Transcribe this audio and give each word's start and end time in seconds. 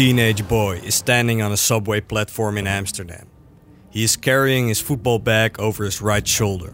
teenage 0.00 0.48
boy 0.48 0.76
is 0.76 0.94
standing 0.94 1.42
on 1.42 1.52
a 1.52 1.56
subway 1.58 2.00
platform 2.00 2.56
in 2.56 2.66
Amsterdam. 2.66 3.26
He 3.90 4.02
is 4.02 4.16
carrying 4.16 4.68
his 4.68 4.80
football 4.80 5.18
bag 5.18 5.60
over 5.60 5.84
his 5.84 6.00
right 6.00 6.26
shoulder. 6.26 6.72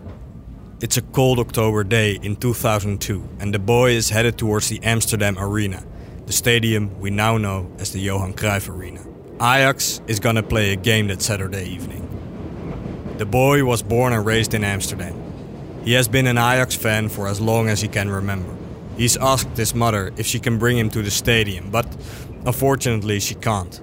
It's 0.80 0.96
a 0.96 1.02
cold 1.02 1.40
October 1.40 1.82
day 1.82 2.20
in 2.22 2.36
2002, 2.36 3.28
and 3.40 3.52
the 3.52 3.58
boy 3.58 3.90
is 3.90 4.10
headed 4.10 4.38
towards 4.38 4.68
the 4.68 4.80
Amsterdam 4.84 5.36
Arena, 5.40 5.84
the 6.26 6.32
stadium 6.32 7.00
we 7.00 7.10
now 7.10 7.36
know 7.36 7.68
as 7.80 7.90
the 7.90 7.98
Johan 7.98 8.32
Cruyff 8.32 8.68
Arena. 8.68 9.00
Ajax 9.40 10.00
is 10.06 10.20
gonna 10.20 10.44
play 10.44 10.72
a 10.72 10.76
game 10.76 11.08
that 11.08 11.20
Saturday 11.20 11.64
evening. 11.64 12.06
The 13.18 13.26
boy 13.26 13.64
was 13.64 13.82
born 13.82 14.12
and 14.12 14.24
raised 14.24 14.54
in 14.54 14.62
Amsterdam. 14.62 15.20
He 15.82 15.94
has 15.94 16.06
been 16.06 16.28
an 16.28 16.38
Ajax 16.38 16.76
fan 16.76 17.08
for 17.08 17.26
as 17.26 17.40
long 17.40 17.68
as 17.70 17.80
he 17.80 17.88
can 17.88 18.08
remember. 18.08 18.56
He's 18.96 19.18
asked 19.18 19.58
his 19.58 19.74
mother 19.74 20.12
if 20.16 20.26
she 20.26 20.38
can 20.38 20.58
bring 20.58 20.78
him 20.78 20.88
to 20.90 21.02
the 21.02 21.10
stadium, 21.10 21.70
but 21.70 21.86
unfortunately 22.46 23.20
she 23.20 23.34
can't. 23.34 23.80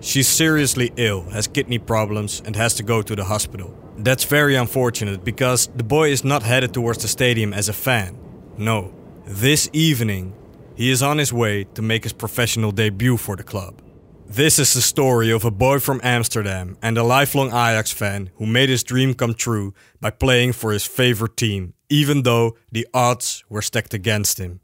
She's 0.00 0.28
seriously 0.28 0.92
ill, 0.96 1.22
has 1.30 1.46
kidney 1.46 1.78
problems, 1.78 2.42
and 2.44 2.56
has 2.56 2.74
to 2.74 2.82
go 2.82 3.00
to 3.02 3.14
the 3.14 3.24
hospital. 3.24 3.72
That's 3.98 4.24
very 4.24 4.56
unfortunate 4.56 5.24
because 5.24 5.68
the 5.68 5.84
boy 5.84 6.10
is 6.10 6.24
not 6.24 6.42
headed 6.42 6.74
towards 6.74 7.02
the 7.02 7.08
stadium 7.08 7.54
as 7.54 7.68
a 7.68 7.72
fan. 7.72 8.18
No, 8.58 8.92
this 9.24 9.70
evening 9.72 10.34
he 10.74 10.90
is 10.90 11.02
on 11.02 11.18
his 11.18 11.32
way 11.32 11.64
to 11.74 11.82
make 11.82 12.02
his 12.02 12.12
professional 12.12 12.72
debut 12.72 13.16
for 13.16 13.36
the 13.36 13.44
club. 13.44 13.80
This 14.26 14.58
is 14.58 14.72
the 14.72 14.80
story 14.80 15.30
of 15.30 15.44
a 15.44 15.50
boy 15.50 15.78
from 15.78 16.00
Amsterdam 16.02 16.78
and 16.82 16.96
a 16.96 17.02
lifelong 17.02 17.48
Ajax 17.48 17.92
fan 17.92 18.30
who 18.36 18.46
made 18.46 18.70
his 18.70 18.82
dream 18.82 19.14
come 19.14 19.34
true 19.34 19.74
by 20.00 20.10
playing 20.10 20.54
for 20.54 20.72
his 20.72 20.86
favorite 20.86 21.36
team, 21.36 21.74
even 21.90 22.22
though 22.22 22.56
the 22.72 22.86
odds 22.94 23.44
were 23.50 23.62
stacked 23.62 23.92
against 23.92 24.38
him. 24.38 24.60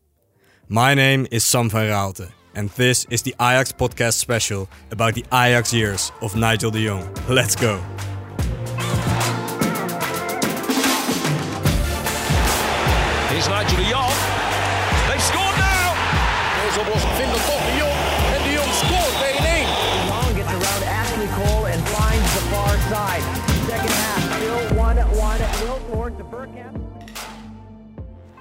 My 0.69 0.95
name 0.95 1.27
is 1.31 1.45
Sam 1.45 1.69
van 1.69 1.91
Raalte, 1.91 2.31
and 2.59 2.71
this 2.71 3.07
is 3.09 3.23
the 3.23 3.35
Ajax 3.41 3.71
podcast 3.71 4.15
special 4.15 4.69
about 4.91 5.15
the 5.15 5.25
Ajax 5.33 5.73
years 5.73 6.11
of 6.21 6.35
Nigel 6.35 6.73
de 6.73 6.81
Jong. 6.81 7.07
Let's 7.29 7.55
go. 7.55 7.79
Here's 13.31 13.47
Nigel 13.47 13.77
de 13.79 13.87
Jong. 13.95 14.15
They've 15.07 15.23
scored 15.31 15.55
now. 15.55 15.95
Deze 16.59 16.81
oplossing 16.83 17.13
vindt 17.19 17.33
dan 17.35 17.45
toch 17.47 17.65
de 17.69 17.75
Jong. 17.79 17.99
En 18.35 18.43
de 18.43 18.53
Jong 18.59 18.73
scoort 18.83 19.15
1-1. 19.23 19.71
Long 20.11 20.31
gets 20.35 20.53
around 20.59 20.83
Ashley 21.01 21.29
Cole 21.39 21.65
and 21.73 21.81
finds 21.95 22.29
the 22.35 22.43
far 22.51 22.75
side. 22.91 23.23
Second 23.71 23.95
half, 24.03 24.21
still 24.37 24.63
1-1. 24.75 25.39
Will 25.63 25.81
towards 25.91 26.17
the 26.17 26.25
Burkamp. 26.25 26.75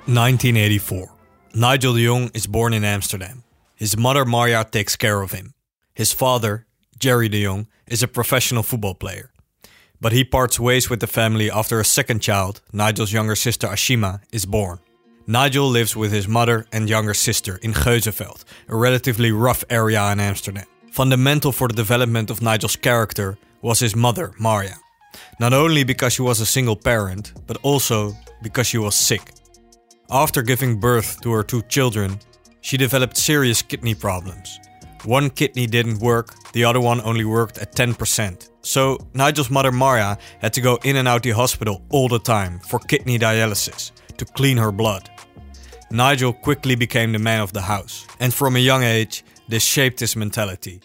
1984. 0.06 1.08
Nigel 1.54 1.94
de 1.94 2.02
Jong 2.02 2.30
is 2.34 2.48
born 2.48 2.74
in 2.74 2.84
Amsterdam. 2.84 3.44
His 3.78 3.96
mother 3.96 4.26
Marja 4.26 4.70
takes 4.70 4.96
care 4.96 5.22
of 5.22 5.34
him. 5.34 5.54
His 5.94 6.12
father, 6.12 6.66
Jerry 6.98 7.30
de 7.30 7.44
Jong, 7.44 7.68
is 7.86 8.02
a 8.02 8.08
professional 8.08 8.64
football 8.64 8.96
player. 8.96 9.32
But 10.02 10.14
he 10.14 10.24
parts 10.24 10.60
ways 10.60 10.90
with 10.90 11.00
the 11.00 11.06
family 11.06 11.52
after 11.52 11.80
a 11.80 11.86
second 11.86 12.22
child, 12.22 12.62
Nigel's 12.74 13.14
younger 13.14 13.36
sister 13.36 13.68
Ashima, 13.68 14.22
is 14.32 14.48
born. 14.48 14.80
Nigel 15.28 15.70
lives 15.70 15.96
with 15.96 16.12
his 16.12 16.28
mother 16.28 16.66
and 16.72 16.90
younger 16.90 17.14
sister 17.14 17.58
in 17.58 17.74
Geuzenveld, 17.74 18.46
a 18.68 18.76
relatively 18.76 19.32
rough 19.32 19.64
area 19.70 20.12
in 20.12 20.20
Amsterdam. 20.20 20.66
Fundamental 20.92 21.52
for 21.52 21.68
the 21.68 21.76
development 21.76 22.32
of 22.32 22.42
Nigel's 22.42 22.76
character 22.76 23.38
was 23.62 23.80
his 23.80 23.96
mother, 23.96 24.34
Marja. 24.40 24.78
Not 25.40 25.54
only 25.54 25.84
because 25.84 26.14
she 26.14 26.24
was 26.24 26.40
a 26.40 26.48
single 26.48 26.76
parent, 26.76 27.34
but 27.46 27.58
also 27.62 28.14
because 28.42 28.66
she 28.66 28.80
was 28.80 28.96
sick. 28.96 29.34
After 30.10 30.42
giving 30.42 30.80
birth 30.80 31.22
to 31.22 31.32
her 31.34 31.44
two 31.44 31.62
children, 31.64 32.20
she 32.62 32.78
developed 32.78 33.18
serious 33.18 33.62
kidney 33.62 33.96
problems. 33.96 34.60
One 35.06 35.30
kidney 35.30 35.68
didn't 35.68 36.00
work, 36.00 36.36
the 36.54 36.66
other 36.66 36.82
one 36.82 37.02
only 37.02 37.24
worked 37.24 37.58
at 37.60 37.74
10%. 37.74 38.50
So 38.62 38.98
Nigel's 39.14 39.50
mother 39.50 39.72
Marja 39.72 40.18
had 40.40 40.54
to 40.54 40.62
go 40.62 40.78
in 40.84 40.98
and 40.98 41.08
out 41.08 41.24
the 41.24 41.32
hospital 41.32 41.82
all 41.90 42.10
the 42.10 42.20
time 42.20 42.60
for 42.60 42.80
kidney 42.80 43.18
dialysis 43.18 43.92
to 44.18 44.26
clean 44.26 44.58
her 44.58 44.72
blood. 44.72 45.10
Nigel 45.90 46.34
quickly 46.34 46.76
became 46.76 47.14
the 47.14 47.20
man 47.20 47.40
of 47.40 47.54
the 47.54 47.62
house, 47.62 48.06
and 48.20 48.34
from 48.34 48.58
a 48.58 48.60
young 48.60 48.84
age, 48.84 49.24
this 49.48 49.64
shaped 49.64 50.02
his 50.02 50.18
mentality. 50.18 50.82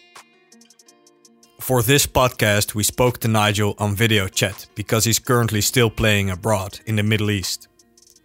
For 1.59 1.81
this 1.81 2.05
podcast, 2.07 2.75
we 2.75 2.83
spoke 2.83 3.19
to 3.19 3.27
Nigel 3.27 3.75
on 3.77 3.95
video 3.95 4.27
chat 4.27 4.67
because 4.75 5.03
he's 5.05 5.19
currently 5.19 5.61
still 5.61 5.89
playing 5.89 6.29
abroad 6.29 6.79
in 6.85 6.95
the 6.95 7.03
Middle 7.03 7.31
East. 7.31 7.67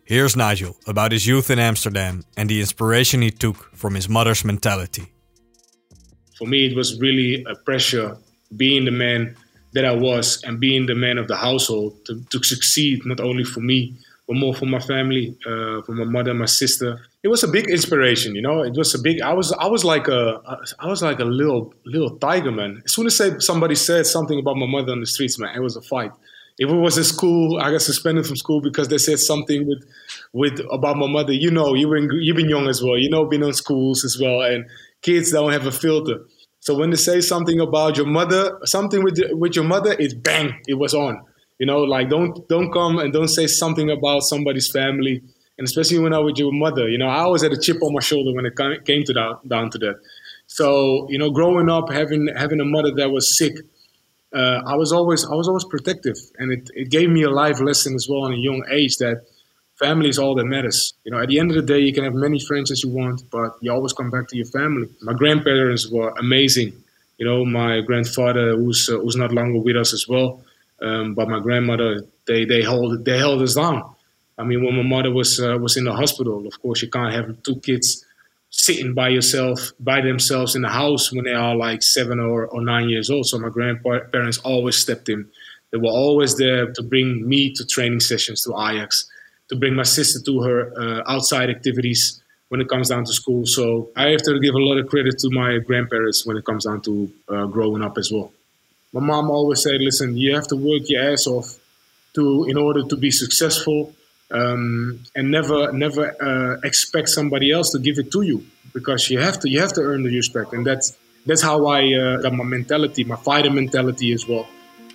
Here's 0.09 0.35
Nigel 0.37 0.75
about 0.87 1.13
his 1.13 1.27
youth 1.27 1.51
in 1.51 1.59
Amsterdam 1.59 2.25
and 2.35 2.49
the 2.49 2.61
inspiration 2.61 3.21
he 3.21 3.31
took 3.31 3.77
from 3.77 3.95
his 3.95 4.09
mother's 4.09 4.43
mentality. 4.43 5.13
for 6.39 6.47
me, 6.49 6.65
it 6.65 6.75
was 6.75 6.99
really 6.99 7.45
a 7.45 7.55
pressure 7.55 8.17
being 8.57 8.87
the 8.87 8.91
man 8.91 9.37
that 9.75 9.85
I 9.85 9.93
was 9.93 10.43
and 10.45 10.59
being 10.59 10.87
the 10.87 10.95
man 10.95 11.19
of 11.19 11.29
the 11.29 11.37
household 11.37 12.07
to, 12.07 12.25
to 12.31 12.43
succeed, 12.43 13.05
not 13.05 13.21
only 13.21 13.45
for 13.45 13.61
me, 13.61 13.97
but 14.27 14.37
more 14.37 14.55
for 14.55 14.65
my 14.65 14.79
family, 14.79 15.37
uh, 15.45 15.83
for 15.83 15.93
my 15.93 16.05
mother, 16.05 16.33
my 16.33 16.47
sister. 16.47 16.99
It 17.23 17.29
was 17.29 17.45
a 17.45 17.49
big 17.49 17.69
inspiration, 17.69 18.35
you 18.35 18.41
know. 18.41 18.63
It 18.63 18.79
was 18.79 18.95
a 18.95 18.99
big. 18.99 19.21
I 19.21 19.35
was, 19.35 19.53
I 19.53 19.67
was 19.67 19.85
like 19.85 20.09
a, 20.09 20.41
I 20.79 20.87
was 20.87 21.03
like 21.03 21.19
a 21.19 21.27
little, 21.27 21.75
little 21.85 22.17
tiger 22.17 22.51
man. 22.51 22.81
As 22.87 22.95
soon 22.95 23.09
as 23.09 23.45
somebody 23.45 23.75
said 23.75 24.07
something 24.07 24.39
about 24.39 24.57
my 24.57 24.67
mother 24.67 24.93
on 24.93 25.01
the 25.01 25.07
streets, 25.07 25.39
man, 25.39 25.55
it 25.55 25.61
was 25.61 25.77
a 25.77 25.83
fight. 25.83 26.13
If 26.59 26.69
it 26.69 26.75
was 26.75 26.99
in 26.99 27.05
school, 27.05 27.61
I 27.61 27.71
got 27.71 27.83
suspended 27.83 28.27
from 28.27 28.37
school 28.37 28.61
because 28.61 28.89
they 28.89 28.99
said 28.99 29.21
something 29.21 29.67
with, 29.67 29.85
with 30.33 30.61
about 30.73 30.97
my 30.97 31.07
mother. 31.07 31.33
You 31.33 31.51
know, 31.51 31.75
you've 31.75 31.91
been, 31.91 32.11
you've 32.21 32.37
been 32.37 32.49
young 32.49 32.69
as 32.69 32.83
well. 32.83 32.99
You 32.99 33.11
know, 33.11 33.27
been 33.27 33.45
on 33.45 33.53
schools 33.53 34.05
as 34.05 34.19
well, 34.21 34.43
and 34.43 34.67
kids 35.03 35.31
don't 35.31 35.53
have 35.53 35.67
a 35.67 35.73
filter. 35.73 36.25
So 36.61 36.75
when 36.75 36.91
they 36.91 36.97
say 36.97 37.21
something 37.21 37.61
about 37.61 37.97
your 37.97 38.07
mother, 38.07 38.59
something 38.65 39.03
with 39.03 39.19
with 39.33 39.55
your 39.55 39.65
mother, 39.65 39.95
it's 39.99 40.15
bang, 40.15 40.61
it 40.67 40.75
was 40.75 40.95
on. 40.95 41.23
You 41.59 41.67
know, 41.67 41.81
like 41.81 42.09
don't 42.09 42.47
don't 42.49 42.73
come 42.73 42.99
and 42.99 43.13
don't 43.13 43.29
say 43.29 43.47
something 43.47 43.91
about 43.91 44.21
somebody's 44.23 44.71
family, 44.71 45.23
and 45.57 45.67
especially 45.67 46.01
when 46.01 46.13
I 46.13 46.19
was 46.19 46.39
your 46.39 46.53
mother. 46.53 46.89
You 46.89 46.99
know, 46.99 47.07
I 47.09 47.21
always 47.21 47.43
had 47.43 47.53
a 47.53 47.61
chip 47.61 47.83
on 47.83 47.95
my 47.95 48.01
shoulder 48.01 48.35
when 48.35 48.47
it 48.47 48.57
came 48.85 49.05
to 49.05 49.13
that 49.15 49.41
down 49.49 49.71
to 49.71 49.79
that. 49.79 49.97
So 50.47 51.07
you 51.09 51.19
know, 51.19 51.31
growing 51.31 51.71
up 51.71 51.91
having 51.91 52.29
having 52.37 52.61
a 52.61 52.65
mother 52.65 52.93
that 52.97 53.11
was 53.11 53.39
sick, 53.39 53.55
uh, 54.35 54.61
I 54.67 54.77
was 54.77 54.93
always 54.93 55.25
I 55.25 55.35
was 55.35 55.49
always 55.49 55.65
protective, 55.65 56.17
and 56.39 56.53
it, 56.53 56.71
it 56.75 56.91
gave 56.91 57.09
me 57.09 57.23
a 57.23 57.31
life 57.31 57.61
lesson 57.61 57.95
as 57.95 58.07
well 58.09 58.27
in 58.27 58.35
a 58.35 58.37
young 58.37 58.63
age 58.71 58.97
that 58.99 59.23
family 59.79 60.09
is 60.09 60.19
all 60.19 60.35
that 60.35 60.45
matters. 60.45 60.93
You 61.05 61.13
know, 61.13 61.21
at 61.23 61.29
the 61.29 61.39
end 61.39 61.51
of 61.51 61.57
the 61.57 61.63
day, 61.63 61.79
you 61.81 61.93
can 61.93 62.05
have 62.05 62.15
many 62.15 62.39
friends 62.39 62.71
as 62.71 62.83
you 62.83 62.91
want, 62.91 63.23
but 63.31 63.57
you 63.61 63.73
always 63.73 63.93
come 63.93 64.11
back 64.11 64.29
to 64.29 64.37
your 64.37 64.47
family. 64.47 64.89
My 65.01 65.15
grandparents 65.15 65.91
were 65.91 66.11
amazing. 66.19 66.73
You 67.17 67.27
know, 67.27 67.45
my 67.45 67.81
grandfather, 67.81 68.57
who's 68.57 68.89
uh, 68.93 68.99
who's 68.99 69.17
not 69.17 69.33
longer 69.33 69.61
with 69.61 69.77
us 69.77 69.95
as 69.95 70.07
well, 70.07 70.43
um, 70.83 71.15
but 71.15 71.29
my 71.29 71.41
grandmother, 71.41 72.03
they 72.27 72.45
they 72.45 72.63
hold 72.63 73.05
they 73.05 73.19
held 73.19 73.43
us 73.43 73.55
down. 73.55 73.95
I 74.37 74.45
mean, 74.45 74.63
when 74.63 74.77
my 74.77 74.83
mother 74.83 75.11
was 75.11 75.41
uh, 75.41 75.57
was 75.59 75.77
in 75.77 75.85
the 75.85 75.95
hospital, 75.95 76.47
of 76.47 76.61
course, 76.61 76.83
you 76.83 76.91
can't 76.91 77.15
have 77.15 77.43
two 77.43 77.57
kids 77.61 78.05
sitting 78.51 78.95
by 78.95 79.09
yourself 79.09 79.73
by 79.79 80.01
themselves 80.01 80.57
in 80.57 80.63
the 80.63 80.69
house 80.69 81.13
when 81.13 81.25
they 81.25 81.33
are 81.33 81.55
like 81.55 81.83
seven 81.83 82.19
or, 82.19 82.47
or 82.47 82.63
nine 82.63 82.89
years 82.89 83.11
old. 83.11 83.27
So 83.27 83.39
my 83.39 83.51
grandparents 83.51 84.39
always 84.39 84.77
stepped 84.77 85.09
in. 85.09 85.29
They 85.71 85.79
were 85.79 85.91
always 85.91 86.37
there 86.37 86.73
to 86.73 86.83
bring 86.83 87.29
me 87.29 87.53
to 87.55 87.67
training 87.67 88.01
sessions 88.01 88.43
to 88.45 88.53
Ajax 88.53 89.09
to 89.49 89.57
bring 89.57 89.75
my 89.75 89.83
sister 89.83 90.21
to 90.25 90.43
her 90.43 90.73
uh, 90.79 91.03
outside 91.07 91.51
activities 91.51 92.23
when 92.49 92.61
it 92.61 92.69
comes 92.69 92.89
down 92.89 93.05
to 93.05 93.13
school. 93.13 93.47
So 93.47 93.91
I 93.97 94.09
have 94.09 94.23
to 94.23 94.39
give 94.41 94.55
a 94.55 94.59
lot 94.59 94.79
of 94.79 94.89
credit 94.89 95.19
to 95.19 95.31
my 95.31 95.59
grandparents 95.59 96.27
when 96.27 96.37
it 96.37 96.45
comes 96.45 96.65
down 96.65 96.81
to 96.83 97.11
uh, 97.29 97.47
growing 97.47 97.83
up 97.83 97.99
as 97.99 98.11
well. 98.11 98.33
My 98.93 99.01
mom 99.01 99.31
always 99.31 99.63
said, 99.63 99.81
"Listen, 99.81 100.17
you 100.17 100.35
have 100.35 100.49
to 100.49 100.57
work 100.57 100.89
your 100.89 101.13
ass 101.13 101.27
off 101.27 101.59
to 102.15 102.45
in 102.49 102.57
order 102.57 102.83
to 102.85 102.97
be 102.97 103.11
successful, 103.11 103.95
um, 104.31 105.01
and 105.15 105.31
never 105.31 105.73
never 105.73 106.15
uh, 106.23 106.61
expect 106.65 107.09
somebody 107.09 107.51
else 107.51 107.71
to 107.73 107.79
give 107.79 107.99
it 107.99 108.11
to 108.13 108.23
you 108.23 108.45
because 108.75 109.11
you 109.11 109.19
have 109.19 109.41
to 109.41 109.49
you 109.49 109.61
have 109.61 109.73
to 109.75 109.81
earn 109.81 110.03
the 110.03 110.15
respect, 110.15 110.53
and 110.53 110.67
that's 110.67 110.97
that's 111.27 111.43
how 111.43 111.67
I 111.67 111.95
uh, 111.95 112.17
got 112.23 112.33
my 112.33 112.45
mentality, 112.45 113.05
my 113.05 113.17
fighter 113.17 113.51
mentality 113.51 114.13
as 114.13 114.27
well, 114.27 114.47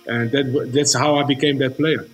and 0.06 0.30
that 0.32 0.70
that's 0.72 0.94
how 0.94 1.16
I 1.16 1.24
became 1.24 1.58
that 1.58 1.76
player." 1.76 2.06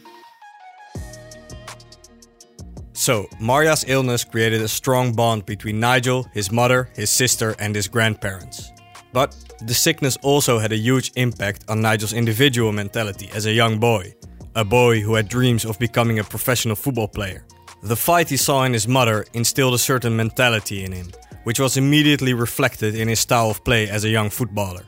So, 2.92 3.28
Marja's 3.40 3.84
illness 3.88 4.24
created 4.24 4.60
a 4.60 4.68
strong 4.68 5.14
bond 5.14 5.46
between 5.46 5.80
Nigel, 5.80 6.26
his 6.34 6.52
mother, 6.52 6.90
his 6.94 7.08
sister, 7.08 7.56
and 7.58 7.74
his 7.74 7.88
grandparents. 7.88 8.70
But 9.14 9.34
the 9.62 9.72
sickness 9.72 10.18
also 10.22 10.58
had 10.58 10.72
a 10.72 10.76
huge 10.76 11.10
impact 11.16 11.64
on 11.68 11.80
Nigel's 11.80 12.12
individual 12.12 12.72
mentality 12.72 13.30
as 13.32 13.46
a 13.46 13.52
young 13.52 13.78
boy, 13.78 14.14
a 14.54 14.64
boy 14.64 15.00
who 15.00 15.14
had 15.14 15.28
dreams 15.28 15.64
of 15.64 15.78
becoming 15.78 16.18
a 16.18 16.24
professional 16.24 16.76
football 16.76 17.08
player. 17.08 17.44
The 17.82 17.96
fight 17.96 18.28
he 18.28 18.36
saw 18.36 18.64
in 18.64 18.72
his 18.72 18.88
mother 18.88 19.24
instilled 19.32 19.74
a 19.74 19.78
certain 19.78 20.16
mentality 20.16 20.84
in 20.84 20.92
him, 20.92 21.10
which 21.44 21.60
was 21.60 21.76
immediately 21.76 22.34
reflected 22.34 22.94
in 22.94 23.08
his 23.08 23.20
style 23.20 23.50
of 23.50 23.64
play 23.64 23.88
as 23.88 24.04
a 24.04 24.08
young 24.08 24.30
footballer. 24.30 24.84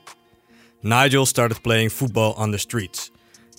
Nigel 0.82 1.26
started 1.26 1.62
playing 1.62 1.90
football 1.90 2.34
on 2.34 2.50
the 2.50 2.58
streets, 2.58 3.10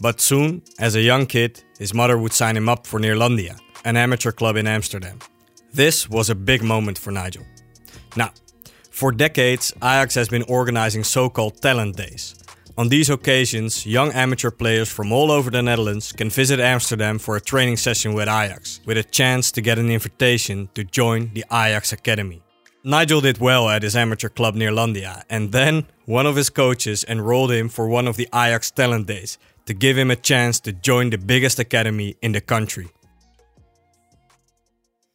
but 0.02 0.22
soon, 0.22 0.62
as 0.78 0.96
a 0.96 1.02
young 1.02 1.26
kid, 1.26 1.64
his 1.80 1.94
mother 1.94 2.18
would 2.18 2.34
sign 2.34 2.58
him 2.58 2.70
up 2.70 2.86
for 2.86 3.00
Neerlandia, 3.00 3.58
an 3.86 3.98
amateur 3.98 4.32
club 4.32 4.58
in 4.58 4.68
Amsterdam. 4.68 5.20
This 5.74 6.10
was 6.10 6.30
a 6.30 6.36
big 6.36 6.62
moment 6.62 6.98
for 6.98 7.12
Nigel. 7.12 7.46
Now, 8.16 8.32
For 8.94 9.12
decades, 9.12 9.74
Ajax 9.78 10.14
has 10.14 10.30
been 10.30 10.44
organizing 10.44 11.04
so 11.04 11.28
called 11.28 11.60
talent 11.64 11.98
days. 11.98 12.36
On 12.76 12.90
these 12.90 13.12
occasions, 13.12 13.86
young 13.86 14.12
amateur 14.14 14.50
players 14.50 14.90
from 14.90 15.12
all 15.12 15.32
over 15.32 15.52
the 15.52 15.62
Netherlands 15.62 16.12
can 16.12 16.32
visit 16.32 16.60
Amsterdam 16.60 17.20
for 17.20 17.36
a 17.36 17.42
training 17.42 17.78
session 17.78 18.16
with 18.16 18.28
Ajax, 18.28 18.82
with 18.84 18.98
a 18.98 19.04
chance 19.04 19.52
to 19.52 19.62
get 19.62 19.78
an 19.78 19.92
invitation 19.92 20.68
to 20.74 20.84
join 20.84 21.32
the 21.36 21.46
Ajax 21.52 21.94
Academy. 21.94 22.42
Nigel 22.84 23.22
did 23.22 23.38
well 23.38 23.70
at 23.70 23.84
his 23.84 23.96
amateur 23.96 24.28
club 24.28 24.56
Neerlandia, 24.56 25.22
and 25.30 25.52
then 25.52 25.86
one 26.06 26.26
of 26.26 26.36
his 26.36 26.50
coaches 26.50 27.06
enrolled 27.08 27.52
him 27.52 27.70
for 27.70 27.88
one 27.88 28.08
of 28.08 28.18
the 28.18 28.28
Ajax 28.34 28.72
talent 28.72 29.06
days 29.06 29.38
to 29.68 29.76
give 29.76 29.96
him 29.96 30.10
a 30.10 30.16
chance 30.16 30.60
to 30.62 30.74
join 30.74 31.12
the 31.12 31.20
biggest 31.20 31.60
academy 31.60 32.16
in 32.24 32.32
the 32.32 32.42
country. 32.42 32.90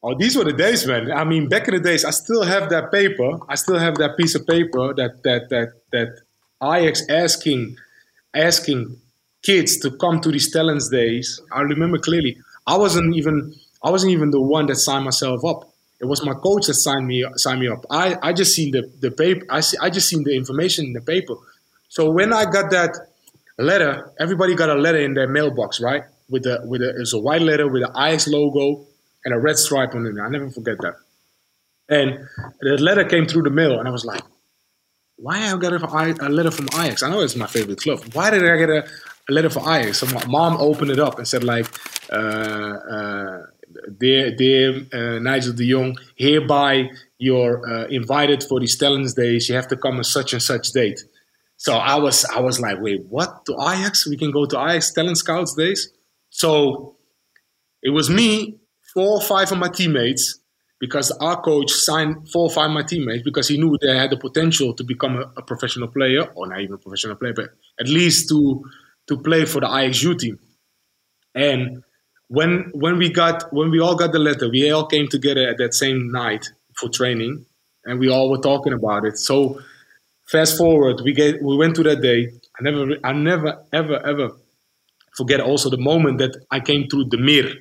Oh, 0.01 0.15
these 0.17 0.37
were 0.37 0.45
the 0.45 0.53
days, 0.53 0.87
man. 0.87 1.11
I 1.11 1.25
mean, 1.25 1.49
back 1.49 1.67
in 1.67 1.75
the 1.75 1.81
days, 1.81 2.05
I 2.05 2.11
still 2.11 2.45
have 2.45 2.71
that 2.71 2.93
paper. 2.93 3.41
I 3.49 3.57
still 3.57 3.81
have 3.81 3.97
that 3.97 4.17
piece 4.17 4.37
of 4.37 4.47
paper 4.47 4.95
that 4.95 5.25
that 5.25 5.49
that 5.51 5.73
that 5.91 6.21
Ajax 6.63 7.03
asking 7.09 7.77
asking 8.35 8.97
kids 9.43 9.79
to 9.79 9.91
come 9.93 10.21
to 10.21 10.31
these 10.31 10.51
talents 10.51 10.89
days. 10.89 11.41
I 11.53 11.61
remember 11.63 11.99
clearly. 11.99 12.39
I 12.67 12.77
wasn't 12.77 13.17
even 13.17 13.55
I 13.83 13.91
wasn't 13.91 14.13
even 14.13 14.31
the 14.31 14.41
one 14.41 14.67
that 14.67 14.77
signed 14.77 15.05
myself 15.05 15.45
up. 15.45 15.71
It 16.01 16.07
was 16.07 16.25
my 16.25 16.35
coach 16.35 16.67
that 16.67 16.75
signed 16.75 17.07
me 17.07 17.25
signed 17.37 17.61
me 17.61 17.69
up. 17.69 17.85
I, 17.91 18.17
I 18.23 18.33
just 18.33 18.55
seen 18.55 18.73
the, 18.73 18.83
the 19.01 19.11
paper. 19.11 19.45
I 19.51 19.61
see, 19.61 19.77
I 19.81 19.91
just 19.91 20.09
seen 20.09 20.23
the 20.25 20.35
information 20.37 20.87
in 20.87 20.93
the 20.93 21.01
paper. 21.01 21.35
So 21.89 22.11
when 22.11 22.33
I 22.33 22.45
got 22.45 22.71
that 22.71 22.95
letter, 23.59 24.13
everybody 24.21 24.55
got 24.55 24.69
a 24.71 24.75
letter 24.75 24.99
in 24.99 25.15
their 25.15 25.29
mailbox, 25.29 25.81
right? 25.81 26.03
With 26.29 26.45
the 26.45 26.61
with 26.65 26.83
a, 26.83 26.91
it 26.91 26.99
was 26.99 27.15
a 27.15 27.19
white 27.19 27.43
letter 27.43 27.69
with 27.69 27.83
the 27.83 27.91
Ajax 27.91 28.29
logo 28.29 28.87
and 29.25 29.35
a 29.35 29.39
red 29.39 29.57
stripe 29.57 29.95
on 29.95 30.07
it. 30.07 30.21
I 30.21 30.29
never 30.29 30.51
forget 30.51 30.79
that. 30.83 30.95
And 31.89 32.29
the 32.61 32.77
letter 32.83 33.05
came 33.05 33.27
through 33.27 33.43
the 33.43 33.51
mail, 33.51 33.79
and 33.79 33.89
I 33.89 33.91
was 33.91 34.05
like, 34.05 34.23
"Why 35.19 35.53
I 35.53 35.57
got 35.57 35.73
a, 35.73 36.29
letter 36.29 36.51
from 36.51 36.69
Ajax? 36.81 37.03
I 37.03 37.11
know 37.11 37.21
it's 37.21 37.37
my 37.37 37.47
favorite 37.47 37.81
club. 37.81 38.01
Why 38.13 38.31
did 38.31 38.49
I 38.49 38.57
get 38.57 38.71
a, 38.71 38.89
a 39.29 39.33
letter 39.33 39.51
from 39.51 39.69
Ajax?" 39.69 39.99
So 39.99 40.07
my 40.07 40.25
mom 40.27 40.57
opened 40.59 40.91
it 40.91 40.99
up 40.99 41.19
and 41.19 41.27
said, 41.27 41.43
"Like, 41.45 41.67
uh, 42.13 42.17
uh, 42.17 43.47
dear, 43.99 44.35
dear 44.37 44.87
uh, 44.93 45.19
Nigel 45.19 45.55
De 45.55 45.69
Jong, 45.71 45.97
hereby 46.17 46.91
you're 47.19 47.69
uh, 47.69 47.87
invited 47.89 48.45
for 48.45 48.61
these 48.61 48.77
talents 48.77 49.15
days. 49.15 49.49
You 49.49 49.57
have 49.57 49.69
to 49.69 49.77
come 49.77 49.97
on 49.97 50.05
such 50.05 50.33
and 50.33 50.43
such 50.43 50.71
date." 50.71 51.01
So 51.57 51.75
I 51.75 51.97
was, 51.97 52.25
I 52.27 52.41
was 52.41 52.61
like, 52.61 52.81
"Wait, 52.81 53.05
what? 53.09 53.45
To 53.47 53.55
Ajax? 53.55 54.07
We 54.07 54.17
can 54.17 54.31
go 54.31 54.47
to 54.47 54.57
Ajax 54.57 54.93
talent 54.93 55.19
scouts 55.19 55.55
days?" 55.55 55.93
So 56.31 56.97
it 57.83 57.91
was 57.91 58.09
me 58.09 58.59
four 58.95 59.19
or 59.19 59.21
five 59.21 59.51
of 59.51 59.59
my 59.59 59.69
teammates 59.69 60.39
because 60.81 61.11
our 61.13 61.41
coach 61.41 61.71
signed 61.71 62.29
four 62.31 62.45
or 62.45 62.51
five 62.51 62.71
of 62.71 62.75
my 62.75 62.83
teammates 62.83 63.23
because 63.23 63.49
he 63.49 63.59
knew 63.59 63.77
they 63.81 63.97
had 63.97 64.11
the 64.11 64.17
potential 64.17 64.75
to 64.75 64.85
become 64.85 65.17
a, 65.17 65.33
a, 65.37 65.43
professional 65.43 65.89
player, 65.89 66.23
or 66.35 66.47
not 66.47 66.61
even 66.61 66.75
a 66.75 66.79
professional 66.79 67.17
player, 67.17 67.33
but 67.35 67.51
at 67.81 67.89
least 67.89 68.29
to 68.29 68.65
to 69.09 69.19
play 69.19 69.45
for 69.45 69.61
the 69.61 69.67
IXU 69.67 70.19
team. 70.19 70.39
And 71.35 71.83
when 72.29 72.71
when 72.73 72.99
we 72.99 73.11
got 73.11 73.53
when 73.53 73.71
we 73.71 73.81
all 73.81 73.97
got 73.97 74.13
the 74.13 74.19
letter, 74.19 74.49
we 74.49 74.71
all 74.71 74.87
came 74.87 75.09
together 75.09 75.49
at 75.49 75.59
that 75.59 75.75
same 75.75 76.13
night 76.13 76.47
for 76.77 76.89
training, 76.89 77.45
and 77.85 77.99
we 77.99 78.09
all 78.09 78.31
were 78.31 78.39
talking 78.39 78.73
about 78.73 79.05
it. 79.05 79.19
So 79.19 79.61
fast 80.27 80.57
forward, 80.57 81.01
we 81.03 81.13
get 81.13 81.43
we 81.43 81.57
went 81.57 81.75
to 81.77 81.83
that 81.85 82.03
day. 82.03 82.29
I 82.59 82.63
never 82.63 82.97
I 83.03 83.13
never 83.13 83.65
ever 83.73 84.07
ever 84.07 84.31
forget 85.17 85.41
also 85.41 85.69
the 85.69 85.79
moment 85.79 86.19
that 86.19 86.37
I 86.51 86.61
came 86.61 86.89
through 86.89 87.07
the 87.07 87.19
Meer 87.19 87.53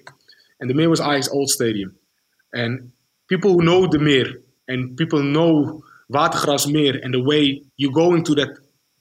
and 0.60 0.70
the 0.70 0.74
Meer 0.74 0.90
was 0.90 1.02
Ajax 1.02 1.30
old 1.30 1.50
stadium. 1.50 1.96
And 2.54 2.92
people 3.28 3.54
who 3.54 3.64
know 3.64 3.88
the 3.88 4.00
Meer 4.00 4.28
and 4.68 4.98
people 4.98 5.22
know 5.22 5.84
Watergraafsmeer 6.12 7.04
and 7.04 7.14
the 7.14 7.22
way 7.22 7.62
you 7.76 7.92
go 7.92 8.14
into 8.14 8.34
that 8.36 8.50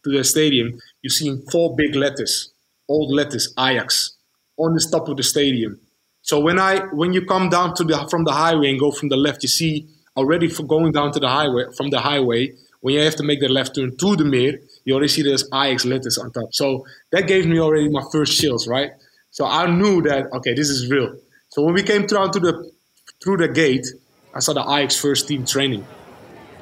to 0.04 0.10
the 0.10 0.24
stadium, 0.24 0.78
you 1.02 1.10
see 1.10 1.36
four 1.50 1.74
big 1.76 1.94
letters, 1.94 2.52
old 2.88 3.12
letters, 3.12 3.52
Ajax, 3.58 4.16
on 4.56 4.74
the 4.74 4.88
top 4.90 5.08
of 5.08 5.16
the 5.16 5.22
stadium. 5.22 5.80
So 6.22 6.40
when 6.40 6.58
I 6.58 6.78
when 6.92 7.12
you 7.12 7.24
come 7.24 7.48
down 7.48 7.74
to 7.74 7.84
the 7.84 8.06
from 8.10 8.24
the 8.24 8.32
highway 8.32 8.70
and 8.70 8.80
go 8.80 8.90
from 8.90 9.08
the 9.08 9.16
left, 9.16 9.42
you 9.42 9.48
see 9.48 9.86
already 10.16 10.48
for 10.48 10.64
going 10.64 10.92
down 10.92 11.12
to 11.12 11.20
the 11.20 11.28
highway 11.28 11.64
from 11.76 11.90
the 11.90 12.00
highway 12.00 12.52
when 12.80 12.94
you 12.94 13.00
have 13.00 13.16
to 13.16 13.22
make 13.24 13.40
the 13.40 13.48
left 13.48 13.74
turn 13.74 13.96
to 13.96 14.16
the 14.16 14.24
Meer, 14.24 14.60
you 14.84 14.94
already 14.94 15.08
see 15.08 15.22
there's 15.22 15.44
Ajax 15.52 15.84
letters 15.84 16.18
on 16.18 16.30
top. 16.32 16.52
So 16.52 16.86
that 17.10 17.26
gave 17.26 17.46
me 17.46 17.58
already 17.58 17.88
my 17.88 18.02
first 18.12 18.38
chills, 18.38 18.68
right? 18.68 18.90
So 19.30 19.44
I 19.44 19.66
knew 19.66 20.02
that 20.02 20.32
okay, 20.32 20.54
this 20.54 20.68
is 20.68 20.90
real. 20.90 21.16
So 21.48 21.62
when 21.62 21.74
we 21.74 21.82
came 21.82 22.06
down 22.06 22.30
to 22.32 22.40
the 22.40 22.70
through 23.22 23.38
the 23.38 23.48
gate, 23.48 23.86
I 24.36 24.40
saw 24.40 24.52
the 24.52 24.60
Ajax 24.60 25.00
first 25.00 25.26
team 25.28 25.46
training 25.46 25.86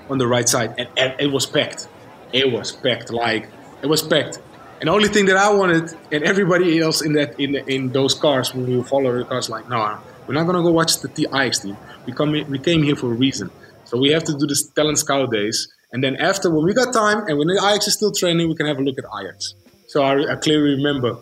on 0.08 0.18
the 0.18 0.26
right 0.26 0.48
side, 0.48 0.74
and, 0.78 0.88
and 0.96 1.20
it 1.20 1.32
was 1.32 1.44
packed. 1.44 1.88
It 2.32 2.52
was 2.52 2.70
packed, 2.72 3.10
like 3.10 3.48
it 3.82 3.86
was 3.86 4.02
packed. 4.02 4.38
And 4.80 4.88
the 4.88 4.92
only 4.92 5.08
thing 5.08 5.26
that 5.26 5.36
I 5.36 5.52
wanted, 5.52 5.92
and 6.12 6.24
everybody 6.24 6.78
else 6.78 7.02
in 7.02 7.14
that 7.14 7.38
in 7.40 7.56
in 7.68 7.90
those 7.90 8.14
cars 8.14 8.54
when 8.54 8.66
we 8.66 8.76
were 8.76 8.84
following 8.84 9.18
the 9.18 9.24
cars, 9.24 9.48
like, 9.50 9.68
no, 9.68 9.98
we're 10.26 10.34
not 10.34 10.46
gonna 10.46 10.62
go 10.62 10.70
watch 10.70 11.00
the 11.00 11.26
Ajax 11.34 11.60
team. 11.60 11.76
We 12.06 12.12
come 12.12 12.32
we 12.32 12.58
came 12.58 12.82
here 12.82 12.96
for 12.96 13.10
a 13.12 13.16
reason. 13.26 13.50
So 13.84 13.98
we 13.98 14.10
have 14.10 14.24
to 14.24 14.32
do 14.32 14.46
the 14.46 14.56
talent 14.76 14.98
scout 14.98 15.30
days, 15.32 15.68
and 15.92 16.02
then 16.02 16.16
after 16.16 16.50
when 16.54 16.64
we 16.64 16.74
got 16.74 16.92
time 16.92 17.26
and 17.26 17.38
when 17.38 17.48
the 17.48 17.54
Ajax 17.54 17.88
is 17.88 17.94
still 17.94 18.12
training, 18.12 18.48
we 18.48 18.54
can 18.54 18.66
have 18.66 18.78
a 18.78 18.82
look 18.82 18.98
at 18.98 19.04
Ajax. 19.18 19.54
So 19.88 20.02
I, 20.02 20.32
I 20.32 20.36
clearly 20.36 20.76
remember 20.76 21.18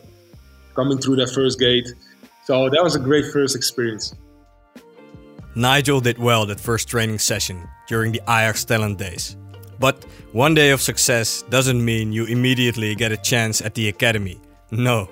coming 0.75 0.99
through 0.99 1.17
that 1.17 1.31
first 1.31 1.59
gate 1.59 1.89
so 2.45 2.69
that 2.69 2.83
was 2.83 2.97
a 2.97 2.99
great 2.99 3.27
first 3.33 3.55
experience. 3.55 4.15
Nigel 5.55 6.01
did 6.01 6.19
well 6.19 6.47
that 6.47 6.59
first 6.59 6.89
training 6.89 7.19
session 7.19 7.69
during 7.87 8.13
the 8.13 8.23
Ajax 8.23 8.65
talent 8.65 8.99
days. 8.99 9.37
But 9.79 10.05
one 10.33 10.55
day 10.55 10.71
of 10.71 10.81
success 10.81 11.43
doesn't 11.51 11.85
mean 11.85 12.13
you 12.13 12.25
immediately 12.25 12.95
get 12.95 13.13
a 13.13 13.17
chance 13.17 13.61
at 13.61 13.75
the 13.75 13.89
academy. 13.89 14.41
No, 14.71 15.11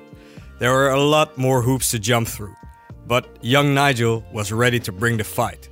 there 0.58 0.72
were 0.72 0.90
a 0.90 1.00
lot 1.00 1.37
more 1.37 1.60
hoops 1.60 1.90
to 1.90 1.98
jump 1.98 2.26
through. 2.28 2.54
But 3.06 3.26
young 3.42 3.75
Nigel 3.75 4.25
was 4.32 4.52
ready 4.52 4.78
to 4.81 4.92
bring 4.92 5.19
the 5.19 5.25
fight. 5.25 5.69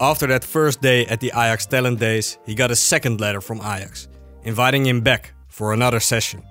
After 0.00 0.26
that 0.28 0.42
first 0.42 0.80
day 0.80 1.06
at 1.06 1.20
the 1.20 1.28
Ajax 1.28 1.66
talent 1.66 2.00
days, 2.00 2.38
he 2.46 2.54
got 2.54 2.70
a 2.70 2.76
second 2.76 3.20
letter 3.20 3.40
from 3.40 3.58
Ajax, 3.58 4.08
inviting 4.42 4.86
him 4.86 5.02
back 5.02 5.34
for 5.48 5.72
another 5.72 6.00
session. 6.00 6.42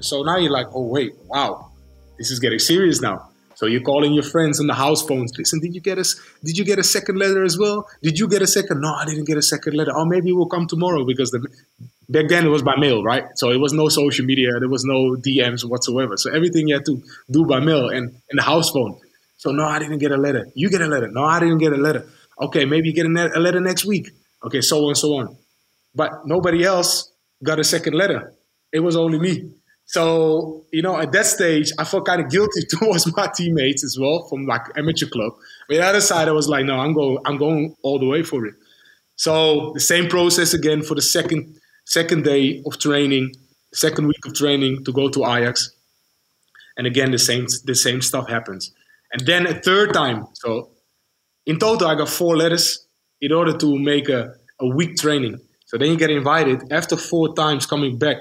So 0.00 0.22
now 0.22 0.36
you're 0.38 0.52
like, 0.52 0.68
oh 0.72 0.86
wait, 0.86 1.12
wow, 1.26 1.72
this 2.16 2.30
is 2.30 2.38
getting 2.38 2.58
serious 2.58 3.00
now. 3.02 3.27
So 3.58 3.66
you're 3.66 3.80
calling 3.80 4.14
your 4.14 4.22
friends 4.22 4.60
on 4.60 4.68
the 4.68 4.74
house 4.74 5.02
phones. 5.04 5.32
Listen, 5.36 5.58
did 5.58 5.74
you 5.74 5.80
get 5.80 5.98
us? 5.98 6.14
Did 6.44 6.56
you 6.56 6.64
get 6.64 6.78
a 6.78 6.84
second 6.84 7.18
letter 7.18 7.42
as 7.42 7.58
well? 7.58 7.88
Did 8.04 8.16
you 8.16 8.28
get 8.28 8.40
a 8.40 8.46
second? 8.46 8.80
No, 8.80 8.94
I 8.94 9.04
didn't 9.04 9.24
get 9.24 9.36
a 9.36 9.42
second 9.42 9.74
letter. 9.74 9.90
Oh, 9.96 10.04
maybe 10.04 10.30
we'll 10.32 10.46
come 10.46 10.68
tomorrow 10.68 11.04
because 11.04 11.32
the, 11.32 11.44
back 12.08 12.28
then 12.28 12.46
it 12.46 12.50
was 12.50 12.62
by 12.62 12.76
mail, 12.76 13.02
right? 13.02 13.24
So 13.34 13.50
it 13.50 13.56
was 13.56 13.72
no 13.72 13.88
social 13.88 14.24
media. 14.24 14.50
There 14.60 14.68
was 14.68 14.84
no 14.84 15.16
DMs 15.16 15.64
whatsoever. 15.64 16.16
So 16.16 16.32
everything 16.32 16.68
you 16.68 16.76
had 16.76 16.84
to 16.84 17.02
do 17.28 17.46
by 17.46 17.58
mail 17.58 17.88
and, 17.88 18.14
and 18.30 18.38
the 18.38 18.44
house 18.44 18.70
phone. 18.70 18.96
So 19.38 19.50
no, 19.50 19.64
I 19.64 19.80
didn't 19.80 19.98
get 19.98 20.12
a 20.12 20.16
letter. 20.16 20.46
You 20.54 20.70
get 20.70 20.80
a 20.80 20.86
letter. 20.86 21.08
No, 21.08 21.24
I 21.24 21.40
didn't 21.40 21.58
get 21.58 21.72
a 21.72 21.82
letter. 21.88 22.06
Okay, 22.40 22.64
maybe 22.64 22.90
you 22.90 22.94
get 22.94 23.06
a, 23.06 23.38
a 23.38 23.40
letter 23.40 23.58
next 23.58 23.84
week. 23.84 24.10
Okay, 24.44 24.60
so 24.60 24.88
on, 24.88 24.94
so 24.94 25.16
on. 25.16 25.36
But 25.96 26.12
nobody 26.26 26.62
else 26.62 27.10
got 27.42 27.58
a 27.58 27.64
second 27.64 27.94
letter. 27.94 28.32
It 28.72 28.78
was 28.78 28.94
only 28.94 29.18
me. 29.18 29.50
So, 29.88 30.66
you 30.70 30.82
know, 30.82 30.98
at 30.98 31.12
that 31.12 31.24
stage, 31.24 31.72
I 31.78 31.84
felt 31.84 32.04
kind 32.04 32.20
of 32.20 32.30
guilty 32.30 32.60
towards 32.68 33.10
my 33.16 33.26
teammates 33.34 33.82
as 33.82 33.98
well 33.98 34.26
from 34.28 34.46
like 34.46 34.60
amateur 34.76 35.06
club. 35.06 35.32
But 35.66 35.76
the 35.76 35.82
other 35.82 36.02
side, 36.02 36.28
I 36.28 36.32
was 36.32 36.46
like, 36.46 36.66
no, 36.66 36.78
I'm 36.78 36.92
going, 36.92 37.18
I'm 37.24 37.38
going 37.38 37.74
all 37.82 37.98
the 37.98 38.06
way 38.06 38.22
for 38.22 38.44
it. 38.44 38.54
So 39.16 39.72
the 39.72 39.80
same 39.80 40.08
process 40.08 40.52
again 40.52 40.82
for 40.82 40.94
the 40.94 41.02
second 41.02 41.56
second 41.86 42.24
day 42.24 42.62
of 42.66 42.78
training, 42.78 43.32
second 43.72 44.06
week 44.06 44.26
of 44.26 44.34
training 44.34 44.84
to 44.84 44.92
go 44.92 45.08
to 45.08 45.20
Ajax, 45.24 45.74
and 46.76 46.86
again 46.86 47.10
the 47.10 47.18
same 47.18 47.46
the 47.64 47.74
same 47.74 48.02
stuff 48.02 48.28
happens. 48.28 48.70
And 49.10 49.26
then 49.26 49.46
a 49.46 49.54
third 49.54 49.94
time, 49.94 50.26
so 50.34 50.68
in 51.46 51.58
total, 51.58 51.88
I 51.88 51.94
got 51.94 52.10
four 52.10 52.36
letters 52.36 52.86
in 53.22 53.32
order 53.32 53.56
to 53.56 53.78
make 53.78 54.10
a, 54.10 54.34
a 54.60 54.66
week 54.66 54.98
training. 54.98 55.40
So 55.64 55.78
then 55.78 55.88
you 55.88 55.96
get 55.96 56.10
invited 56.10 56.70
after 56.70 56.94
four 56.94 57.34
times 57.34 57.64
coming 57.64 57.98
back 57.98 58.20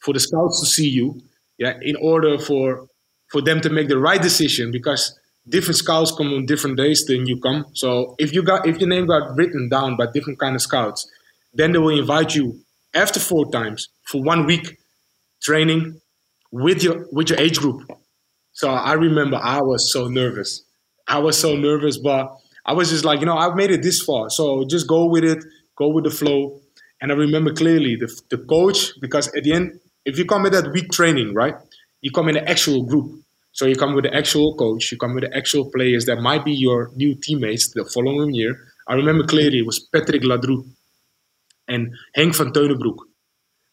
for 0.00 0.14
the 0.14 0.20
scouts 0.20 0.60
to 0.60 0.66
see 0.66 0.88
you, 0.88 1.20
yeah, 1.58 1.74
in 1.82 1.96
order 1.96 2.38
for 2.38 2.88
for 3.30 3.42
them 3.42 3.60
to 3.60 3.70
make 3.70 3.88
the 3.88 3.98
right 3.98 4.22
decision 4.22 4.70
because 4.70 5.18
different 5.48 5.76
scouts 5.76 6.12
come 6.16 6.32
on 6.32 6.46
different 6.46 6.76
days 6.76 7.04
than 7.06 7.26
you 7.26 7.40
come. 7.40 7.66
So 7.74 8.14
if 8.18 8.32
you 8.32 8.42
got 8.42 8.66
if 8.66 8.78
your 8.78 8.88
name 8.88 9.06
got 9.06 9.36
written 9.36 9.68
down 9.68 9.96
by 9.96 10.06
different 10.12 10.38
kind 10.38 10.54
of 10.54 10.62
scouts, 10.62 11.08
then 11.54 11.72
they 11.72 11.78
will 11.78 11.98
invite 11.98 12.34
you 12.34 12.60
after 12.94 13.20
four 13.20 13.50
times 13.50 13.88
for 14.04 14.22
one 14.22 14.46
week 14.46 14.78
training 15.42 16.00
with 16.52 16.82
your 16.82 17.06
with 17.12 17.30
your 17.30 17.38
age 17.38 17.58
group. 17.58 17.90
So 18.52 18.70
I 18.70 18.94
remember 18.94 19.36
I 19.36 19.60
was 19.60 19.92
so 19.92 20.08
nervous. 20.08 20.62
I 21.08 21.18
was 21.18 21.38
so 21.38 21.56
nervous, 21.56 21.98
but 21.98 22.34
I 22.64 22.72
was 22.72 22.90
just 22.90 23.04
like, 23.04 23.20
you 23.20 23.26
know, 23.26 23.36
I've 23.36 23.54
made 23.54 23.70
it 23.70 23.82
this 23.82 24.02
far. 24.02 24.28
So 24.30 24.64
just 24.64 24.88
go 24.88 25.06
with 25.06 25.24
it, 25.24 25.44
go 25.76 25.88
with 25.88 26.04
the 26.04 26.10
flow. 26.10 26.60
And 27.00 27.12
I 27.12 27.14
remember 27.14 27.52
clearly 27.52 27.96
the, 27.96 28.08
the 28.30 28.38
coach, 28.38 28.98
because 29.00 29.28
at 29.36 29.44
the 29.44 29.52
end, 29.52 29.78
if 30.06 30.18
you 30.18 30.26
come 30.26 30.44
with 30.44 30.54
that 30.54 30.72
week 30.72 30.92
training, 30.92 31.34
right? 31.34 31.56
You 32.02 32.12
come 32.12 32.30
in 32.30 32.38
an 32.38 32.48
actual 32.48 32.84
group. 32.84 33.22
So 33.52 33.66
you 33.66 33.76
come 33.76 33.94
with 33.94 34.04
the 34.04 34.14
actual 34.16 34.56
coach, 34.56 34.92
you 34.92 34.98
come 34.98 35.14
with 35.16 35.24
the 35.24 35.36
actual 35.36 35.70
players 35.72 36.06
that 36.06 36.18
might 36.18 36.44
be 36.44 36.52
your 36.54 36.92
new 36.96 37.16
teammates 37.16 37.70
the 37.72 37.84
following 37.86 38.34
year. 38.34 38.58
I 38.88 38.94
remember 38.94 39.24
clearly 39.26 39.60
it 39.60 39.66
was 39.66 39.80
Patrick 39.80 40.22
Ladru. 40.22 40.64
and 41.68 41.94
Henk 42.16 42.36
van 42.36 42.52
Teunenbroek. 42.52 42.98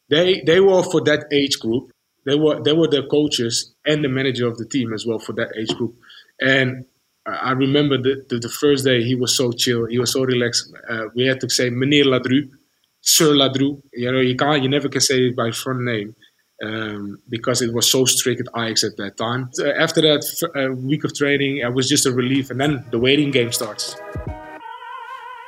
They 0.09 0.41
they 0.45 0.59
were 0.59 0.83
for 0.83 1.01
that 1.03 1.25
age 1.33 1.59
group. 1.59 1.91
They 2.25 2.35
were 2.35 2.61
they 2.63 2.73
were 2.73 2.87
the 2.87 3.03
coaches 3.07 3.73
and 3.85 4.03
the 4.03 4.09
manager 4.09 4.47
of 4.47 4.57
the 4.57 4.65
team 4.65 4.93
as 4.93 5.05
well 5.05 5.19
for 5.19 5.33
that 5.33 5.51
age 5.59 5.75
group. 5.77 5.95
And 6.41 6.85
I 7.25 7.51
remember 7.51 7.97
the, 8.01 8.25
the, 8.29 8.39
the 8.39 8.49
first 8.49 8.85
day 8.85 9.03
he 9.03 9.15
was 9.15 9.37
so 9.37 9.51
chill, 9.53 9.85
he 9.85 9.99
was 9.99 10.11
so 10.13 10.23
relaxed. 10.23 10.73
Uh, 10.89 11.05
we 11.15 11.25
had 11.27 11.39
to 11.41 11.49
say 11.49 11.69
Meneer 11.69 12.05
Ladru, 12.05 12.49
Sir 13.01 13.33
Ladru. 13.33 13.81
You 13.93 14.11
know, 14.11 14.19
you 14.19 14.35
can't, 14.35 14.63
you 14.63 14.69
never 14.69 14.89
can 14.89 15.01
say 15.01 15.27
it 15.27 15.35
by 15.35 15.51
front 15.51 15.83
name 15.83 16.15
um, 16.63 17.19
because 17.29 17.61
it 17.61 17.73
was 17.73 17.89
so 17.89 18.05
strict 18.05 18.41
at 18.41 18.47
Ajax 18.61 18.83
at 18.83 18.97
that 18.97 19.17
time. 19.17 19.49
After 19.77 20.01
that 20.01 20.23
uh, 20.55 20.73
week 20.75 21.03
of 21.03 21.13
training, 21.13 21.57
it 21.57 21.73
was 21.73 21.89
just 21.89 22.05
a 22.05 22.11
relief, 22.11 22.49
and 22.49 22.59
then 22.59 22.85
the 22.91 22.99
waiting 22.99 23.31
game 23.31 23.51
starts. 23.51 23.95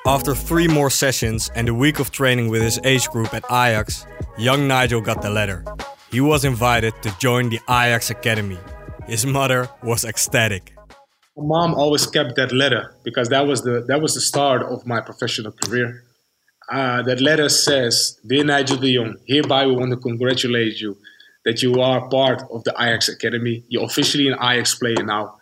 After 0.05 0.35
three 0.35 0.67
more 0.67 0.91
sessions 0.91 1.49
and 1.55 1.67
a 1.67 1.73
week 1.73 1.99
of 1.99 2.11
training 2.11 2.49
with 2.49 2.61
his 2.61 2.79
age 2.83 3.09
group 3.09 3.33
at 3.33 3.43
Ajax, 3.45 4.05
young 4.37 4.67
Nigel 4.67 5.01
got 5.01 5.21
the 5.21 5.31
letter. 5.31 5.65
He 6.11 6.21
was 6.21 6.45
invited 6.45 6.93
to 7.01 7.09
join 7.17 7.49
the 7.49 7.59
Ajax 7.67 8.11
Academy. 8.11 8.59
His 9.07 9.25
mother 9.25 9.69
was 9.81 10.05
ecstatic. 10.05 10.73
My 11.37 11.43
mom 11.43 11.73
always 11.73 12.05
kept 12.05 12.35
that 12.35 12.51
letter 12.51 12.93
because 13.03 13.29
that 13.29 13.47
was 13.47 13.61
the 13.63 13.83
that 13.87 14.01
was 14.01 14.13
the 14.13 14.21
start 14.21 14.61
of 14.63 14.85
my 14.85 15.01
professional 15.01 15.51
career. 15.51 16.03
Uh, 16.69 17.01
that 17.03 17.21
letter 17.21 17.49
says, 17.49 18.19
"Dear 18.25 18.43
Nigel 18.43 18.77
de 18.77 18.95
Jong, 18.95 19.17
hereby 19.25 19.65
we 19.67 19.73
want 19.73 19.91
to 19.91 19.97
congratulate 19.97 20.81
you 20.81 20.97
that 21.45 21.61
you 21.61 21.79
are 21.79 22.09
part 22.09 22.41
of 22.51 22.63
the 22.63 22.71
Ajax 22.71 23.07
Academy. 23.07 23.63
You're 23.69 23.85
officially 23.85 24.27
an 24.27 24.33
Ajax 24.33 24.75
player 24.75 25.03
now. 25.03 25.35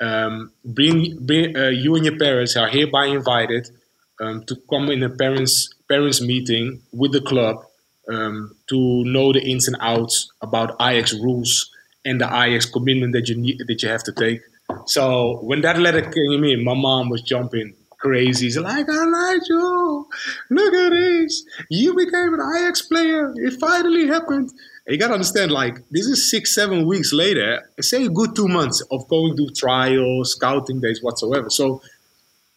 Um, 0.00 0.50
bring, 0.64 1.18
bring 1.24 1.56
uh, 1.56 1.68
you 1.68 1.94
and 1.94 2.04
your 2.04 2.18
parents 2.18 2.56
are 2.56 2.68
hereby 2.68 3.06
invited 3.06 3.68
um, 4.20 4.44
to 4.46 4.56
come 4.68 4.90
in 4.90 5.02
a 5.02 5.10
parents 5.10 5.72
parents 5.88 6.20
meeting 6.20 6.80
with 6.92 7.12
the 7.12 7.20
club 7.20 7.56
um, 8.08 8.56
to 8.68 9.04
know 9.04 9.32
the 9.32 9.40
ins 9.40 9.68
and 9.68 9.76
outs 9.80 10.30
about 10.40 10.76
Ajax 10.80 11.12
rules 11.12 11.70
and 12.04 12.20
the 12.20 12.26
Ajax 12.26 12.64
commitment 12.66 13.12
that 13.12 13.28
you 13.28 13.36
need 13.36 13.58
that 13.66 13.82
you 13.82 13.88
have 13.88 14.02
to 14.04 14.12
take. 14.12 14.40
So 14.86 15.38
when 15.42 15.60
that 15.60 15.78
letter 15.78 16.00
came 16.02 16.42
in, 16.44 16.64
my 16.64 16.74
mom 16.74 17.10
was 17.10 17.22
jumping 17.22 17.74
crazy. 18.04 18.46
She's 18.46 18.58
like, 18.58 18.86
"Oh, 18.88 19.04
Nigel, 19.16 20.06
look 20.50 20.74
at 20.74 20.90
this! 20.90 21.44
You 21.70 21.94
became 21.94 22.34
an 22.34 22.42
Ajax 22.56 22.82
player. 22.82 23.32
It 23.36 23.54
finally 23.66 24.06
happened." 24.06 24.50
And 24.86 24.92
you 24.92 24.98
gotta 24.98 25.14
understand, 25.14 25.50
like 25.50 25.76
this 25.90 26.06
is 26.06 26.30
six, 26.30 26.54
seven 26.54 26.86
weeks 26.86 27.12
later. 27.12 27.48
Say 27.80 28.04
a 28.04 28.10
good 28.10 28.36
two 28.36 28.48
months 28.48 28.82
of 28.90 29.08
going 29.08 29.36
to 29.38 29.46
trials, 29.50 30.32
scouting 30.32 30.80
days, 30.80 31.02
whatsoever. 31.02 31.48
So 31.50 31.80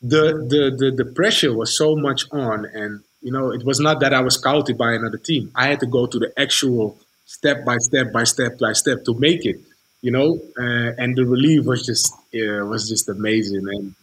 the, 0.01 0.23
the 0.53 0.63
the 0.77 1.03
the 1.03 1.05
pressure 1.19 1.53
was 1.53 1.75
so 1.77 1.95
much 1.95 2.25
on, 2.31 2.65
and 2.65 3.01
you 3.21 3.31
know 3.31 3.51
it 3.51 3.63
was 3.65 3.79
not 3.79 3.99
that 4.01 4.13
I 4.13 4.21
was 4.21 4.35
scouted 4.35 4.77
by 4.77 4.93
another 4.93 5.17
team. 5.17 5.51
I 5.55 5.67
had 5.67 5.79
to 5.81 5.87
go 5.87 6.05
to 6.07 6.19
the 6.19 6.31
actual 6.39 6.97
step 7.25 7.65
by 7.65 7.77
step 7.77 8.11
by 8.13 8.23
step 8.25 8.59
by 8.59 8.73
step 8.73 9.05
to 9.05 9.13
make 9.15 9.45
it. 9.45 9.59
You 10.01 10.11
know, 10.11 10.39
uh, 10.59 10.91
and 11.01 11.15
the 11.15 11.25
relief 11.25 11.65
was 11.65 11.85
just 11.85 12.13
yeah, 12.31 12.61
was 12.61 12.87
just 12.87 13.09
amazing. 13.09 13.65
And 13.67 13.95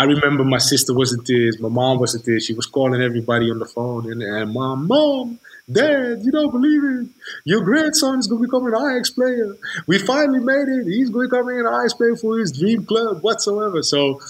I 0.00 0.04
remember 0.04 0.44
my 0.44 0.56
sister 0.56 0.94
was 0.94 1.12
in 1.12 1.22
tears, 1.24 1.60
my 1.60 1.68
mom 1.68 1.98
was 1.98 2.14
in 2.14 2.22
tears. 2.22 2.46
She 2.46 2.54
was 2.54 2.64
calling 2.64 3.02
everybody 3.02 3.50
on 3.50 3.58
the 3.58 3.66
phone, 3.66 4.10
and, 4.10 4.22
and 4.22 4.50
mom, 4.50 4.88
mom, 4.88 5.38
dad, 5.70 6.20
you 6.24 6.32
don't 6.32 6.50
believe 6.50 6.82
it. 6.84 7.06
Your 7.44 7.60
grandson 7.60 8.18
is 8.18 8.26
going 8.26 8.40
to 8.40 8.48
become 8.48 8.66
an 8.66 8.74
Ajax 8.74 9.10
player. 9.10 9.54
We 9.86 9.98
finally 9.98 10.40
made 10.40 10.68
it. 10.68 10.86
He's 10.86 11.10
going 11.10 11.28
to 11.28 11.36
come 11.36 11.50
in 11.50 11.66
an 11.66 11.66
Ajax 11.66 11.92
player 11.92 12.16
for 12.16 12.38
his 12.38 12.50
dream 12.58 12.86
club 12.86 13.22
whatsoever. 13.22 13.82
So 13.82 14.22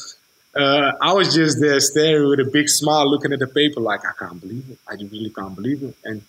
uh, 0.56 0.90
I 1.00 1.12
was 1.12 1.32
just 1.32 1.60
there 1.60 1.78
staring 1.78 2.28
with 2.28 2.40
a 2.40 2.50
big 2.50 2.68
smile, 2.68 3.08
looking 3.08 3.32
at 3.32 3.38
the 3.38 3.46
paper, 3.46 3.78
like 3.78 4.00
I 4.04 4.10
can't 4.18 4.40
believe 4.40 4.64
it. 4.70 4.78
I 4.88 4.94
really 4.94 5.30
can't 5.30 5.54
believe 5.54 5.84
it. 5.84 5.94
And 6.04 6.22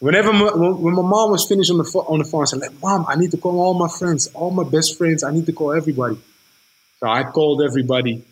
whenever 0.00 0.32
my, 0.32 0.50
when 0.56 0.94
my 0.96 1.02
mom 1.02 1.30
was 1.30 1.46
finished 1.46 1.70
on 1.70 1.78
the 1.78 1.84
on 1.84 2.18
the 2.18 2.24
phone, 2.24 2.42
I 2.42 2.46
said, 2.46 2.58
like, 2.58 2.82
"Mom, 2.82 3.06
I 3.08 3.14
need 3.14 3.30
to 3.30 3.36
call 3.36 3.60
all 3.60 3.74
my 3.74 3.88
friends, 3.88 4.26
all 4.34 4.50
my 4.50 4.64
best 4.68 4.98
friends. 4.98 5.22
I 5.22 5.30
need 5.30 5.46
to 5.46 5.52
call 5.52 5.72
everybody." 5.72 6.18
So 6.98 7.06
I 7.06 7.22
called 7.22 7.62
everybody. 7.62 8.24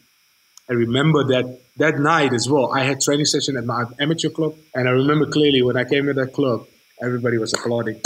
I 0.69 0.73
remember 0.73 1.25
that 1.25 1.61
that 1.77 1.99
night 1.99 2.33
as 2.33 2.49
well. 2.49 2.73
I 2.73 2.83
had 2.85 3.01
training 3.01 3.27
session 3.27 3.57
at 3.57 3.65
my 3.65 3.85
amateur 4.01 4.31
club, 4.31 4.55
and 4.75 4.89
I 4.89 4.93
remember 4.93 5.27
clearly 5.27 5.63
when 5.63 5.77
I 5.77 5.85
came 5.85 6.07
to 6.07 6.15
that 6.15 6.33
club, 6.33 6.67
everybody 7.01 7.39
was 7.39 7.53
applauding. 7.55 8.01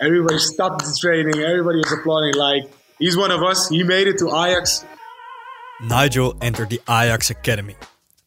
Everybody 0.00 0.38
stopped 0.38 0.84
the 0.84 0.96
training. 1.00 1.42
Everybody 1.42 1.78
was 1.78 1.92
applauding. 1.92 2.34
Like 2.34 2.64
he's 2.98 3.16
one 3.16 3.30
of 3.30 3.42
us. 3.42 3.68
He 3.68 3.82
made 3.82 4.08
it 4.08 4.18
to 4.18 4.28
Ajax. 4.28 4.84
Nigel 5.80 6.36
entered 6.42 6.70
the 6.70 6.80
Ajax 6.88 7.30
Academy. 7.30 7.76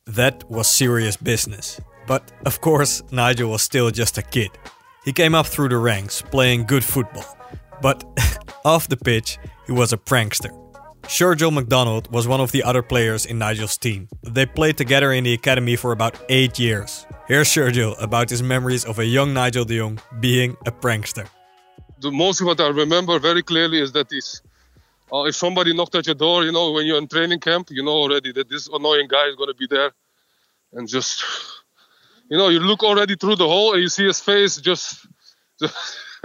That 0.06 0.50
was 0.50 0.68
serious 0.68 1.18
business. 1.18 1.80
But 2.08 2.32
of 2.46 2.62
course, 2.62 3.04
Nigel 3.12 3.52
was 3.52 3.62
still 3.62 3.92
just 3.92 4.18
a 4.18 4.24
kid. 4.24 4.52
He 5.06 5.14
came 5.14 5.36
up 5.36 5.48
through 5.48 5.70
the 5.70 5.78
ranks, 5.78 6.22
playing 6.22 6.66
good 6.66 6.84
football. 6.84 7.38
But 7.82 8.04
off 8.66 8.88
the 8.88 8.98
pitch, 8.98 9.38
he 9.68 9.72
was 9.72 9.94
a 9.94 9.98
prankster. 9.98 10.59
Sergio 11.10 11.52
McDonald 11.52 12.08
was 12.12 12.28
one 12.28 12.40
of 12.40 12.52
the 12.52 12.62
other 12.62 12.84
players 12.84 13.26
in 13.26 13.40
Nigel's 13.40 13.78
team. 13.78 14.08
They 14.22 14.46
played 14.46 14.78
together 14.78 15.12
in 15.12 15.24
the 15.24 15.34
academy 15.34 15.76
for 15.76 15.92
about 15.92 16.16
eight 16.30 16.60
years. 16.60 17.08
Here's 17.28 17.48
Sergio 17.48 18.00
about 18.00 18.30
his 18.30 18.44
memories 18.44 18.86
of 18.86 19.00
a 19.00 19.06
young 19.06 19.34
Nigel 19.34 19.66
de 19.66 19.80
Jong 19.80 20.00
being 20.20 20.56
a 20.68 20.72
prankster. 20.72 21.28
The 22.00 22.12
most 22.12 22.44
what 22.44 22.62
I 22.62 22.68
remember 22.68 23.18
very 23.18 23.42
clearly 23.42 23.82
is 23.82 23.92
that 23.94 24.12
he's 24.12 24.44
uh, 25.12 25.24
if 25.24 25.36
somebody 25.36 25.74
knocked 25.74 25.96
at 25.96 26.06
your 26.06 26.14
door, 26.14 26.44
you 26.44 26.52
know, 26.52 26.72
when 26.74 26.86
you're 26.86 27.00
in 27.00 27.08
training 27.08 27.40
camp, 27.40 27.70
you 27.72 27.84
know 27.84 27.98
already 27.98 28.32
that 28.34 28.48
this 28.48 28.68
annoying 28.68 29.08
guy 29.08 29.30
is 29.30 29.36
going 29.36 29.50
to 29.50 29.56
be 29.56 29.66
there. 29.66 29.92
And 30.74 30.88
just, 30.88 31.26
you 32.30 32.38
know, 32.38 32.50
you 32.50 32.60
look 32.60 32.84
already 32.84 33.16
through 33.16 33.38
the 33.38 33.48
hole 33.48 33.74
and 33.74 33.82
you 33.82 33.90
see 33.90 34.06
his 34.06 34.20
face. 34.20 34.58
Just, 34.58 35.08
just 35.60 35.98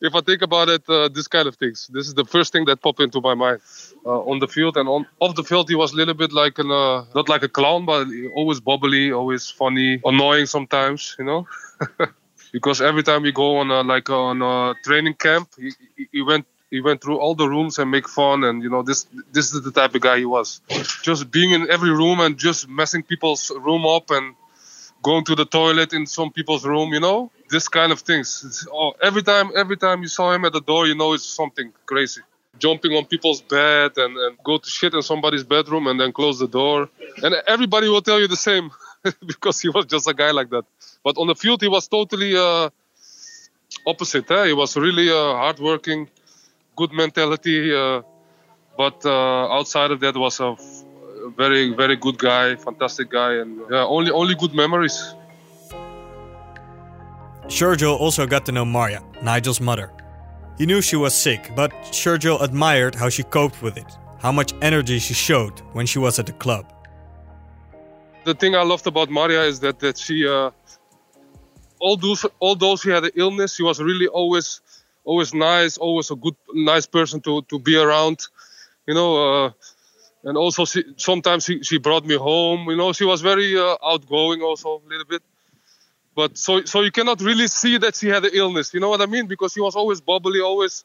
if 0.00 0.14
I 0.14 0.20
think 0.20 0.42
about 0.42 0.68
it, 0.68 0.88
uh, 0.88 1.08
this 1.08 1.26
kind 1.26 1.48
of 1.48 1.56
things. 1.56 1.90
This 1.92 2.06
is 2.06 2.14
the 2.14 2.24
first 2.24 2.52
thing 2.52 2.66
that 2.66 2.80
popped 2.80 3.00
into 3.00 3.20
my 3.20 3.34
mind. 3.34 3.60
Uh, 4.04 4.20
on 4.22 4.40
the 4.40 4.48
field 4.48 4.76
and 4.76 4.88
on 4.88 5.06
off 5.20 5.36
the 5.36 5.44
field, 5.44 5.68
he 5.68 5.76
was 5.76 5.92
a 5.92 5.96
little 5.96 6.14
bit 6.14 6.32
like 6.32 6.58
an, 6.58 6.70
uh, 6.70 7.04
not 7.14 7.28
like 7.28 7.44
a 7.44 7.48
clown, 7.48 7.86
but 7.86 8.08
always 8.34 8.58
bubbly, 8.58 9.12
always 9.12 9.48
funny, 9.48 10.00
annoying 10.04 10.46
sometimes, 10.46 11.14
you 11.20 11.24
know. 11.24 11.46
because 12.52 12.80
every 12.80 13.02
time 13.02 13.22
we 13.22 13.32
go 13.32 13.58
on 13.58 13.70
a, 13.70 13.82
like 13.82 14.10
on 14.10 14.42
a 14.42 14.74
training 14.82 15.14
camp, 15.14 15.48
he, 15.56 15.72
he 16.10 16.22
went 16.22 16.46
he 16.70 16.80
went 16.80 17.02
through 17.02 17.18
all 17.18 17.34
the 17.34 17.48
rooms 17.48 17.78
and 17.78 17.90
make 17.90 18.08
fun 18.08 18.44
and 18.44 18.62
you 18.62 18.70
know 18.70 18.82
this 18.82 19.06
this 19.30 19.52
is 19.54 19.62
the 19.62 19.70
type 19.70 19.94
of 19.94 20.00
guy 20.00 20.18
he 20.18 20.24
was. 20.24 20.60
Just 21.02 21.30
being 21.30 21.52
in 21.52 21.70
every 21.70 21.90
room 21.90 22.18
and 22.20 22.38
just 22.38 22.68
messing 22.68 23.02
people's 23.02 23.50
room 23.50 23.86
up 23.86 24.10
and 24.10 24.34
going 25.02 25.24
to 25.24 25.34
the 25.34 25.44
toilet 25.44 25.92
in 25.92 26.06
some 26.06 26.32
people's 26.32 26.64
room 26.64 26.92
you 26.92 27.00
know? 27.00 27.30
This 27.50 27.68
kind 27.68 27.92
of 27.92 28.00
things. 28.00 28.66
Oh, 28.72 28.94
every 29.02 29.22
time 29.22 29.50
every 29.54 29.76
time 29.76 30.02
you 30.02 30.08
saw 30.08 30.32
him 30.32 30.44
at 30.44 30.52
the 30.52 30.62
door 30.62 30.86
you 30.86 30.94
know 30.94 31.12
it's 31.12 31.24
something 31.24 31.72
crazy 31.86 32.22
jumping 32.58 32.92
on 32.92 33.04
people's 33.06 33.40
bed 33.40 33.92
and, 33.96 34.16
and 34.16 34.38
go 34.44 34.58
to 34.58 34.68
shit 34.68 34.94
in 34.94 35.02
somebody's 35.02 35.44
bedroom 35.44 35.86
and 35.86 35.98
then 36.00 36.12
close 36.12 36.38
the 36.38 36.48
door 36.48 36.88
and 37.22 37.34
everybody 37.46 37.88
will 37.88 38.02
tell 38.02 38.20
you 38.20 38.28
the 38.28 38.36
same 38.36 38.70
because 39.26 39.60
he 39.60 39.68
was 39.68 39.86
just 39.86 40.06
a 40.08 40.14
guy 40.14 40.30
like 40.30 40.50
that 40.50 40.64
but 41.02 41.16
on 41.18 41.26
the 41.26 41.34
field 41.34 41.60
he 41.60 41.68
was 41.68 41.88
totally 41.88 42.36
uh, 42.36 42.68
opposite 43.86 44.30
eh? 44.30 44.46
he 44.46 44.52
was 44.52 44.76
really 44.76 45.10
uh, 45.10 45.34
hardworking 45.34 46.08
good 46.76 46.92
mentality. 46.92 47.74
Uh, 47.74 48.02
but 48.76 49.04
uh, 49.04 49.58
outside 49.58 49.90
of 49.90 50.00
that, 50.00 50.16
was 50.16 50.40
a 50.40 50.56
very 51.36 51.74
very 51.74 51.96
good 51.96 52.18
guy, 52.18 52.56
fantastic 52.56 53.10
guy, 53.10 53.34
and 53.34 53.60
yeah, 53.70 53.84
only 53.84 54.10
only 54.10 54.34
good 54.34 54.54
memories. 54.54 55.14
Sergio 57.46 57.98
also 57.98 58.26
got 58.26 58.46
to 58.46 58.52
know 58.52 58.64
Marja, 58.64 59.02
Nigel's 59.22 59.60
mother. 59.60 59.92
He 60.62 60.66
knew 60.66 60.80
she 60.80 60.94
was 60.94 61.12
sick, 61.12 61.50
but 61.56 61.72
Sergio 61.90 62.40
admired 62.40 62.94
how 62.94 63.08
she 63.08 63.24
coped 63.24 63.60
with 63.62 63.76
it, 63.76 63.98
how 64.20 64.30
much 64.30 64.54
energy 64.62 65.00
she 65.00 65.12
showed 65.12 65.58
when 65.72 65.86
she 65.86 65.98
was 65.98 66.20
at 66.20 66.26
the 66.26 66.32
club. 66.34 66.72
The 68.22 68.34
thing 68.34 68.54
I 68.54 68.62
loved 68.62 68.86
about 68.86 69.10
Maria 69.10 69.42
is 69.42 69.58
that 69.58 69.80
that 69.80 69.98
she, 69.98 70.24
uh, 70.24 70.52
although 71.80 72.14
although 72.40 72.76
she 72.76 72.90
had 72.90 73.02
an 73.02 73.10
illness, 73.16 73.56
she 73.56 73.64
was 73.64 73.82
really 73.82 74.06
always 74.06 74.60
always 75.02 75.34
nice, 75.34 75.78
always 75.78 76.12
a 76.12 76.14
good, 76.14 76.36
nice 76.54 76.86
person 76.86 77.20
to, 77.22 77.42
to 77.50 77.58
be 77.58 77.76
around, 77.76 78.18
you 78.86 78.94
know. 78.94 79.10
Uh, 79.16 79.50
and 80.22 80.36
also, 80.36 80.64
she, 80.64 80.84
sometimes 80.96 81.42
she, 81.44 81.64
she 81.64 81.78
brought 81.78 82.06
me 82.06 82.14
home. 82.14 82.70
You 82.70 82.76
know, 82.76 82.92
she 82.92 83.04
was 83.04 83.20
very 83.20 83.58
uh, 83.58 83.78
outgoing, 83.84 84.42
also 84.42 84.80
a 84.86 84.88
little 84.88 85.06
bit. 85.06 85.22
But 86.14 86.36
so 86.36 86.64
so 86.64 86.82
you 86.82 86.90
cannot 86.90 87.20
really 87.20 87.48
see 87.48 87.78
that 87.78 87.96
she 87.96 88.08
had 88.08 88.24
an 88.24 88.32
illness. 88.34 88.74
You 88.74 88.80
know 88.80 88.90
what 88.90 89.00
I 89.00 89.06
mean? 89.06 89.26
Because 89.26 89.52
she 89.52 89.60
was 89.60 89.74
always 89.74 90.00
bubbly, 90.00 90.40
always 90.40 90.84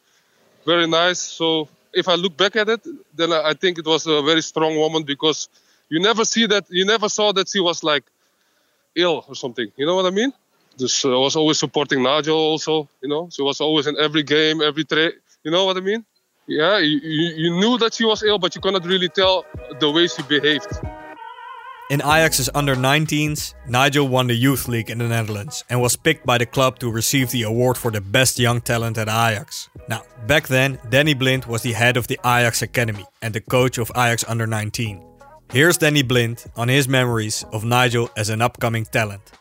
very 0.65 0.87
nice. 0.87 1.19
So 1.19 1.67
if 1.93 2.07
I 2.07 2.15
look 2.15 2.37
back 2.37 2.55
at 2.55 2.69
it, 2.69 2.81
then 3.13 3.33
I 3.33 3.53
think 3.53 3.77
it 3.77 3.85
was 3.85 4.07
a 4.07 4.21
very 4.21 4.41
strong 4.41 4.77
woman 4.77 5.03
because 5.03 5.49
you 5.89 5.99
never 5.99 6.23
see 6.25 6.45
that. 6.47 6.65
You 6.69 6.85
never 6.85 7.09
saw 7.09 7.33
that 7.33 7.49
she 7.49 7.59
was 7.59 7.83
like 7.83 8.03
ill 8.95 9.25
or 9.27 9.35
something. 9.35 9.71
You 9.75 9.85
know 9.85 9.95
what 9.95 10.05
I 10.05 10.11
mean? 10.11 10.33
Dus 10.77 11.03
I 11.05 11.09
uh, 11.09 11.19
was 11.19 11.35
always 11.35 11.57
supporting 11.57 12.03
Nigel 12.03 12.37
also, 12.37 12.87
you 13.01 13.09
know. 13.09 13.29
She 13.31 13.41
was 13.41 13.59
always 13.61 13.87
in 13.87 13.97
every 13.97 14.23
game, 14.23 14.61
every 14.61 14.83
trade. 14.83 15.13
You 15.43 15.51
know 15.51 15.65
what 15.65 15.77
I 15.77 15.81
mean? 15.81 16.05
Yeah, 16.45 16.77
you, 16.77 16.99
you 17.35 17.59
knew 17.59 17.77
that 17.79 17.93
she 17.95 18.05
was 18.05 18.23
ill, 18.23 18.37
but 18.37 18.55
you 18.55 18.61
cannot 18.61 18.85
really 18.85 19.09
tell 19.09 19.45
the 19.79 19.89
way 19.91 20.07
she 20.07 20.21
behaved. 20.23 20.67
In 21.89 22.01
Ajax's 22.01 22.49
under 22.53 22.75
19s, 22.75 23.53
Nigel 23.65 24.09
won 24.09 24.27
the 24.27 24.35
Youth 24.35 24.67
League 24.67 24.89
in 24.89 24.97
the 24.97 25.07
Netherlands 25.07 25.63
and 25.69 25.79
was 25.81 25.95
picked 25.95 26.25
by 26.25 26.37
the 26.37 26.45
club 26.45 26.79
to 26.79 26.91
receive 26.91 27.31
the 27.31 27.43
award 27.43 27.77
for 27.77 27.91
the 27.91 28.01
best 28.01 28.37
young 28.37 28.59
talent 28.59 28.97
at 28.97 29.07
Ajax. 29.07 29.69
Now, 29.87 30.01
back 30.27 30.49
then, 30.49 30.79
Danny 30.89 31.13
Blind 31.13 31.45
was 31.45 31.61
the 31.61 31.71
head 31.71 31.95
of 31.95 32.07
the 32.07 32.19
Ajax 32.25 32.61
Academy 32.61 33.05
and 33.21 33.33
the 33.33 33.39
coach 33.39 33.77
of 33.77 33.89
Ajax 33.91 34.25
under 34.27 34.45
19. 34.45 35.01
Here's 35.49 35.77
Danny 35.77 36.01
Blind 36.03 36.43
on 36.57 36.67
his 36.67 36.89
memories 36.89 37.45
of 37.53 37.63
Nigel 37.63 38.09
as 38.17 38.27
an 38.27 38.41
upcoming 38.41 38.83
talent. 38.83 39.31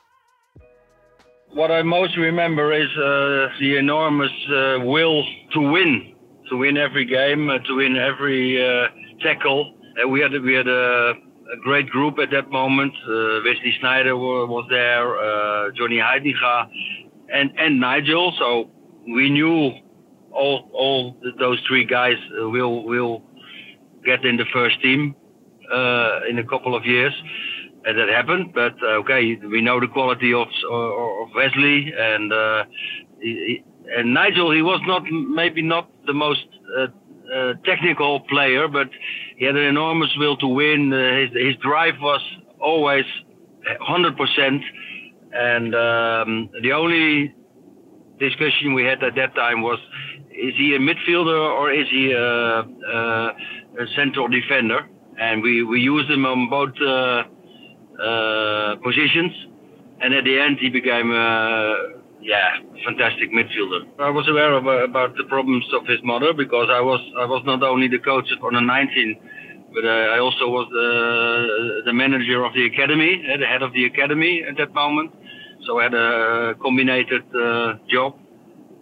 What 1.51 1.73
I 1.73 1.83
most 1.83 2.17
remember 2.17 2.73
is 2.73 2.91
uh, 2.97 3.49
the 3.59 3.77
enormous 3.77 4.31
uh, 4.49 4.85
will 4.85 5.25
to 5.53 5.61
win, 5.61 6.15
to 6.51 6.57
win 6.59 6.77
every 6.77 7.07
game, 7.07 7.51
uh, 7.51 7.59
to 7.59 7.75
win 7.75 7.97
every 7.97 8.65
uh, 8.65 8.87
tackle. 9.21 9.75
we 10.09 10.21
had 10.21 10.31
we 10.43 10.55
had 10.55 10.69
a 10.69 11.26
a 11.53 11.57
great 11.57 11.89
group 11.89 12.19
at 12.19 12.31
that 12.31 12.51
moment. 12.51 12.93
Uh, 13.05 13.41
Wesley 13.45 13.75
Sneijder 13.83 14.17
was 14.17 14.67
there, 14.71 15.19
uh, 15.19 15.71
Johnny 15.77 15.99
Heitinga, 15.99 16.69
and 17.33 17.51
and 17.59 17.81
Nigel. 17.81 18.33
So 18.39 18.71
we 19.07 19.31
knew 19.31 19.73
all 20.33 20.69
all 20.73 21.17
those 21.39 21.61
three 21.69 21.85
guys 21.85 22.17
uh, 22.41 22.49
will 22.49 22.85
will 22.85 23.23
get 24.05 24.25
in 24.25 24.37
the 24.37 24.47
first 24.53 24.81
team 24.83 25.15
uh, 25.73 26.21
in 26.29 26.39
a 26.39 26.45
couple 26.45 26.75
of 26.75 26.85
years. 26.85 27.15
And 27.85 27.97
that 27.99 28.09
happened, 28.09 28.53
but 28.53 28.75
uh, 28.83 28.99
okay, 29.03 29.37
we 29.37 29.61
know 29.61 29.79
the 29.79 29.87
quality 29.87 30.33
of 30.35 30.49
of 30.71 31.29
Wesley 31.37 31.93
and 31.97 32.33
uh, 32.33 32.65
he, 33.21 33.63
and 33.97 34.13
Nigel. 34.13 34.51
He 34.51 34.63
was 34.63 34.81
not 34.87 35.05
maybe 35.05 35.63
not 35.63 35.89
the 36.07 36.13
most 36.13 36.47
uh, 36.77 37.53
technical 37.65 38.21
player, 38.21 38.67
but 38.67 38.89
he 39.37 39.45
had 39.45 39.57
an 39.57 39.65
enormous 39.65 40.11
will 40.17 40.37
to 40.39 40.47
win. 40.47 40.93
Uh, 40.93 41.17
his, 41.21 41.31
his 41.33 41.57
drive 41.57 41.95
was 42.01 42.21
always 42.61 43.05
100%. 43.81 44.61
And 45.33 45.75
um, 45.75 46.51
the 46.63 46.73
only 46.73 47.35
discussion 48.19 48.73
we 48.73 48.85
had 48.85 49.03
at 49.05 49.15
that 49.17 49.35
time 49.35 49.61
was 49.63 49.79
is 50.31 50.55
he 50.57 50.75
a 50.75 50.79
midfielder 50.79 51.39
or 51.59 51.73
is 51.73 51.87
he 51.91 52.13
a, 52.13 52.21
a, 52.21 53.33
a 53.81 53.87
central 53.95 54.29
defender? 54.29 54.87
And 55.19 55.43
we, 55.43 55.63
we 55.63 55.81
used 55.81 56.11
him 56.11 56.27
on 56.27 56.51
both 56.51 56.75
uh, 56.81 57.25
uh, 58.03 58.77
positions. 58.77 59.33
And 60.01 60.15
at 60.15 60.25
the 60.25 60.39
end, 60.39 60.59
he 60.61 60.69
became 60.69 61.11
uh, 61.11 61.96
yeah, 62.27 62.59
fantastic 62.85 63.31
midfielder. 63.31 63.87
I 64.01 64.11
was 64.11 64.29
aware 64.29 64.53
of, 64.55 64.67
uh, 64.67 64.83
about 64.83 65.17
the 65.17 65.25
problems 65.25 65.65
of 65.73 65.87
his 65.87 66.01
mother 66.03 66.33
because 66.35 66.69
I 66.71 66.81
was 66.81 67.01
I 67.17 67.25
was 67.25 67.43
not 67.47 67.63
only 67.63 67.87
the 67.87 68.01
coach 68.01 68.27
on 68.43 68.55
the 68.55 68.61
19, 68.61 69.21
but 69.73 69.85
uh, 69.85 70.15
I 70.15 70.19
also 70.19 70.49
was 70.49 70.67
the 70.73 71.83
the 71.85 71.93
manager 71.93 72.45
of 72.45 72.53
the 72.53 72.67
academy, 72.67 73.23
uh, 73.33 73.37
the 73.39 73.47
head 73.47 73.63
of 73.63 73.73
the 73.73 73.85
academy 73.85 74.43
at 74.43 74.57
that 74.57 74.75
moment. 74.75 75.15
So 75.67 75.79
I 75.79 75.85
had 75.85 75.95
a 75.95 76.55
combined 76.61 77.07
uh, 77.13 77.75
job. 77.89 78.19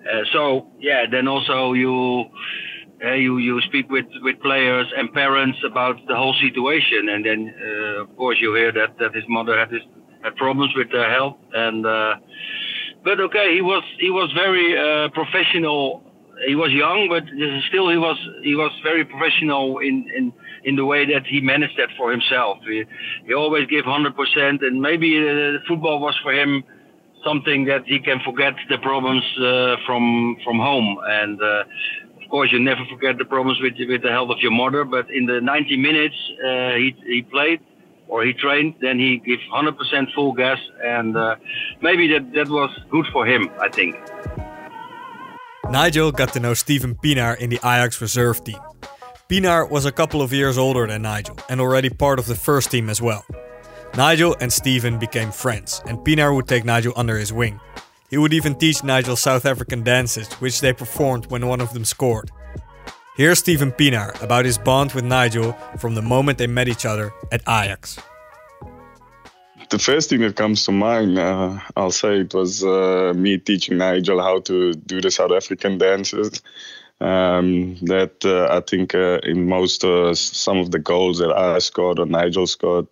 Uh, 0.00 0.24
so 0.32 0.66
yeah, 0.80 1.04
then 1.10 1.28
also 1.28 1.74
you. 1.74 2.24
Uh, 3.04 3.12
you 3.12 3.36
you 3.38 3.60
speak 3.62 3.90
with, 3.90 4.06
with 4.22 4.40
players 4.40 4.86
and 4.96 5.12
parents 5.12 5.58
about 5.66 5.96
the 6.06 6.14
whole 6.16 6.34
situation, 6.40 7.10
and 7.10 7.26
then 7.26 7.52
of 8.00 8.16
course 8.16 8.38
you 8.40 8.54
hear 8.54 8.72
that, 8.72 8.96
that 8.98 9.12
his 9.12 9.24
mother 9.28 9.58
had 9.58 9.70
his, 9.70 9.82
had 10.22 10.34
problems 10.36 10.72
with 10.76 10.90
her 10.92 11.10
health, 11.10 11.36
and 11.52 11.84
but 13.04 13.20
okay, 13.20 13.54
he 13.54 13.60
was 13.60 13.84
he 13.98 14.10
was 14.10 14.32
very 14.32 14.76
uh, 14.76 15.08
professional. 15.10 16.02
He 16.48 16.56
was 16.56 16.72
young, 16.72 17.08
but 17.08 17.22
still 17.68 17.88
he 17.90 17.98
was 17.98 18.18
he 18.42 18.54
was 18.54 18.72
very 18.82 19.04
professional 19.04 19.78
in 19.78 20.08
in 20.16 20.32
in 20.64 20.76
the 20.76 20.84
way 20.84 21.04
that 21.12 21.26
he 21.26 21.40
managed 21.40 21.76
that 21.78 21.90
for 21.96 22.10
himself. 22.10 22.58
He, 22.66 22.84
he 23.26 23.34
always 23.34 23.66
gave 23.68 23.84
hundred 23.84 24.16
percent, 24.16 24.62
and 24.62 24.80
maybe 24.80 25.18
uh, 25.18 25.58
football 25.68 26.00
was 26.00 26.16
for 26.22 26.32
him 26.32 26.64
something 27.24 27.64
that 27.66 27.84
he 27.86 27.98
can 28.00 28.20
forget 28.24 28.54
the 28.68 28.78
problems 28.78 29.24
uh, 29.38 29.76
from 29.86 30.36
from 30.44 30.58
home 30.58 30.98
and. 31.04 31.40
Uh, 31.40 31.64
of 32.24 32.30
course, 32.30 32.50
you 32.50 32.58
never 32.58 32.80
forget 32.90 33.16
the 33.18 33.24
problems 33.26 33.60
with 33.60 33.74
with 33.86 34.02
the 34.02 34.08
health 34.08 34.30
of 34.30 34.38
your 34.40 34.50
mother. 34.50 34.82
But 34.84 35.08
in 35.10 35.26
the 35.26 35.40
90 35.40 35.76
minutes 35.76 36.16
uh, 36.42 36.74
he 36.80 36.96
he 37.06 37.22
played, 37.22 37.60
or 38.08 38.24
he 38.24 38.32
trained, 38.32 38.74
then 38.80 38.98
he 38.98 39.18
gives 39.18 39.42
100% 39.52 40.12
full 40.14 40.32
gas, 40.32 40.58
and 40.82 41.16
uh, 41.16 41.36
maybe 41.80 42.06
that, 42.08 42.32
that 42.34 42.48
was 42.48 42.70
good 42.90 43.06
for 43.12 43.26
him, 43.26 43.50
I 43.60 43.68
think. 43.68 43.96
Nigel 45.70 46.12
got 46.12 46.32
to 46.34 46.40
know 46.40 46.54
Steven 46.54 46.94
Pienaar 46.94 47.38
in 47.38 47.50
the 47.50 47.56
Ajax 47.56 48.00
reserve 48.00 48.44
team. 48.44 48.58
Pienaar 49.28 49.70
was 49.70 49.86
a 49.86 49.92
couple 49.92 50.20
of 50.20 50.32
years 50.32 50.58
older 50.58 50.86
than 50.86 51.02
Nigel 51.02 51.36
and 51.48 51.60
already 51.60 51.88
part 51.88 52.18
of 52.18 52.26
the 52.26 52.34
first 52.34 52.70
team 52.70 52.90
as 52.90 53.00
well. 53.00 53.24
Nigel 53.96 54.36
and 54.40 54.52
Steven 54.52 54.98
became 54.98 55.30
friends, 55.30 55.80
and 55.86 55.98
Pienaar 55.98 56.34
would 56.34 56.46
take 56.46 56.64
Nigel 56.64 56.92
under 56.96 57.16
his 57.16 57.32
wing. 57.32 57.58
He 58.10 58.18
would 58.18 58.34
even 58.34 58.54
teach 58.54 58.84
Nigel 58.84 59.16
South 59.16 59.46
African 59.46 59.82
dances, 59.82 60.32
which 60.34 60.60
they 60.60 60.72
performed 60.72 61.30
when 61.30 61.46
one 61.46 61.60
of 61.60 61.72
them 61.72 61.84
scored. 61.84 62.30
Here's 63.16 63.38
Steven 63.38 63.70
Pienaar 63.70 64.20
about 64.24 64.44
his 64.44 64.58
bond 64.58 64.92
with 64.92 65.04
Nigel 65.04 65.52
from 65.78 65.94
the 65.94 66.02
moment 66.02 66.36
they 66.36 66.48
met 66.48 66.66
each 66.66 66.84
other 66.84 67.12
at 67.30 67.42
Ajax. 67.42 67.96
The 69.70 69.78
first 69.78 70.10
thing 70.10 70.20
that 70.22 70.34
comes 70.34 70.64
to 70.64 70.72
mind, 70.72 71.16
uh, 71.16 71.60
I'll 71.76 71.92
say 71.92 72.22
it 72.22 72.34
was 72.34 72.64
uh, 72.64 73.12
me 73.14 73.38
teaching 73.38 73.78
Nigel 73.78 74.20
how 74.20 74.40
to 74.40 74.74
do 74.74 75.00
the 75.00 75.12
South 75.12 75.30
African 75.30 75.78
dances. 75.78 76.42
Um, 77.00 77.76
that 77.82 78.24
uh, 78.24 78.48
I 78.52 78.60
think 78.68 78.96
uh, 78.96 79.20
in 79.22 79.48
most 79.48 79.84
uh, 79.84 80.12
some 80.16 80.58
of 80.58 80.72
the 80.72 80.80
goals 80.80 81.18
that 81.18 81.30
I 81.30 81.60
scored 81.60 82.00
or 82.00 82.06
Nigel 82.06 82.48
scored, 82.48 82.88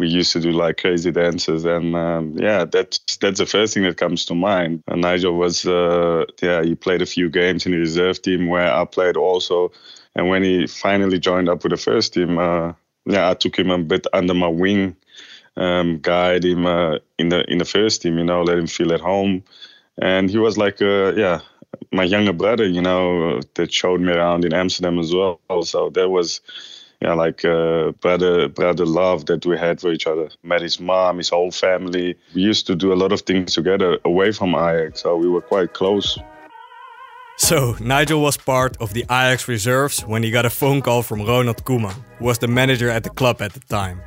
we 0.00 0.08
used 0.08 0.32
to 0.32 0.40
do 0.40 0.50
like 0.50 0.78
crazy 0.78 1.10
dances, 1.10 1.66
and 1.66 1.94
um, 1.94 2.34
yeah, 2.38 2.64
that's 2.64 2.98
that's 3.16 3.38
the 3.38 3.44
first 3.44 3.74
thing 3.74 3.82
that 3.82 3.98
comes 3.98 4.24
to 4.26 4.34
mind. 4.34 4.82
And 4.88 5.02
Nigel 5.02 5.34
was, 5.34 5.66
uh, 5.66 6.24
yeah, 6.40 6.62
he 6.62 6.74
played 6.74 7.02
a 7.02 7.06
few 7.06 7.28
games 7.28 7.66
in 7.66 7.72
the 7.72 7.78
reserve 7.78 8.22
team 8.22 8.48
where 8.48 8.72
I 8.72 8.84
played 8.86 9.18
also, 9.18 9.72
and 10.16 10.28
when 10.30 10.42
he 10.42 10.66
finally 10.66 11.18
joined 11.18 11.50
up 11.50 11.62
with 11.62 11.72
the 11.72 11.76
first 11.76 12.14
team, 12.14 12.38
uh, 12.38 12.72
yeah, 13.04 13.28
I 13.28 13.34
took 13.34 13.58
him 13.58 13.70
a 13.70 13.78
bit 13.78 14.06
under 14.14 14.32
my 14.32 14.48
wing, 14.48 14.96
um, 15.58 15.98
guide 15.98 16.44
him 16.46 16.64
uh, 16.64 16.96
in 17.18 17.28
the 17.28 17.44
in 17.50 17.58
the 17.58 17.66
first 17.66 18.00
team, 18.00 18.16
you 18.16 18.24
know, 18.24 18.42
let 18.42 18.58
him 18.58 18.66
feel 18.66 18.94
at 18.94 19.00
home, 19.00 19.44
and 20.00 20.30
he 20.30 20.38
was 20.38 20.56
like, 20.56 20.80
uh, 20.80 21.12
yeah, 21.14 21.40
my 21.92 22.04
younger 22.04 22.32
brother, 22.32 22.66
you 22.66 22.80
know, 22.80 23.40
that 23.54 23.70
showed 23.70 24.00
me 24.00 24.12
around 24.12 24.46
in 24.46 24.54
Amsterdam 24.54 24.98
as 24.98 25.14
well. 25.14 25.40
So 25.62 25.90
that 25.90 26.08
was 26.08 26.40
yeah, 27.00 27.14
like 27.14 27.44
uh, 27.44 27.92
brother 27.92 28.48
brother 28.48 28.84
love 28.84 29.26
that 29.26 29.46
we 29.46 29.56
had 29.56 29.80
for 29.80 29.90
each 29.90 30.06
other. 30.06 30.28
Met 30.42 30.60
his 30.60 30.78
mom, 30.78 31.18
his 31.18 31.30
whole 31.30 31.50
family. 31.50 32.16
We 32.34 32.42
used 32.42 32.66
to 32.66 32.74
do 32.74 32.92
a 32.92 32.98
lot 33.02 33.12
of 33.12 33.22
things 33.22 33.54
together 33.54 33.98
away 34.04 34.32
from 34.32 34.54
Ajax, 34.54 35.02
so 35.02 35.16
we 35.16 35.28
were 35.28 35.40
quite 35.40 35.72
close. 35.72 36.18
So 37.38 37.74
Nigel 37.80 38.20
was 38.20 38.36
part 38.36 38.76
of 38.80 38.92
the 38.92 39.04
Ajax 39.04 39.48
reserves 39.48 40.02
when 40.02 40.22
he 40.22 40.30
got 40.30 40.44
a 40.44 40.50
phone 40.50 40.82
call 40.82 41.02
from 41.02 41.22
Ronald 41.22 41.64
Koeman, 41.64 41.94
who 42.18 42.26
was 42.26 42.38
the 42.38 42.48
manager 42.48 42.90
at 42.90 43.02
the 43.02 43.10
club 43.10 43.40
at 43.40 43.54
the 43.54 43.60
time. 43.60 44.02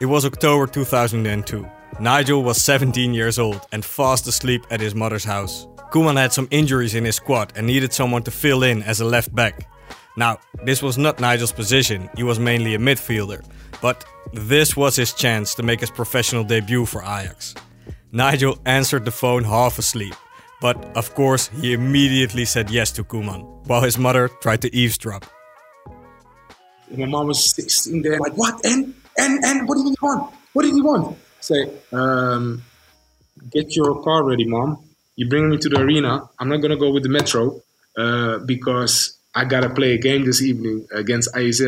It 0.00 0.06
was 0.06 0.24
October 0.24 0.66
2002. 0.66 1.66
Nigel 2.00 2.42
was 2.42 2.62
17 2.62 3.12
years 3.12 3.38
old 3.38 3.60
and 3.70 3.84
fast 3.84 4.26
asleep 4.26 4.66
at 4.70 4.80
his 4.80 4.94
mother's 4.94 5.24
house. 5.24 5.66
Koeman 5.92 6.16
had 6.16 6.32
some 6.32 6.48
injuries 6.50 6.94
in 6.94 7.04
his 7.04 7.16
squad 7.16 7.52
and 7.54 7.66
needed 7.66 7.92
someone 7.92 8.22
to 8.22 8.30
fill 8.30 8.62
in 8.62 8.82
as 8.82 9.00
a 9.00 9.04
left 9.04 9.32
back. 9.34 9.68
Now, 10.16 10.38
this 10.62 10.82
was 10.82 10.96
not 10.96 11.18
Nigel's 11.18 11.52
position, 11.52 12.08
he 12.16 12.22
was 12.22 12.38
mainly 12.38 12.74
a 12.74 12.78
midfielder, 12.78 13.44
but 13.82 14.04
this 14.32 14.76
was 14.76 14.94
his 14.96 15.12
chance 15.12 15.54
to 15.56 15.62
make 15.62 15.80
his 15.80 15.90
professional 15.90 16.44
debut 16.44 16.86
for 16.86 17.02
Ajax. 17.02 17.54
Nigel 18.12 18.58
answered 18.64 19.04
the 19.04 19.10
phone 19.10 19.42
half 19.42 19.78
asleep, 19.78 20.14
but 20.60 20.76
of 20.96 21.14
course 21.14 21.48
he 21.48 21.72
immediately 21.72 22.44
said 22.44 22.70
yes 22.70 22.92
to 22.92 23.02
Koeman, 23.02 23.66
while 23.66 23.82
his 23.82 23.98
mother 23.98 24.28
tried 24.40 24.62
to 24.62 24.74
eavesdrop. 24.74 25.26
My 26.96 27.06
mom 27.06 27.26
was 27.26 27.52
sitting 27.52 28.02
there 28.02 28.20
like, 28.20 28.34
what? 28.34 28.64
And, 28.64 28.94
and, 29.18 29.44
and 29.44 29.68
what 29.68 29.76
did 29.76 29.86
he 29.86 29.96
want? 30.00 30.32
What 30.52 30.62
did 30.62 30.74
he 30.74 30.80
want? 30.80 31.18
Say, 31.40 31.68
um, 31.92 32.62
get 33.50 33.74
your 33.74 34.00
car 34.02 34.22
ready, 34.22 34.46
mom. 34.46 34.78
You 35.16 35.28
bring 35.28 35.50
me 35.50 35.58
to 35.58 35.68
the 35.68 35.80
arena. 35.80 36.28
I'm 36.38 36.48
not 36.48 36.58
going 36.58 36.70
to 36.70 36.76
go 36.76 36.90
with 36.90 37.02
the 37.02 37.08
metro 37.08 37.60
uh, 37.96 38.38
because 38.38 39.18
I 39.34 39.44
gotta 39.44 39.70
play 39.70 39.92
a 39.94 39.98
game 39.98 40.24
this 40.24 40.42
evening 40.42 40.86
against 40.92 41.34
AZ 41.36 41.62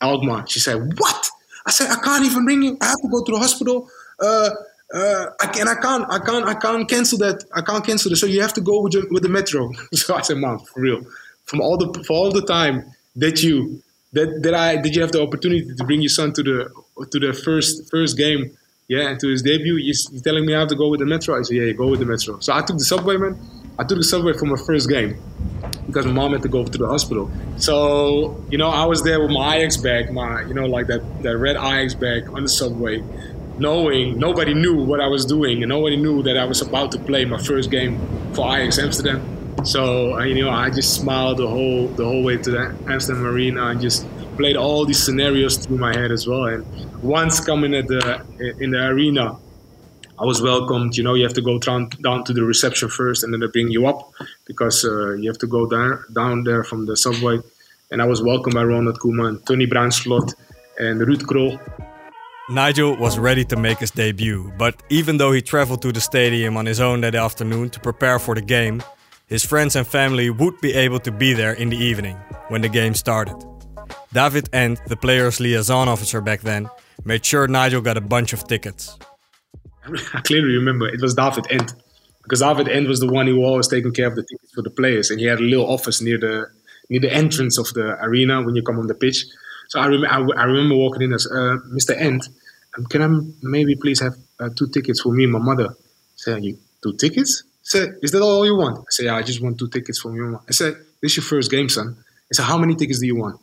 Alkmaar. 0.00 0.46
She 0.46 0.60
said, 0.60 0.76
What? 0.98 1.30
I 1.66 1.70
said, 1.70 1.90
I 1.90 1.96
can't 1.96 2.24
even 2.24 2.44
bring 2.44 2.62
you. 2.62 2.78
I 2.80 2.86
have 2.86 3.00
to 3.02 3.08
go 3.08 3.22
to 3.24 3.32
the 3.32 3.38
hospital. 3.38 3.88
Uh, 4.20 4.50
uh, 4.94 5.26
I 5.40 5.46
can, 5.48 5.68
I 5.68 5.74
can't, 5.74 6.04
I 6.10 6.18
can't, 6.18 6.46
I 6.46 6.54
can't 6.54 6.88
cancel 6.88 7.18
that. 7.18 7.44
I 7.54 7.60
can't 7.60 7.84
cancel 7.84 8.10
this. 8.10 8.20
So 8.20 8.26
you 8.26 8.40
have 8.40 8.54
to 8.54 8.62
go 8.62 8.80
with, 8.80 8.94
your, 8.94 9.04
with 9.10 9.22
the 9.22 9.28
metro. 9.28 9.70
so 9.92 10.14
I 10.14 10.22
said, 10.22 10.38
Mom, 10.38 10.60
for 10.60 10.80
real, 10.80 11.04
from 11.44 11.60
all 11.60 11.76
the 11.76 12.04
for 12.04 12.14
all 12.14 12.30
the 12.30 12.42
time 12.42 12.84
that 13.16 13.42
you 13.42 13.82
that 14.12 14.42
that 14.42 14.54
I 14.54 14.76
did 14.76 14.94
you 14.94 15.02
have 15.02 15.12
the 15.12 15.22
opportunity 15.22 15.74
to 15.74 15.84
bring 15.84 16.00
your 16.00 16.08
son 16.08 16.32
to 16.34 16.42
the 16.42 17.06
to 17.10 17.18
the 17.18 17.32
first 17.32 17.90
first 17.90 18.16
game, 18.16 18.56
yeah, 18.88 19.08
and 19.10 19.20
to 19.20 19.28
his 19.28 19.42
debut. 19.42 19.76
You, 19.76 19.92
are 20.16 20.20
telling 20.20 20.46
me 20.46 20.54
I 20.54 20.60
have 20.60 20.68
to 20.68 20.76
go 20.76 20.88
with 20.88 21.00
the 21.00 21.06
metro. 21.06 21.38
I 21.38 21.42
said, 21.42 21.56
Yeah, 21.56 21.72
go 21.72 21.88
with 21.88 22.00
the 22.00 22.06
metro. 22.06 22.38
So 22.40 22.54
I 22.54 22.62
took 22.62 22.78
the 22.78 22.84
subway, 22.84 23.16
man. 23.16 23.38
I 23.78 23.84
took 23.84 23.98
the 23.98 24.04
subway 24.04 24.32
for 24.32 24.46
my 24.46 24.56
first 24.66 24.88
game 24.88 25.16
because 25.86 26.04
my 26.04 26.12
mom 26.12 26.32
had 26.32 26.42
to 26.42 26.48
go 26.48 26.64
to 26.64 26.78
the 26.78 26.86
hospital. 26.86 27.30
So, 27.58 28.44
you 28.50 28.58
know, 28.58 28.68
I 28.68 28.84
was 28.84 29.02
there 29.02 29.20
with 29.20 29.30
my 29.30 29.56
Ajax 29.56 29.76
bag, 29.76 30.12
my, 30.12 30.42
you 30.42 30.54
know, 30.54 30.66
like 30.66 30.88
that, 30.88 31.22
that 31.22 31.36
red 31.38 31.56
Ajax 31.56 31.94
bag 31.94 32.28
on 32.30 32.42
the 32.42 32.48
subway, 32.48 33.02
knowing 33.58 34.18
nobody 34.18 34.52
knew 34.52 34.82
what 34.82 35.00
I 35.00 35.06
was 35.06 35.24
doing 35.24 35.62
and 35.62 35.68
nobody 35.70 35.96
knew 35.96 36.22
that 36.24 36.36
I 36.36 36.44
was 36.44 36.60
about 36.60 36.92
to 36.92 36.98
play 36.98 37.24
my 37.24 37.38
first 37.38 37.70
game 37.70 37.98
for 38.34 38.46
Ajax 38.54 38.78
Amsterdam. 38.78 39.64
So, 39.64 40.20
you 40.22 40.44
know, 40.44 40.50
I 40.50 40.70
just 40.70 40.94
smiled 40.94 41.38
the 41.38 41.48
whole 41.48 41.88
the 41.88 42.04
whole 42.04 42.22
way 42.22 42.36
to 42.36 42.50
the 42.50 42.76
Amsterdam 42.88 43.26
Arena 43.26 43.66
and 43.66 43.80
just 43.80 44.06
played 44.36 44.56
all 44.56 44.84
these 44.86 45.02
scenarios 45.04 45.56
through 45.56 45.78
my 45.78 45.96
head 45.96 46.12
as 46.12 46.26
well. 46.26 46.44
And 46.44 46.64
once 47.02 47.40
coming 47.40 47.74
at 47.74 47.88
the 47.88 48.24
in 48.60 48.70
the 48.70 48.86
arena, 48.86 49.36
I 50.20 50.24
was 50.24 50.42
welcomed. 50.42 50.96
You 50.96 51.04
know, 51.04 51.14
you 51.14 51.22
have 51.22 51.34
to 51.34 51.42
go 51.42 51.58
down, 51.58 51.90
down 52.02 52.24
to 52.24 52.32
the 52.32 52.42
reception 52.42 52.88
first, 52.88 53.22
and 53.22 53.32
then 53.32 53.40
they 53.40 53.46
bring 53.46 53.68
you 53.68 53.86
up 53.86 54.12
because 54.46 54.84
uh, 54.84 55.12
you 55.14 55.28
have 55.30 55.38
to 55.38 55.46
go 55.46 55.66
down 55.66 56.04
down 56.12 56.44
there 56.44 56.64
from 56.64 56.86
the 56.86 56.96
subway. 56.96 57.38
And 57.90 58.02
I 58.02 58.06
was 58.06 58.20
welcomed 58.22 58.54
by 58.54 58.64
Ronald 58.64 58.98
Koeman, 58.98 59.44
Tonny 59.46 59.66
Bruins 59.66 59.96
Slot, 59.96 60.34
and 60.78 61.00
Ruud 61.00 61.22
Krol. 61.22 61.58
Nigel 62.50 62.96
was 62.96 63.18
ready 63.18 63.44
to 63.44 63.56
make 63.56 63.78
his 63.78 63.90
debut, 63.90 64.52
but 64.58 64.82
even 64.88 65.18
though 65.18 65.32
he 65.32 65.42
traveled 65.42 65.82
to 65.82 65.92
the 65.92 66.00
stadium 66.00 66.56
on 66.56 66.64
his 66.64 66.80
own 66.80 67.02
that 67.02 67.14
afternoon 67.14 67.68
to 67.70 67.80
prepare 67.80 68.18
for 68.18 68.34
the 68.34 68.40
game, 68.40 68.82
his 69.26 69.44
friends 69.44 69.76
and 69.76 69.86
family 69.86 70.30
would 70.30 70.58
be 70.62 70.72
able 70.72 70.98
to 71.00 71.12
be 71.12 71.34
there 71.34 71.52
in 71.52 71.68
the 71.68 71.76
evening 71.76 72.16
when 72.48 72.62
the 72.62 72.68
game 72.68 72.94
started. 72.94 73.36
David 74.14 74.48
Endt, 74.54 74.80
the 74.86 74.96
player's 74.96 75.40
liaison 75.40 75.88
officer 75.88 76.22
back 76.22 76.40
then, 76.40 76.70
made 77.04 77.24
sure 77.24 77.46
Nigel 77.46 77.82
got 77.82 77.98
a 77.98 78.00
bunch 78.00 78.32
of 78.32 78.48
tickets. 78.48 78.98
I 80.14 80.20
clearly 80.20 80.54
remember 80.54 80.88
it 80.88 81.00
was 81.00 81.14
David 81.14 81.46
Endt 81.50 81.74
because 82.22 82.40
David 82.40 82.68
Endt 82.68 82.88
was 82.88 83.00
the 83.00 83.10
one 83.10 83.26
who 83.26 83.42
always 83.44 83.68
taking 83.68 83.92
care 83.92 84.06
of 84.06 84.14
the 84.14 84.22
tickets 84.22 84.52
for 84.54 84.62
the 84.62 84.70
players, 84.70 85.10
and 85.10 85.18
he 85.18 85.26
had 85.26 85.38
a 85.38 85.42
little 85.42 85.70
office 85.70 86.00
near 86.00 86.18
the 86.18 86.46
near 86.90 87.00
the 87.00 87.12
entrance 87.12 87.58
of 87.58 87.72
the 87.74 87.96
arena 88.02 88.42
when 88.42 88.54
you 88.54 88.62
come 88.62 88.78
on 88.78 88.86
the 88.86 88.94
pitch. 88.94 89.24
So 89.68 89.80
I, 89.80 89.86
rem- 89.86 90.06
I, 90.06 90.40
I 90.40 90.44
remember 90.44 90.76
walking 90.76 91.02
in 91.02 91.12
as 91.12 91.26
uh, 91.26 91.56
Mr. 91.70 91.94
Endt, 91.98 92.28
um, 92.76 92.86
can 92.86 93.02
I 93.02 93.08
maybe 93.42 93.76
please 93.76 94.00
have 94.00 94.14
uh, 94.40 94.48
two 94.56 94.68
tickets 94.68 95.02
for 95.02 95.12
me 95.12 95.24
and 95.24 95.32
my 95.32 95.38
mother? 95.38 95.74
Said, 96.16 96.42
you 96.44 96.58
two 96.82 96.94
tickets? 96.94 97.44
Said, 97.62 97.96
is 98.02 98.12
that 98.12 98.22
all 98.22 98.46
you 98.46 98.56
want? 98.56 98.78
I 98.78 98.90
said, 98.90 99.06
yeah, 99.06 99.16
I 99.16 99.22
just 99.22 99.42
want 99.42 99.58
two 99.58 99.68
tickets 99.68 100.00
for 100.00 100.10
me 100.10 100.20
and 100.20 100.32
my 100.32 100.38
I 100.48 100.52
said, 100.52 100.74
this 101.02 101.12
is 101.12 101.16
your 101.18 101.24
first 101.24 101.50
game, 101.50 101.68
son. 101.68 101.96
I 101.98 102.32
said, 102.32 102.44
how 102.44 102.56
many 102.56 102.74
tickets 102.74 103.00
do 103.00 103.06
you 103.06 103.16
want? 103.16 103.40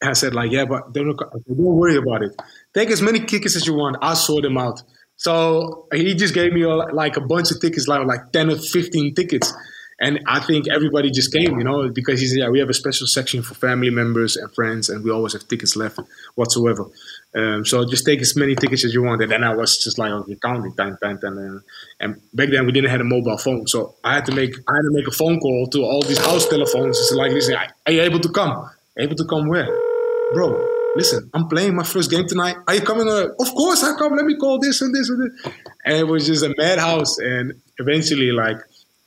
And 0.00 0.10
I 0.10 0.12
said, 0.14 0.34
like, 0.34 0.50
yeah, 0.50 0.64
but 0.64 0.92
don't, 0.94 1.14
don't 1.14 1.44
worry 1.46 1.96
about 1.96 2.22
it. 2.22 2.34
Take 2.72 2.90
as 2.90 3.02
many 3.02 3.20
tickets 3.20 3.54
as 3.56 3.66
you 3.66 3.74
want. 3.74 3.98
I'll 4.00 4.16
sort 4.16 4.44
them 4.44 4.56
out. 4.56 4.82
So 5.20 5.86
he 5.92 6.14
just 6.14 6.32
gave 6.32 6.50
me 6.54 6.62
a, 6.62 6.70
like 6.70 7.18
a 7.18 7.20
bunch 7.20 7.50
of 7.50 7.60
tickets, 7.60 7.86
like 7.86 8.06
like 8.06 8.32
ten 8.32 8.48
or 8.48 8.56
fifteen 8.56 9.14
tickets, 9.14 9.52
and 10.00 10.18
I 10.26 10.40
think 10.40 10.66
everybody 10.66 11.10
just 11.10 11.30
came, 11.30 11.58
you 11.58 11.64
know, 11.64 11.90
because 11.90 12.18
he 12.20 12.26
said, 12.26 12.38
yeah, 12.38 12.48
we 12.48 12.58
have 12.58 12.70
a 12.70 12.74
special 12.74 13.06
section 13.06 13.42
for 13.42 13.52
family 13.52 13.90
members 13.90 14.38
and 14.38 14.50
friends, 14.54 14.88
and 14.88 15.04
we 15.04 15.10
always 15.10 15.34
have 15.34 15.46
tickets 15.46 15.76
left 15.76 16.00
whatsoever. 16.36 16.86
Um, 17.34 17.66
so 17.66 17.84
just 17.84 18.06
take 18.06 18.22
as 18.22 18.34
many 18.34 18.54
tickets 18.54 18.82
as 18.82 18.94
you 18.94 19.02
want. 19.02 19.20
And 19.20 19.30
then 19.30 19.44
I 19.44 19.54
was 19.54 19.76
just 19.76 19.98
like, 19.98 20.10
okay, 20.10 20.36
counting, 20.36 20.72
time, 20.72 20.96
time, 21.02 21.18
time. 21.18 21.36
And, 21.36 21.60
and 22.00 22.20
back 22.32 22.48
then 22.48 22.64
we 22.64 22.72
didn't 22.72 22.88
have 22.88 23.02
a 23.02 23.04
mobile 23.04 23.36
phone, 23.36 23.66
so 23.66 23.96
I 24.02 24.14
had 24.14 24.24
to 24.24 24.34
make 24.34 24.54
I 24.68 24.72
had 24.72 24.86
to 24.88 24.92
make 24.92 25.06
a 25.06 25.12
phone 25.12 25.38
call 25.38 25.66
to 25.66 25.82
all 25.82 26.00
these 26.00 26.24
house 26.24 26.48
telephones. 26.48 26.98
It's 26.98 27.12
like, 27.12 27.32
listen, 27.32 27.56
are 27.56 27.92
you 27.92 28.00
able 28.00 28.20
to 28.20 28.30
come? 28.30 28.70
Able 28.96 29.16
to 29.16 29.26
come 29.26 29.48
where, 29.48 29.68
bro? 30.32 30.79
Listen, 30.96 31.30
I'm 31.34 31.48
playing 31.48 31.74
my 31.74 31.84
first 31.84 32.10
game 32.10 32.26
tonight. 32.26 32.56
Are 32.66 32.74
you 32.74 32.80
coming? 32.82 33.08
Uh, 33.08 33.28
of 33.38 33.54
course 33.54 33.82
I 33.82 33.96
come. 33.96 34.16
Let 34.16 34.26
me 34.26 34.36
call 34.36 34.58
this 34.58 34.80
and 34.80 34.94
this 34.94 35.08
and 35.08 35.22
this. 35.22 35.52
And 35.84 35.96
it 35.98 36.06
was 36.06 36.26
just 36.26 36.44
a 36.44 36.54
madhouse. 36.56 37.18
And 37.18 37.60
eventually, 37.78 38.32
like 38.32 38.58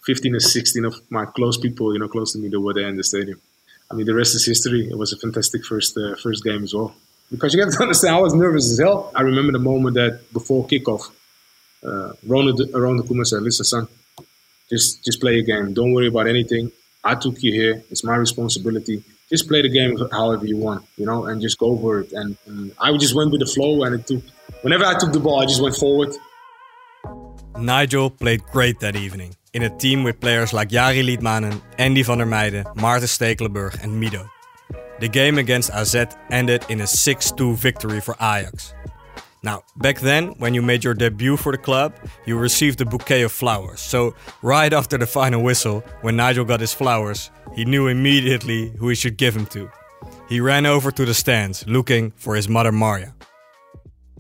15 0.06 0.36
or 0.36 0.40
16 0.40 0.86
of 0.86 0.96
my 1.10 1.26
close 1.26 1.58
people, 1.58 1.94
you 1.94 2.00
know, 2.00 2.08
close 2.08 2.34
to 2.34 2.40
me, 2.40 2.50
they 2.50 2.58
were 2.58 2.74
there 2.74 2.88
in 2.88 2.98
the 2.98 3.04
stadium. 3.04 3.40
I 3.92 3.96
mean, 3.96 4.06
the 4.06 4.16
rest 4.16 4.36
is 4.36 4.46
history. 4.46 4.90
It 4.90 4.98
was 4.98 5.14
a 5.14 5.18
fantastic 5.18 5.66
first 5.66 5.98
uh, 5.98 6.16
first 6.16 6.44
game 6.44 6.64
as 6.64 6.74
well. 6.74 6.96
Because 7.30 7.54
you 7.54 7.62
have 7.62 7.74
to 7.74 7.82
understand, 7.82 8.16
I 8.16 8.20
was 8.20 8.34
nervous 8.34 8.72
as 8.72 8.80
hell. 8.80 9.12
I 9.16 9.22
remember 9.22 9.52
the 9.52 9.60
moment 9.60 9.96
that 9.96 10.32
before 10.34 10.68
kickoff, 10.68 11.12
uh, 11.86 12.14
Ronald, 12.26 12.62
Ronald 12.74 13.08
Koeman 13.08 13.26
said, 13.26 13.42
listen, 13.42 13.66
son, 13.66 13.88
just, 14.70 15.04
just 15.04 15.20
play 15.20 15.40
a 15.40 15.44
game. 15.44 15.74
Don't 15.74 15.94
worry 15.94 16.08
about 16.08 16.28
anything. 16.28 16.72
I 17.04 17.16
took 17.16 17.44
you 17.44 17.52
here. 17.52 17.84
It's 17.92 18.04
my 18.04 18.16
responsibility 18.16 19.04
just 19.34 19.48
play 19.48 19.64
the 19.64 19.70
game 19.70 19.98
however 20.12 20.46
you 20.46 20.58
want, 20.58 20.86
you 20.96 21.06
know, 21.06 21.26
and 21.26 21.42
just 21.42 21.58
go 21.58 21.76
for 21.78 22.02
it. 22.02 22.14
And, 22.14 22.38
and 22.46 22.72
I 22.80 22.96
just 22.98 23.16
went 23.16 23.32
with 23.32 23.42
the 23.42 23.48
flow, 23.48 23.84
and 23.84 23.96
it 23.96 24.06
took. 24.06 24.22
Whenever 24.62 24.86
I 24.86 24.98
took 24.98 25.12
the 25.12 25.20
ball, 25.20 25.42
I 25.42 25.46
just 25.46 25.62
went 25.62 25.76
forward. 25.76 26.16
Nigel 27.58 28.10
played 28.10 28.44
great 28.52 28.80
that 28.80 28.96
evening 28.96 29.36
in 29.54 29.64
a 29.64 29.70
team 29.78 30.04
with 30.04 30.20
players 30.20 30.54
like 30.54 30.70
Jari 30.70 31.04
Litmanen, 31.04 31.62
Andy 31.78 32.04
van 32.04 32.20
der 32.20 32.26
Meyde, 32.26 32.64
Maarten 32.76 33.10
Stekelenburg, 33.16 33.84
and 33.84 34.02
Mido. 34.02 34.30
The 35.00 35.08
game 35.08 35.38
against 35.38 35.72
AZ 35.72 35.96
ended 36.30 36.66
in 36.70 36.82
a 36.82 36.88
6 36.88 37.32
2 37.32 37.56
victory 37.56 38.02
for 38.02 38.16
Ajax. 38.22 38.74
Now, 39.44 39.64
back 39.76 40.00
then, 40.00 40.30
when 40.40 40.54
you 40.54 40.62
made 40.62 40.86
your 40.86 40.94
debut 40.94 41.36
for 41.36 41.52
the 41.52 41.58
club, 41.58 41.94
you 42.26 42.38
received 42.38 42.80
a 42.80 42.86
bouquet 42.86 43.24
of 43.24 43.32
flowers. 43.32 43.82
So, 43.82 44.16
right 44.42 44.72
after 44.72 44.98
the 44.98 45.06
final 45.06 45.44
whistle, 45.44 45.84
when 46.02 46.16
Nigel 46.16 46.46
got 46.46 46.62
his 46.62 46.74
flowers, 46.74 47.30
he 47.54 47.66
knew 47.66 47.88
immediately 47.88 48.70
who 48.80 48.88
he 48.88 48.96
should 48.96 49.18
give 49.18 49.36
him 49.36 49.46
to. 49.48 49.70
He 50.30 50.40
ran 50.40 50.66
over 50.66 50.92
to 50.92 51.06
the 51.06 51.14
stands, 51.14 51.68
looking 51.68 52.12
for 52.12 52.36
his 52.36 52.48
mother 52.48 52.72
Marja. 52.72 53.12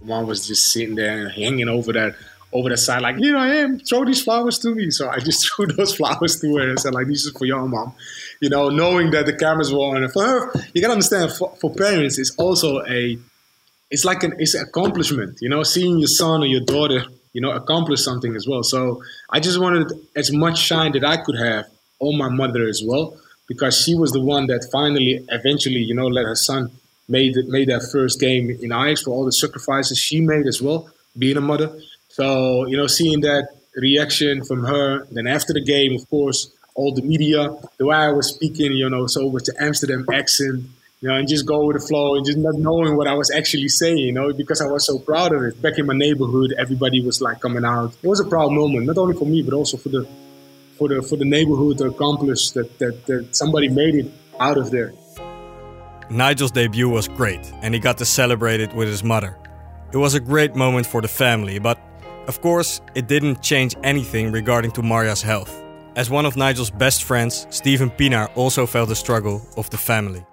Mom 0.01 0.27
was 0.27 0.45
just 0.45 0.73
sitting 0.73 0.95
there 0.95 1.29
hanging 1.29 1.69
over 1.69 1.93
that 1.93 2.15
over 2.51 2.69
the 2.69 2.77
side, 2.77 3.01
like, 3.01 3.17
here 3.17 3.35
I 3.35 3.55
am, 3.55 3.79
throw 3.79 4.05
these 4.05 4.21
flowers 4.21 4.59
to 4.59 4.75
me. 4.75 4.91
So 4.91 5.09
I 5.09 5.19
just 5.19 5.51
threw 5.55 5.67
those 5.67 5.95
flowers 5.95 6.39
to 6.41 6.55
her 6.57 6.69
and 6.69 6.79
said, 6.79 6.93
like, 6.93 7.07
this 7.07 7.25
is 7.25 7.31
for 7.31 7.45
your 7.45 7.65
mom. 7.67 7.93
You 8.41 8.49
know, 8.49 8.69
knowing 8.69 9.11
that 9.11 9.25
the 9.25 9.33
cameras 9.33 9.73
were 9.73 9.79
on. 9.79 10.07
For 10.09 10.23
her, 10.23 10.51
you 10.73 10.81
gotta 10.81 10.93
understand, 10.93 11.31
for, 11.31 11.55
for 11.59 11.73
parents, 11.73 12.19
it's 12.19 12.35
also 12.35 12.85
a 12.85 13.17
it's 13.89 14.05
like 14.05 14.23
an 14.23 14.33
it's 14.39 14.55
an 14.55 14.65
accomplishment, 14.67 15.37
you 15.41 15.49
know, 15.49 15.63
seeing 15.63 15.99
your 15.99 16.07
son 16.07 16.41
or 16.41 16.45
your 16.45 16.61
daughter, 16.61 17.03
you 17.33 17.41
know, 17.41 17.51
accomplish 17.51 18.03
something 18.03 18.35
as 18.35 18.47
well. 18.47 18.63
So 18.63 19.03
I 19.29 19.39
just 19.39 19.59
wanted 19.59 19.91
as 20.15 20.31
much 20.31 20.57
shine 20.57 20.91
that 20.93 21.03
I 21.03 21.17
could 21.17 21.37
have 21.37 21.65
on 21.99 22.17
my 22.17 22.29
mother 22.29 22.63
as 22.65 22.81
well, 22.85 23.15
because 23.47 23.81
she 23.81 23.95
was 23.95 24.11
the 24.11 24.21
one 24.21 24.47
that 24.47 24.67
finally, 24.71 25.25
eventually, 25.29 25.79
you 25.79 25.95
know, 25.95 26.07
let 26.07 26.25
her 26.25 26.35
son 26.35 26.71
made 27.07 27.35
made 27.47 27.69
that 27.69 27.87
first 27.91 28.19
game 28.19 28.49
in 28.49 28.71
Ajax 28.71 29.03
for 29.03 29.11
all 29.11 29.25
the 29.25 29.31
sacrifices 29.31 29.97
she 29.97 30.21
made 30.21 30.47
as 30.47 30.61
well, 30.61 30.89
being 31.17 31.37
a 31.37 31.41
mother. 31.41 31.69
So 32.09 32.65
you 32.67 32.77
know, 32.77 32.87
seeing 32.87 33.21
that 33.21 33.49
reaction 33.75 34.43
from 34.43 34.63
her, 34.65 35.05
then 35.11 35.27
after 35.27 35.53
the 35.53 35.63
game, 35.63 35.95
of 35.95 36.09
course, 36.09 36.51
all 36.75 36.93
the 36.93 37.01
media, 37.01 37.55
the 37.77 37.85
way 37.85 37.95
I 37.95 38.11
was 38.11 38.29
speaking, 38.29 38.71
you 38.73 38.89
know, 38.89 39.07
so 39.07 39.27
with 39.27 39.45
the 39.45 39.55
Amsterdam 39.59 40.05
accent 40.11 40.65
know, 41.09 41.15
and 41.15 41.27
just 41.27 41.45
go 41.45 41.65
with 41.65 41.79
the 41.79 41.85
flow 41.85 42.15
and 42.15 42.25
just 42.25 42.37
not 42.37 42.55
knowing 42.55 42.95
what 42.95 43.07
I 43.07 43.13
was 43.13 43.29
actually 43.31 43.67
saying, 43.67 43.97
you 43.97 44.13
know, 44.13 44.31
because 44.31 44.61
I 44.61 44.67
was 44.67 44.85
so 44.85 44.99
proud 44.99 45.33
of 45.33 45.43
it. 45.43 45.61
Back 45.61 45.77
in 45.77 45.85
my 45.85 45.93
neighborhood, 45.93 46.53
everybody 46.57 47.05
was 47.05 47.21
like 47.21 47.41
coming 47.41 47.65
out. 47.65 47.93
It 48.01 48.07
was 48.07 48.19
a 48.19 48.25
proud 48.25 48.51
moment, 48.51 48.85
not 48.85 48.97
only 48.97 49.15
for 49.15 49.25
me, 49.25 49.41
but 49.41 49.53
also 49.53 49.77
for 49.77 49.89
the 49.89 50.07
for 50.77 50.87
the 50.87 51.01
for 51.01 51.17
the 51.17 51.25
neighborhood 51.25 51.77
to 51.79 51.85
accomplish 51.85 52.51
that 52.51 52.79
that, 52.79 53.05
that 53.07 53.35
somebody 53.35 53.67
made 53.67 53.95
it 53.95 54.11
out 54.39 54.57
of 54.57 54.71
there. 54.71 54.93
Nigel's 56.09 56.51
debut 56.51 56.89
was 56.89 57.07
great, 57.07 57.51
and 57.61 57.73
he 57.73 57.79
got 57.79 57.97
to 57.97 58.05
celebrate 58.05 58.59
it 58.59 58.73
with 58.73 58.87
his 58.87 59.03
mother. 59.03 59.37
It 59.91 59.97
was 59.97 60.15
a 60.15 60.19
great 60.19 60.55
moment 60.55 60.85
for 60.87 61.01
the 61.01 61.07
family, 61.07 61.59
but 61.59 61.79
of 62.27 62.41
course, 62.41 62.81
it 62.95 63.07
didn't 63.07 63.41
change 63.41 63.75
anything 63.83 64.31
regarding 64.31 64.71
to 64.71 64.81
Marja's 64.81 65.21
health. 65.21 65.61
As 65.95 66.09
one 66.09 66.25
of 66.25 66.35
Nigel's 66.35 66.71
best 66.71 67.03
friends, 67.03 67.45
Steven 67.49 67.89
Pienaar 67.91 68.31
also 68.35 68.65
felt 68.65 68.89
the 68.89 68.95
struggle 68.95 69.45
of 69.57 69.69
the 69.69 69.77
family. 69.77 70.25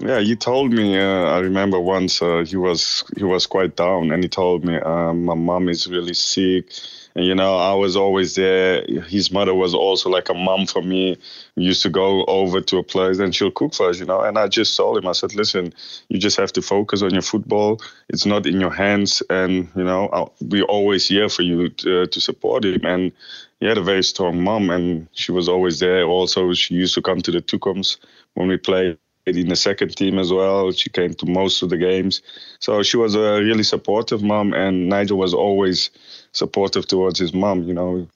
Yeah, 0.00 0.20
he 0.20 0.34
told 0.34 0.72
me. 0.72 0.98
Uh, 0.98 1.24
I 1.26 1.40
remember 1.40 1.78
once 1.78 2.22
uh, 2.22 2.44
he 2.46 2.56
was 2.56 3.04
he 3.18 3.24
was 3.24 3.46
quite 3.46 3.76
down, 3.76 4.12
and 4.12 4.22
he 4.22 4.30
told 4.30 4.64
me 4.64 4.76
uh, 4.76 5.12
my 5.12 5.34
mom 5.34 5.68
is 5.68 5.86
really 5.88 6.14
sick. 6.14 6.72
And 7.14 7.26
you 7.26 7.34
know, 7.34 7.56
I 7.58 7.74
was 7.74 7.96
always 7.96 8.34
there. 8.36 8.82
His 8.86 9.30
mother 9.30 9.54
was 9.54 9.74
also 9.74 10.08
like 10.08 10.30
a 10.30 10.34
mom 10.34 10.66
for 10.66 10.80
me. 10.80 11.18
We 11.56 11.64
used 11.64 11.82
to 11.82 11.90
go 11.90 12.24
over 12.26 12.62
to 12.62 12.78
a 12.78 12.82
place 12.82 13.18
and 13.18 13.34
she'll 13.34 13.50
cook 13.50 13.74
for 13.74 13.90
us, 13.90 13.98
you 13.98 14.06
know. 14.06 14.22
And 14.22 14.38
I 14.38 14.48
just 14.48 14.76
told 14.76 14.96
him, 14.96 15.06
I 15.08 15.12
said, 15.12 15.34
listen, 15.34 15.74
you 16.08 16.18
just 16.18 16.38
have 16.38 16.52
to 16.54 16.62
focus 16.62 17.02
on 17.02 17.10
your 17.12 17.22
football. 17.22 17.80
It's 18.08 18.24
not 18.24 18.46
in 18.46 18.60
your 18.60 18.72
hands, 18.72 19.22
and 19.28 19.68
you 19.76 19.84
know, 19.84 20.08
I'll 20.12 20.32
be 20.48 20.62
always 20.62 21.08
here 21.08 21.28
for 21.28 21.42
you 21.42 21.68
to, 21.68 22.06
to 22.06 22.20
support 22.20 22.64
him. 22.64 22.86
And 22.86 23.12
he 23.60 23.66
had 23.66 23.76
a 23.78 23.82
very 23.82 24.04
strong 24.04 24.42
mom, 24.42 24.70
and 24.70 25.08
she 25.12 25.32
was 25.32 25.48
always 25.48 25.80
there. 25.80 26.04
Also, 26.04 26.54
she 26.54 26.74
used 26.74 26.94
to 26.94 27.02
come 27.02 27.20
to 27.22 27.30
the 27.30 27.42
Toekomst 27.42 27.98
when 28.34 28.48
we 28.48 28.56
played 28.56 28.96
in 29.36 29.48
the 29.48 29.56
second 29.56 29.96
team 29.96 30.18
as 30.18 30.32
well. 30.32 30.72
She 30.72 30.90
came 30.90 31.14
to 31.14 31.26
most 31.26 31.62
of 31.62 31.70
the 31.70 31.76
games. 31.76 32.22
So 32.58 32.82
she 32.82 32.96
was 32.96 33.14
a 33.14 33.42
really 33.42 33.62
supportive 33.62 34.22
mom, 34.22 34.52
and 34.52 34.88
Nigel 34.88 35.18
was 35.18 35.34
always 35.34 35.90
supportive 36.32 36.86
towards 36.86 37.18
his 37.18 37.32
mom. 37.32 37.64
You 37.64 37.74
know, 37.74 38.08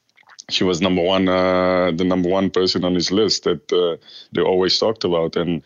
she 0.51 0.65
was 0.65 0.81
number 0.81 1.03
one, 1.03 1.29
uh, 1.29 1.93
the 1.95 2.05
number 2.05 2.29
one 2.29 2.51
person 2.51 2.85
on 2.85 2.95
his 2.95 3.11
list 3.11 3.45
that 3.45 3.73
uh, 3.73 3.97
they 4.33 4.43
always 4.43 4.79
talked 4.79 5.05
about. 5.05 5.37
And 5.37 5.63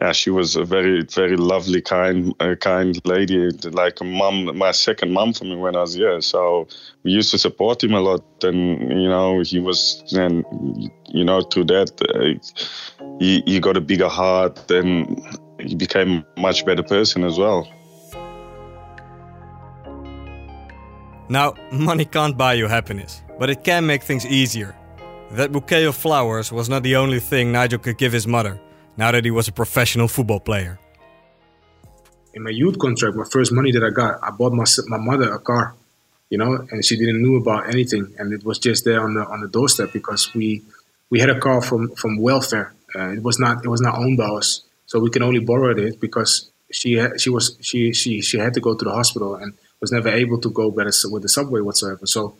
yeah, 0.00 0.12
she 0.12 0.28
was 0.28 0.56
a 0.56 0.64
very, 0.64 1.02
very 1.04 1.36
lovely, 1.36 1.80
kind, 1.80 2.34
uh, 2.40 2.54
kind 2.56 3.00
lady, 3.06 3.48
like 3.70 3.98
a 4.00 4.04
mom, 4.04 4.56
my 4.56 4.70
second 4.70 5.12
mom 5.12 5.32
for 5.32 5.44
me 5.44 5.56
when 5.56 5.74
I 5.74 5.80
was 5.80 5.94
here. 5.94 6.20
So 6.20 6.68
we 7.02 7.12
used 7.12 7.30
to 7.30 7.38
support 7.38 7.82
him 7.82 7.94
a 7.94 8.00
lot, 8.00 8.22
and 8.42 8.78
you 8.90 9.08
know, 9.08 9.40
he 9.40 9.58
was, 9.58 10.04
and 10.12 10.44
you 11.06 11.24
know, 11.24 11.40
through 11.40 11.64
that, 11.66 11.92
uh, 12.02 13.06
he 13.18 13.42
he 13.46 13.58
got 13.58 13.78
a 13.78 13.80
bigger 13.80 14.08
heart, 14.08 14.70
and 14.70 15.38
he 15.60 15.74
became 15.74 16.24
a 16.36 16.40
much 16.40 16.66
better 16.66 16.82
person 16.82 17.24
as 17.24 17.38
well. 17.38 17.66
Now, 21.30 21.54
money 21.72 22.04
can't 22.04 22.36
buy 22.36 22.52
you 22.52 22.68
happiness, 22.68 23.22
but 23.38 23.48
it 23.48 23.64
can 23.64 23.86
make 23.86 24.02
things 24.02 24.26
easier. 24.26 24.76
That 25.30 25.52
bouquet 25.52 25.84
of 25.86 25.96
flowers 25.96 26.52
was 26.52 26.68
not 26.68 26.82
the 26.82 26.96
only 26.96 27.18
thing 27.18 27.50
Nigel 27.50 27.78
could 27.78 27.96
give 27.96 28.12
his 28.12 28.26
mother 28.26 28.60
now 28.96 29.12
that 29.12 29.24
he 29.24 29.30
was 29.30 29.48
a 29.48 29.52
professional 29.52 30.08
football 30.08 30.40
player. 30.40 30.78
In 32.34 32.42
my 32.42 32.50
youth 32.50 32.78
contract, 32.78 33.16
my 33.16 33.24
first 33.30 33.52
money 33.52 33.72
that 33.72 33.82
I 33.82 33.90
got, 33.90 34.22
I 34.22 34.30
bought 34.30 34.52
my 34.52 34.64
my 34.88 34.98
mother 34.98 35.32
a 35.32 35.38
car, 35.38 35.74
you 36.28 36.38
know, 36.38 36.66
and 36.70 36.84
she 36.84 36.96
didn't 36.96 37.22
know 37.22 37.36
about 37.36 37.68
anything, 37.68 38.14
and 38.18 38.32
it 38.32 38.44
was 38.44 38.58
just 38.58 38.84
there 38.84 39.00
on 39.00 39.14
the 39.14 39.24
on 39.26 39.40
the 39.40 39.48
doorstep 39.48 39.92
because 39.92 40.34
we 40.34 40.62
we 41.10 41.20
had 41.20 41.30
a 41.30 41.38
car 41.38 41.62
from 41.62 41.94
from 41.94 42.18
welfare. 42.18 42.74
Uh, 42.94 43.10
it 43.10 43.22
was 43.22 43.38
not 43.38 43.64
it 43.64 43.68
was 43.68 43.80
not 43.80 43.98
owned 43.98 44.18
by 44.18 44.26
us, 44.26 44.62
so 44.86 44.98
we 44.98 45.10
can 45.10 45.22
only 45.22 45.40
borrow 45.40 45.70
it 45.76 46.00
because 46.00 46.50
she 46.70 47.00
she 47.16 47.30
was 47.30 47.56
she 47.60 47.92
she 47.92 48.20
she 48.20 48.38
had 48.38 48.52
to 48.54 48.60
go 48.60 48.74
to 48.74 48.84
the 48.84 48.92
hospital 48.92 49.36
and 49.36 49.54
was 49.80 49.92
never 49.92 50.08
able 50.08 50.40
to 50.40 50.50
go 50.50 50.68
with 50.68 51.22
the 51.22 51.28
subway 51.28 51.60
whatsoever. 51.60 52.06
So 52.06 52.36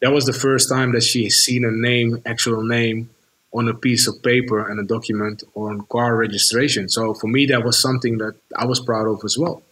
that 0.00 0.12
was 0.12 0.24
the 0.24 0.32
first 0.32 0.68
time 0.68 0.92
that 0.92 1.02
she 1.02 1.28
seen 1.30 1.64
a 1.64 1.70
name, 1.70 2.22
actual 2.24 2.62
name, 2.62 3.10
on 3.52 3.68
a 3.68 3.74
piece 3.74 4.06
of 4.06 4.22
paper 4.22 4.68
and 4.68 4.78
a 4.78 4.84
document 4.84 5.42
on 5.54 5.80
car 5.86 6.16
registration. 6.16 6.88
So 6.88 7.14
for 7.14 7.28
me, 7.28 7.46
that 7.46 7.64
was 7.64 7.80
something 7.80 8.18
that 8.18 8.34
I 8.56 8.66
was 8.66 8.80
proud 8.80 9.06
of 9.06 9.20
as 9.24 9.38
well. 9.38 9.62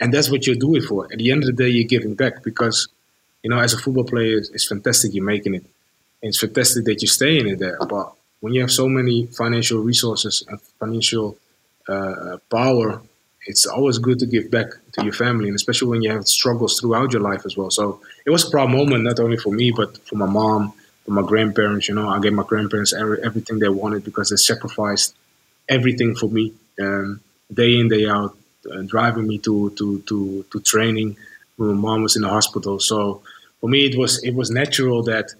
And 0.00 0.14
that's 0.14 0.30
what 0.30 0.46
you 0.46 0.54
do 0.54 0.76
it 0.76 0.84
for. 0.84 1.08
At 1.12 1.18
the 1.18 1.30
end 1.30 1.42
of 1.42 1.48
the 1.48 1.64
day, 1.64 1.68
you're 1.68 1.86
giving 1.86 2.14
back 2.14 2.42
because, 2.42 2.88
you 3.42 3.50
know, 3.50 3.58
as 3.58 3.74
a 3.74 3.78
football 3.78 4.04
player, 4.04 4.38
it's, 4.38 4.66
fantastic 4.66 5.12
you're 5.12 5.24
making 5.24 5.54
it. 5.54 5.64
And 6.22 6.30
it's 6.30 6.40
fantastic 6.40 6.84
that 6.84 7.02
you're 7.02 7.08
staying 7.08 7.48
in 7.48 7.58
there. 7.58 7.78
But 7.86 8.12
when 8.40 8.54
you 8.54 8.60
have 8.60 8.70
so 8.70 8.88
many 8.88 9.26
financial 9.26 9.80
resources 9.80 10.44
and 10.48 10.60
financial 10.80 11.36
uh, 11.88 12.38
power, 12.50 13.02
it's 13.46 13.66
always 13.66 13.98
good 13.98 14.18
to 14.20 14.26
give 14.26 14.50
back 14.50 14.68
to 14.92 15.04
your 15.04 15.12
family, 15.12 15.48
and 15.48 15.54
especially 15.56 15.88
when 15.88 16.02
you 16.02 16.10
have 16.10 16.26
struggles 16.26 16.78
throughout 16.78 17.12
your 17.12 17.22
life 17.22 17.46
as 17.46 17.56
well. 17.56 17.70
So 17.70 18.00
it 18.26 18.30
was 18.30 18.46
a 18.46 18.50
proud 18.50 18.70
moment, 18.70 19.04
not 19.04 19.20
only 19.20 19.36
for 19.36 19.52
me, 19.52 19.70
but 19.70 19.96
for 20.06 20.16
my 20.16 20.26
mom, 20.26 20.74
my 21.10 21.22
grandparents. 21.22 21.88
You 21.88 21.94
know, 21.94 22.08
I 22.08 22.20
gave 22.20 22.32
my 22.32 22.44
grandparents 22.44 22.92
every, 22.92 23.22
everything 23.22 23.58
they 23.58 23.68
wanted 23.68 24.04
because 24.04 24.30
they 24.30 24.36
sacrificed 24.36 25.14
everything 25.68 26.14
for 26.14 26.28
me, 26.28 26.54
um, 26.80 27.20
day 27.52 27.78
in 27.78 27.88
day 27.88 28.06
out, 28.08 28.36
uh, 28.72 28.82
driving 28.82 29.26
me 29.26 29.38
to 29.38 29.70
to 29.78 30.00
to 30.02 30.44
to 30.50 30.60
training 30.60 31.16
when 31.56 31.70
my 31.70 31.76
mom 31.76 32.02
was 32.02 32.16
in 32.16 32.22
the 32.22 32.28
hospital. 32.28 32.80
So 32.80 33.22
for 33.60 33.68
me, 33.68 33.86
it 33.86 33.98
was 33.98 34.22
it 34.24 34.34
was 34.34 34.50
natural 34.50 35.02
that 35.04 35.32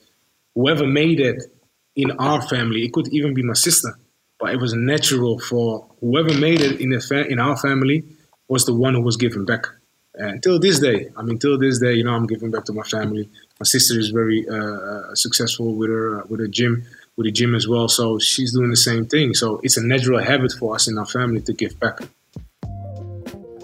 whoever 0.55 0.87
made 0.87 1.21
it 1.21 1.43
in 1.97 2.11
our 2.13 2.43
family, 2.43 2.85
it 2.85 2.93
could 2.93 3.09
even 3.09 3.35
be 3.35 3.43
my 3.43 3.55
sister, 3.55 3.99
but 4.39 4.53
it 4.53 4.61
was 4.61 4.75
natural 4.75 5.39
for 5.39 5.87
whoever 6.01 6.33
made 6.39 6.61
it 6.61 6.81
in 6.81 6.99
fa- 7.01 7.27
in 7.27 7.39
our 7.39 7.57
family 7.57 8.05
was 8.49 8.65
the 8.67 8.75
one 8.75 8.95
who 8.95 9.03
was 9.03 9.17
given 9.17 9.45
back. 9.45 9.67
Until 10.19 10.59
this 10.59 10.81
day, 10.81 11.09
I 11.17 11.23
mean, 11.23 11.39
till 11.39 11.59
this 11.59 11.79
day, 11.79 11.95
you 11.95 12.05
know, 12.05 12.13
I'm 12.13 12.27
giving 12.27 12.51
back 12.51 12.65
to 12.67 12.73
my 12.73 12.83
family 12.83 13.31
my 13.61 13.65
sister 13.65 13.99
is 13.99 14.11
very 14.11 14.49
uh, 14.49 14.55
uh, 14.55 15.15
successful 15.15 15.75
with 15.75 15.91
her 15.91 16.21
uh, 16.21 16.27
with 16.29 16.41
a 16.41 16.49
gym 16.49 16.85
with 17.17 17.27
a 17.27 17.33
gym 17.33 17.55
as 17.55 17.67
well. 17.67 17.89
So 17.89 18.19
she's 18.21 18.53
doing 18.53 18.71
the 18.71 18.77
same 18.77 19.07
thing. 19.07 19.35
So 19.35 19.61
it's 19.65 19.77
a 19.77 19.85
natural 19.85 20.23
habit 20.23 20.53
for 20.53 20.77
us 20.77 20.87
in 20.89 20.97
our 20.97 21.07
family 21.07 21.41
to 21.43 21.53
give 21.53 21.79
back. 21.81 21.99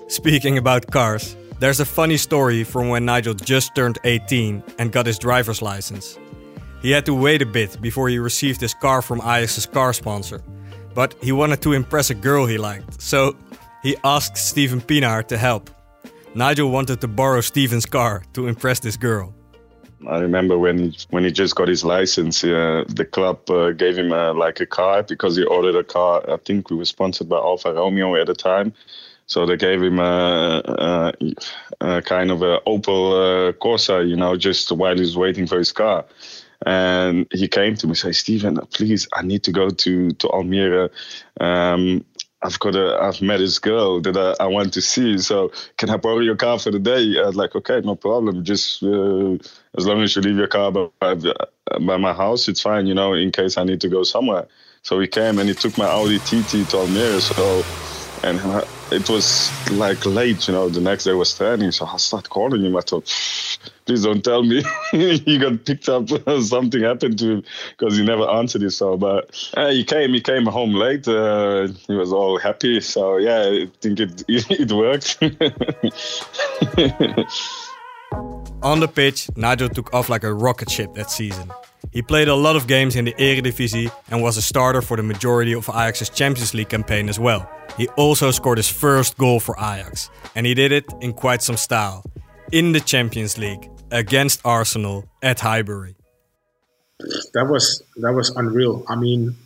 Speaking 0.09 0.59
about 0.59 0.91
cars, 0.91 1.37
there's 1.61 1.79
a 1.79 1.85
funny 1.85 2.17
story 2.17 2.65
from 2.65 2.89
when 2.89 3.05
Nigel 3.05 3.35
just 3.35 3.75
turned 3.77 3.99
18 4.03 4.63
and 4.79 4.91
got 4.91 5.07
his 5.07 5.19
driver's 5.19 5.63
license. 5.63 6.19
He 6.83 6.91
had 6.91 7.07
to 7.07 7.15
wait 7.15 7.41
a 7.43 7.47
bit 7.47 7.81
before 7.81 8.09
he 8.09 8.19
received 8.19 8.61
his 8.61 8.75
car 8.75 9.01
from 9.01 9.21
Ajax's 9.21 9.67
car 9.67 9.93
sponsor, 9.93 10.43
but 10.95 11.15
he 11.23 11.33
wanted 11.33 11.63
to 11.63 11.73
impress 11.73 12.11
a 12.11 12.15
girl 12.15 12.47
he 12.47 12.59
liked, 12.59 13.01
so 13.01 13.37
he 13.83 13.97
asked 14.05 14.37
Steven 14.37 14.81
Pienaar 14.81 15.27
to 15.29 15.39
help. 15.39 15.71
Nigel 16.35 16.71
wanted 16.71 17.01
to 17.01 17.09
borrow 17.09 17.41
Steven's 17.41 17.87
car 17.87 18.25
to 18.33 18.49
impress 18.49 18.81
this 18.81 18.97
girl. 18.97 19.33
I 20.09 20.19
remember 20.19 20.59
when 20.59 20.93
when 21.11 21.25
he 21.25 21.31
just 21.31 21.55
got 21.55 21.69
his 21.69 21.85
license, 21.85 22.45
uh, 22.45 22.85
the 22.89 23.05
club 23.05 23.49
uh, 23.49 23.71
gave 23.71 23.97
him 23.97 24.13
a, 24.13 24.33
like 24.33 24.61
a 24.61 24.67
car 24.67 25.03
because 25.03 25.37
he 25.37 25.45
ordered 25.45 25.77
a 25.77 25.85
car. 25.85 26.23
I 26.29 26.37
think 26.37 26.71
we 26.71 26.77
were 26.77 26.85
sponsored 26.85 27.29
by 27.29 27.37
Alfa 27.37 27.73
Romeo 27.73 28.15
at 28.17 28.27
the 28.27 28.35
time, 28.35 28.75
so 29.27 29.47
they 29.47 29.57
gave 29.57 29.81
him 29.83 29.99
a, 29.99 30.63
a, 30.67 31.13
a 31.81 32.03
kind 32.03 32.31
of 32.31 32.43
a 32.43 32.61
Opel 32.67 33.49
uh, 33.49 33.53
Corsa, 33.53 34.07
you 34.07 34.17
know, 34.17 34.37
just 34.37 34.71
while 34.73 34.95
he 34.95 35.01
was 35.01 35.17
waiting 35.17 35.47
for 35.47 35.59
his 35.59 35.73
car. 35.73 36.05
And 36.67 37.27
he 37.31 37.49
came 37.49 37.75
to 37.77 37.87
me, 37.87 37.95
say, 37.95 38.13
Steven, 38.13 38.57
please, 38.73 39.07
I 39.15 39.23
need 39.23 39.43
to 39.45 39.53
go 39.53 39.71
to 39.71 40.11
to 40.11 40.29
Almere. 40.29 40.91
Um, 41.41 42.05
I've 42.45 42.59
got 42.59 42.77
a, 42.77 42.99
I've 43.01 43.23
met 43.23 43.39
this 43.39 43.59
girl 43.59 44.03
that 44.03 44.17
I, 44.17 44.45
I, 44.45 44.47
want 44.47 44.75
to 44.75 44.83
see. 44.83 45.17
So 45.17 45.51
can 45.79 45.89
I 45.89 45.97
borrow 45.97 46.19
your 46.19 46.37
car 46.37 46.59
for 46.59 46.71
the 46.71 46.79
day? 46.79 47.19
I 47.19 47.27
was 47.27 47.37
like, 47.37 47.55
okay, 47.57 47.81
no 47.81 47.97
problem. 47.97 48.45
Just 48.45 48.83
uh, 48.83 49.39
as 49.79 49.87
long 49.87 50.03
as 50.03 50.15
you 50.15 50.21
leave 50.21 50.37
your 50.37 50.47
car 50.47 50.71
by, 50.71 51.15
by 51.81 51.97
my 51.97 52.13
house, 52.13 52.47
it's 52.47 52.61
fine. 52.61 52.87
You 52.87 52.95
know, 52.95 53.15
in 53.15 53.33
case 53.33 53.57
I 53.57 53.65
need 53.65 53.81
to 53.81 53.89
go 53.89 54.03
somewhere. 54.03 54.47
So 54.83 55.01
he 55.01 55.07
came 55.07 55.39
and 55.39 55.49
he 55.49 55.55
took 55.55 55.79
my 55.79 55.87
Audi 55.87 56.19
TT 56.19 56.69
to 56.69 56.77
Almere. 56.77 57.21
So 57.21 57.65
and 58.29 58.39
it 58.91 59.09
was 59.09 59.53
like 59.71 60.05
late, 60.07 60.47
you 60.47 60.55
know. 60.55 60.69
The 60.69 60.81
next 60.81 61.05
day 61.05 61.13
was 61.13 61.35
training, 61.35 61.73
so 61.73 61.87
I 61.87 61.97
started 61.97 62.29
calling 62.31 62.63
him. 62.65 62.77
I 62.77 62.81
thought, 62.81 63.05
please 63.87 64.03
don't 64.05 64.23
tell 64.23 64.43
me 64.43 64.63
he 64.93 65.39
got 65.39 65.65
picked 65.65 65.89
up. 65.89 66.09
Something 66.43 66.83
happened 66.83 67.19
to 67.21 67.31
him 67.33 67.45
because 67.77 67.97
he 67.97 68.05
never 68.05 68.29
answered 68.29 68.63
it. 68.63 68.71
So, 68.71 68.97
but 68.97 69.31
uh, 69.57 69.71
he 69.71 69.85
came. 69.85 70.13
He 70.13 70.21
came 70.21 70.47
home 70.47 70.75
late. 70.75 71.07
Uh, 71.09 71.69
he 71.87 71.95
was 71.95 72.13
all 72.13 72.39
happy. 72.39 72.81
So 72.81 73.17
yeah, 73.17 73.43
I 73.43 73.71
think 73.81 74.01
it 74.01 74.25
it 74.29 74.73
worked. 74.73 75.19
On 78.65 78.81
the 78.81 78.89
pitch, 78.89 79.29
Nigel 79.37 79.69
took 79.69 79.93
off 79.93 80.09
like 80.09 80.25
a 80.25 80.33
rocket 80.33 80.71
ship 80.71 80.95
that 80.95 81.11
season. 81.11 81.53
He 81.93 82.01
played 82.01 82.29
a 82.29 82.35
lot 82.35 82.57
of 82.57 82.67
games 82.67 82.97
in 82.97 83.05
the 83.05 83.13
Eredivisie 83.13 83.93
and 84.11 84.23
was 84.23 84.39
a 84.39 84.43
starter 84.43 84.81
for 84.81 84.97
the 84.97 85.03
majority 85.03 85.53
of 85.53 85.69
Ajax's 85.69 86.09
Champions 86.09 86.55
League 86.55 86.71
campaign 86.71 87.11
as 87.11 87.21
well. 87.21 87.47
He 87.77 87.89
also 87.89 88.31
scored 88.31 88.57
his 88.57 88.71
first 88.71 89.19
goal 89.19 89.39
for 89.39 89.55
Ajax, 89.59 90.09
and 90.35 90.47
he 90.47 90.55
did 90.55 90.73
it 90.73 90.87
in 91.03 91.13
quite 91.13 91.43
some 91.43 91.59
style. 91.59 92.05
In 92.53 92.73
the 92.73 92.81
Champions 92.81 93.37
League 93.37 93.69
against 93.91 94.41
Arsenal 94.47 95.05
at 95.23 95.41
Highbury. 95.41 95.97
That 97.35 97.47
was 97.51 97.83
that 97.97 98.15
was 98.15 98.31
unreal. 98.31 98.83
I 98.89 98.97
mean, 98.97 99.37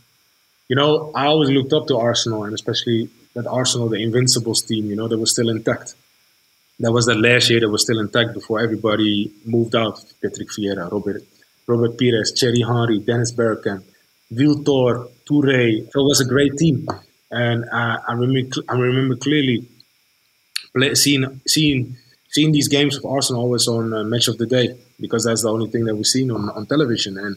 you 0.68 0.76
know, 0.76 1.10
I 1.12 1.26
always 1.26 1.50
looked 1.50 1.72
up 1.72 1.88
to 1.88 1.96
Arsenal 1.96 2.44
and 2.44 2.54
especially 2.54 3.10
that 3.34 3.48
Arsenal, 3.48 3.88
the 3.88 4.00
Invincibles 4.00 4.62
team, 4.62 4.86
you 4.86 4.94
know, 4.94 5.08
that 5.08 5.18
was 5.18 5.32
still 5.32 5.48
intact. 5.48 5.96
That 6.80 6.92
was 6.92 7.06
the 7.06 7.14
last 7.14 7.50
year 7.50 7.60
that 7.60 7.68
was 7.68 7.82
still 7.82 7.98
intact 7.98 8.34
before 8.34 8.60
everybody 8.60 9.32
moved 9.44 9.74
out. 9.74 9.98
Patrick 10.22 10.48
Vieira, 10.48 10.90
Robert 10.90 11.22
Robert 11.66 11.98
Pires, 11.98 12.32
Thierry 12.38 12.62
Henry, 12.62 13.00
Dennis 13.00 13.32
Bergkamp, 13.32 13.84
Wiltor, 14.32 15.10
Touré. 15.28 15.90
So 15.90 16.00
it 16.00 16.04
was 16.04 16.20
a 16.20 16.24
great 16.24 16.56
team. 16.56 16.86
And 17.30 17.64
uh, 17.64 17.98
I 18.08 18.12
remember, 18.12 18.62
I 18.68 18.74
remember 18.74 19.16
clearly 19.16 19.66
play, 20.74 20.94
seeing 20.94 21.40
seeing 21.46 21.96
seeing 22.28 22.52
these 22.52 22.68
games 22.68 22.96
of 22.96 23.04
Arsenal 23.04 23.42
always 23.42 23.66
on 23.68 23.92
uh, 23.92 24.04
Match 24.04 24.28
of 24.28 24.38
the 24.38 24.46
Day 24.46 24.76
because 25.00 25.24
that's 25.24 25.42
the 25.42 25.50
only 25.50 25.70
thing 25.70 25.84
that 25.84 25.94
we've 25.94 26.06
seen 26.06 26.30
on, 26.30 26.48
on 26.50 26.66
television 26.66 27.18
and 27.18 27.36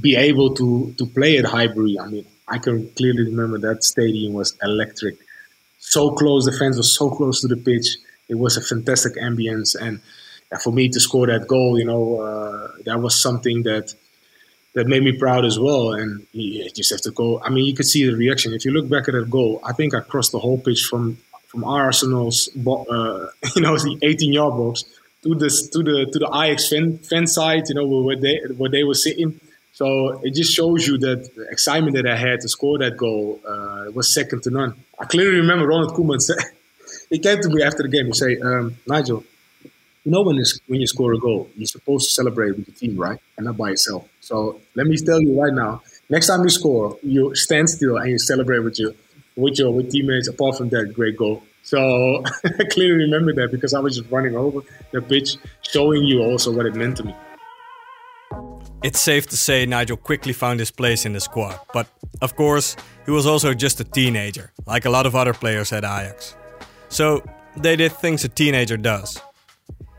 be 0.00 0.16
able 0.16 0.54
to 0.54 0.94
to 0.98 1.06
play 1.06 1.38
at 1.38 1.44
Highbury. 1.46 1.98
I 1.98 2.06
mean, 2.06 2.26
I 2.46 2.58
can 2.58 2.90
clearly 2.90 3.24
remember 3.24 3.58
that 3.58 3.84
stadium 3.84 4.34
was 4.34 4.56
electric, 4.62 5.16
so 5.78 6.10
close. 6.12 6.44
The 6.44 6.52
fans 6.52 6.76
were 6.76 6.82
so 6.82 7.10
close 7.10 7.40
to 7.40 7.48
the 7.48 7.56
pitch. 7.56 7.96
It 8.28 8.36
was 8.36 8.56
a 8.56 8.62
fantastic 8.62 9.16
ambience, 9.16 9.74
and 9.80 10.00
for 10.62 10.72
me 10.72 10.88
to 10.88 11.00
score 11.00 11.26
that 11.26 11.46
goal, 11.46 11.78
you 11.78 11.84
know, 11.84 12.20
uh, 12.20 12.68
that 12.84 13.00
was 13.00 13.20
something 13.20 13.62
that 13.64 13.94
that 14.74 14.86
made 14.86 15.02
me 15.02 15.12
proud 15.12 15.44
as 15.44 15.58
well. 15.58 15.92
And 15.92 16.26
you 16.32 16.70
just 16.70 16.90
have 16.90 17.02
to 17.02 17.10
go. 17.10 17.40
I 17.42 17.50
mean, 17.50 17.64
you 17.64 17.74
could 17.74 17.86
see 17.86 18.04
the 18.04 18.16
reaction. 18.16 18.54
If 18.54 18.64
you 18.64 18.70
look 18.70 18.88
back 18.88 19.08
at 19.08 19.14
that 19.14 19.30
goal, 19.30 19.60
I 19.64 19.72
think 19.72 19.94
I 19.94 20.00
crossed 20.00 20.32
the 20.32 20.38
whole 20.38 20.58
pitch 20.58 20.84
from 20.84 21.18
from 21.46 21.64
Arsenal's, 21.64 22.48
uh, 22.56 23.26
you 23.54 23.60
know, 23.60 23.76
the 23.76 23.98
18 24.02 24.32
yard 24.32 24.54
box 24.56 24.84
to 25.22 25.34
the 25.34 25.48
to 25.72 25.82
the 25.82 26.10
to 26.10 26.18
the 26.18 26.28
Ajax 26.28 26.68
fan, 26.68 26.98
fan 26.98 27.26
side, 27.26 27.64
you 27.68 27.74
know, 27.74 27.86
where 27.86 28.16
they 28.16 28.40
where 28.56 28.70
they 28.70 28.84
were 28.84 28.94
sitting. 28.94 29.40
So 29.74 30.20
it 30.22 30.34
just 30.34 30.52
shows 30.52 30.86
you 30.86 30.98
that 30.98 31.34
the 31.34 31.48
excitement 31.50 31.96
that 31.96 32.06
I 32.06 32.16
had 32.16 32.40
to 32.42 32.48
score 32.48 32.78
that 32.78 32.96
goal 32.96 33.40
uh, 33.46 33.90
was 33.92 34.12
second 34.12 34.42
to 34.44 34.50
none. 34.50 34.74
I 34.98 35.06
clearly 35.06 35.38
remember 35.38 35.66
Ronald 35.66 35.94
Koeman 35.94 36.20
said 36.28 36.36
he 37.12 37.18
came 37.18 37.40
to 37.42 37.48
me 37.50 37.62
after 37.62 37.82
the 37.82 37.88
game. 37.88 38.06
He 38.06 38.12
say, 38.14 38.38
um, 38.38 38.78
Nigel, 38.86 39.22
you 40.04 40.10
know 40.10 40.22
when, 40.22 40.42
when 40.66 40.80
you 40.80 40.86
score 40.86 41.12
a 41.12 41.18
goal, 41.18 41.48
you're 41.54 41.66
supposed 41.66 42.08
to 42.08 42.14
celebrate 42.14 42.56
with 42.56 42.64
the 42.64 42.72
team, 42.72 42.96
right? 42.96 43.20
And 43.36 43.44
not 43.46 43.58
by 43.58 43.70
yourself. 43.70 44.08
So 44.20 44.60
let 44.74 44.86
me 44.86 44.96
tell 44.96 45.20
you 45.20 45.40
right 45.40 45.52
now, 45.52 45.82
next 46.08 46.28
time 46.28 46.42
you 46.42 46.48
score, 46.48 46.98
you 47.02 47.34
stand 47.34 47.68
still 47.68 47.98
and 47.98 48.10
you 48.10 48.18
celebrate 48.18 48.60
with 48.60 48.78
your 48.78 48.92
with 49.36 49.58
your 49.58 49.70
with 49.72 49.92
teammates. 49.92 50.26
Apart 50.26 50.56
from 50.56 50.70
that 50.70 50.94
great 50.94 51.18
goal, 51.18 51.42
so 51.62 52.24
I 52.44 52.64
clearly 52.70 53.04
remember 53.04 53.34
that 53.34 53.52
because 53.52 53.74
I 53.74 53.80
was 53.80 53.98
just 53.98 54.10
running 54.10 54.34
over 54.34 54.60
the 54.90 55.02
pitch, 55.02 55.36
showing 55.60 56.04
you 56.04 56.22
also 56.22 56.50
what 56.50 56.64
it 56.64 56.74
meant 56.74 56.96
to 56.96 57.04
me. 57.04 57.14
It's 58.82 59.00
safe 59.00 59.28
to 59.28 59.36
say 59.36 59.66
Nigel 59.66 59.96
quickly 59.96 60.32
found 60.32 60.58
his 60.58 60.70
place 60.70 61.04
in 61.04 61.12
the 61.12 61.20
squad, 61.20 61.60
but 61.74 61.86
of 62.22 62.34
course, 62.36 62.74
he 63.04 63.12
was 63.12 63.26
also 63.26 63.52
just 63.54 63.80
a 63.80 63.84
teenager, 63.84 64.50
like 64.66 64.86
a 64.86 64.90
lot 64.90 65.06
of 65.06 65.14
other 65.14 65.34
players 65.34 65.72
at 65.72 65.84
Ajax. 65.84 66.36
So 66.92 67.24
they 67.56 67.74
did 67.76 67.92
things 67.92 68.22
a 68.24 68.28
teenager 68.28 68.76
does. 68.76 69.18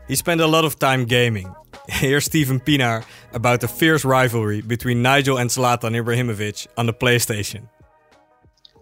He 0.06 0.14
spent 0.14 0.40
a 0.40 0.46
lot 0.46 0.64
of 0.64 0.78
time 0.78 1.06
gaming. 1.06 1.52
Here's 1.88 2.26
Steven 2.26 2.60
Pienaar 2.60 3.04
about 3.32 3.60
the 3.60 3.66
fierce 3.66 4.04
rivalry 4.04 4.60
between 4.60 5.02
Nigel 5.02 5.36
and 5.36 5.50
Zlatan 5.50 6.00
Ibrahimovic 6.00 6.68
on 6.76 6.86
the 6.86 6.92
PlayStation. 6.92 7.68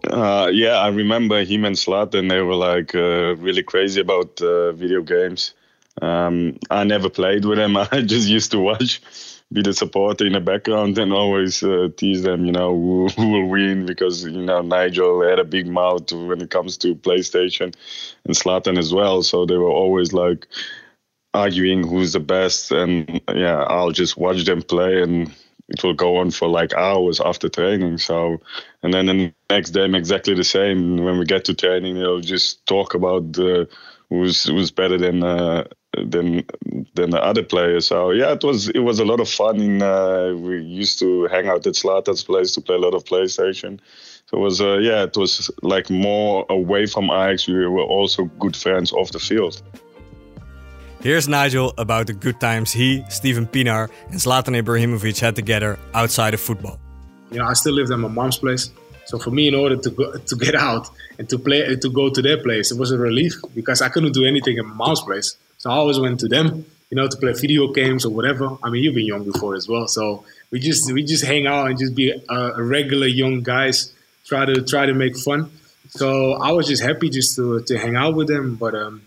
Uh, 0.07 0.47
yeah, 0.53 0.75
I 0.77 0.89
remember 0.89 1.43
him 1.43 1.65
and 1.65 1.75
Zlatan. 1.75 2.29
They 2.29 2.41
were 2.41 2.53
like 2.53 2.93
uh, 2.93 3.35
really 3.37 3.63
crazy 3.63 4.01
about 4.01 4.39
uh, 4.41 4.73
video 4.73 5.01
games. 5.01 5.55
Um, 5.99 6.59
I 6.69 6.83
never 6.83 7.09
played 7.09 7.45
with 7.45 7.57
them. 7.57 7.75
I 7.91 8.01
just 8.01 8.27
used 8.27 8.51
to 8.51 8.59
watch 8.59 9.01
be 9.51 9.61
the 9.61 9.73
supporter 9.73 10.25
in 10.25 10.33
the 10.33 10.39
background 10.39 10.97
and 10.97 11.13
always 11.13 11.61
uh, 11.63 11.89
tease 11.95 12.23
them, 12.23 12.45
you 12.45 12.51
know, 12.51 12.73
who, 12.73 13.07
who, 13.17 13.29
will 13.29 13.49
win 13.49 13.85
because, 13.85 14.23
you 14.23 14.41
know, 14.41 14.61
Nigel 14.61 15.21
had 15.27 15.39
a 15.39 15.43
big 15.43 15.67
mouth 15.67 16.11
when 16.11 16.41
it 16.41 16.49
comes 16.49 16.77
to 16.77 16.95
PlayStation 16.95 17.75
and 18.25 18.35
Zlatan 18.35 18.77
as 18.77 18.93
well. 18.93 19.23
So 19.23 19.45
they 19.45 19.57
were 19.57 19.69
always 19.69 20.13
like 20.13 20.47
arguing 21.33 21.87
who's 21.87 22.13
the 22.13 22.19
best. 22.19 22.71
And 22.71 23.21
yeah, 23.33 23.63
I'll 23.63 23.91
just 23.91 24.17
watch 24.17 24.43
them 24.45 24.61
play 24.61 25.01
and 25.01 25.31
it 25.69 25.83
will 25.83 25.93
go 25.93 26.17
on 26.17 26.31
for 26.31 26.47
like 26.47 26.73
hours 26.73 27.19
after 27.19 27.49
training. 27.49 27.97
So, 27.97 28.39
and 28.81 28.93
then 28.93 29.05
the 29.05 29.33
next 29.49 29.71
day, 29.71 29.85
exactly 29.85 30.33
the 30.33 30.43
same. 30.43 30.97
When 30.97 31.17
we 31.17 31.25
get 31.25 31.45
to 31.45 31.53
training, 31.53 31.95
they'll 31.95 32.19
just 32.19 32.65
talk 32.65 32.93
about 32.93 33.37
uh, 33.39 33.65
who's 34.09 34.43
who's 34.43 34.71
better 34.71 34.97
than 34.97 35.23
uh, 35.23 35.65
than 35.97 36.45
than 36.95 37.11
the 37.11 37.23
other 37.23 37.43
players. 37.43 37.87
So 37.87 38.11
yeah, 38.11 38.33
it 38.33 38.43
was 38.43 38.69
it 38.69 38.79
was 38.79 38.99
a 38.99 39.05
lot 39.05 39.19
of 39.19 39.29
fun. 39.29 39.59
In, 39.59 39.81
uh, 39.81 40.33
we 40.35 40.61
used 40.61 40.99
to 40.99 41.25
hang 41.25 41.47
out 41.47 41.67
at 41.67 41.73
Zlatan's 41.73 42.23
place 42.23 42.53
to 42.53 42.61
play 42.61 42.75
a 42.75 42.79
lot 42.79 42.93
of 42.93 43.03
PlayStation. 43.05 43.79
So 44.27 44.37
it 44.37 44.41
was 44.41 44.61
uh, 44.61 44.77
yeah, 44.77 45.03
it 45.03 45.15
was 45.15 45.51
like 45.61 45.89
more 45.89 46.45
away 46.49 46.85
from 46.85 47.05
Ajax. 47.05 47.47
We 47.47 47.67
were 47.67 47.83
also 47.83 48.25
good 48.39 48.55
friends 48.55 48.91
off 48.91 49.11
the 49.11 49.19
field. 49.19 49.61
Here's 51.01 51.27
Nigel 51.27 51.73
about 51.77 52.07
the 52.07 52.13
good 52.13 52.39
times 52.39 52.71
he, 52.71 53.03
Steven 53.09 53.45
Pienaar, 53.45 53.89
and 54.09 54.19
Zlatan 54.19 54.55
Ibrahimovic 54.63 55.19
had 55.19 55.35
together 55.35 55.77
outside 55.93 56.33
of 56.33 56.39
football. 56.39 56.79
You 57.29 57.39
know, 57.39 57.45
I 57.45 57.53
still 57.53 57.73
lived 57.73 57.91
at 57.91 57.99
my 57.99 58.07
mom's 58.07 58.37
place. 58.37 58.71
So 59.05 59.19
for 59.19 59.31
me, 59.31 59.49
in 59.49 59.55
order 59.55 59.75
to 59.75 59.89
go, 59.89 60.17
to 60.17 60.35
get 60.37 60.55
out 60.55 60.87
and 61.19 61.27
to 61.29 61.37
play 61.37 61.75
to 61.75 61.89
go 61.89 62.09
to 62.09 62.21
their 62.21 62.41
place, 62.41 62.71
it 62.71 62.79
was 62.79 62.91
a 62.91 62.97
relief 62.97 63.33
because 63.53 63.81
I 63.81 63.89
couldn't 63.89 64.13
do 64.13 64.25
anything 64.25 64.57
at 64.57 64.65
my 64.65 64.73
mom's 64.73 65.01
place. 65.01 65.35
So 65.63 65.69
I 65.69 65.75
always 65.75 65.97
went 65.97 66.19
to 66.19 66.27
them, 66.27 66.65
you 66.89 66.97
know, 66.97 67.07
to 67.07 67.15
play 67.15 67.31
video 67.31 67.71
games 67.71 68.03
or 68.03 68.09
whatever. 68.09 68.57
I 68.61 68.69
mean, 68.69 68.83
you've 68.83 68.95
been 68.95 69.05
young 69.05 69.23
before 69.23 69.55
as 69.55 69.65
well, 69.65 69.87
so 69.87 70.25
we 70.51 70.59
just 70.59 70.91
we 70.91 71.03
just 71.05 71.23
hang 71.23 71.47
out 71.47 71.67
and 71.67 71.79
just 71.79 71.95
be 71.95 72.11
a, 72.11 72.39
a 72.59 72.61
regular 72.61 73.07
young 73.07 73.43
guys. 73.43 73.93
Try 74.25 74.43
to 74.43 74.61
try 74.61 74.85
to 74.87 74.93
make 74.93 75.15
fun. 75.17 75.51
So 75.87 76.33
I 76.33 76.51
was 76.51 76.67
just 76.67 76.83
happy 76.83 77.09
just 77.09 77.37
to 77.37 77.61
to 77.61 77.77
hang 77.77 77.95
out 77.95 78.13
with 78.13 78.27
them. 78.27 78.55
But 78.55 78.75
um, 78.75 79.03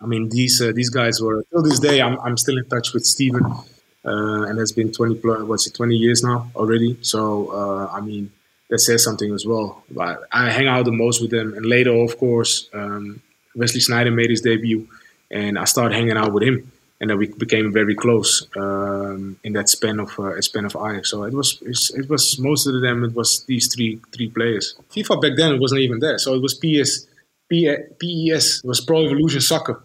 I 0.00 0.06
mean, 0.06 0.30
these 0.30 0.62
uh, 0.62 0.72
these 0.74 0.88
guys 0.88 1.20
were 1.20 1.44
till 1.50 1.62
this 1.62 1.78
day. 1.78 2.00
I'm 2.00 2.18
I'm 2.20 2.38
still 2.38 2.56
in 2.56 2.66
touch 2.70 2.94
with 2.94 3.04
Steven, 3.04 3.44
uh, 3.44 4.42
and 4.48 4.58
it's 4.58 4.72
been 4.72 4.92
20 4.92 5.16
plus, 5.16 5.42
what's 5.42 5.66
it, 5.66 5.74
20 5.74 5.94
years 5.94 6.22
now 6.22 6.50
already. 6.56 6.96
So 7.02 7.48
uh, 7.48 7.90
I 7.92 8.00
mean, 8.00 8.32
that 8.70 8.78
says 8.78 9.04
something 9.04 9.30
as 9.34 9.44
well. 9.44 9.84
But 9.90 10.22
I 10.32 10.48
hang 10.48 10.68
out 10.68 10.86
the 10.86 10.98
most 11.04 11.20
with 11.20 11.32
them, 11.32 11.52
and 11.52 11.66
later, 11.66 11.92
of 11.92 12.16
course, 12.16 12.70
um, 12.72 13.20
Wesley 13.54 13.82
Sneijder 13.82 14.14
made 14.14 14.30
his 14.30 14.40
debut 14.40 14.88
and 15.32 15.58
I 15.58 15.64
started 15.64 15.94
hanging 15.94 16.16
out 16.16 16.32
with 16.32 16.42
him, 16.42 16.70
and 17.00 17.10
then 17.10 17.18
we 17.18 17.26
became 17.26 17.72
very 17.72 17.94
close 17.94 18.46
um, 18.56 19.38
in 19.42 19.54
that 19.54 19.68
span 19.68 19.98
of 19.98 20.18
uh, 20.18 20.40
span 20.40 20.66
of 20.66 20.76
Ajax. 20.76 21.10
So 21.10 21.24
it 21.24 21.34
was 21.34 21.60
it 21.96 22.08
was 22.08 22.38
most 22.38 22.66
of 22.66 22.80
them. 22.80 23.04
It 23.04 23.14
was 23.14 23.44
these 23.44 23.72
three 23.74 23.98
three 24.12 24.28
players. 24.28 24.76
FIFA 24.90 25.22
back 25.22 25.32
then 25.36 25.54
it 25.54 25.60
wasn't 25.60 25.80
even 25.80 25.98
there, 26.00 26.18
so 26.18 26.34
it 26.34 26.42
was 26.42 26.54
PS, 26.54 27.06
PES. 27.48 28.62
Was 28.64 28.80
Pro 28.80 29.04
Evolution 29.04 29.40
Soccer, 29.40 29.82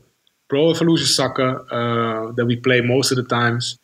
Pro 0.47 0.71
Evolution 0.71 1.07
Soccer 1.07 1.65
uh, 1.71 2.31
that 2.33 2.45
we 2.45 2.57
play 2.57 2.81
most 2.81 3.11
of 3.11 3.17
the 3.17 3.23
times. 3.23 3.79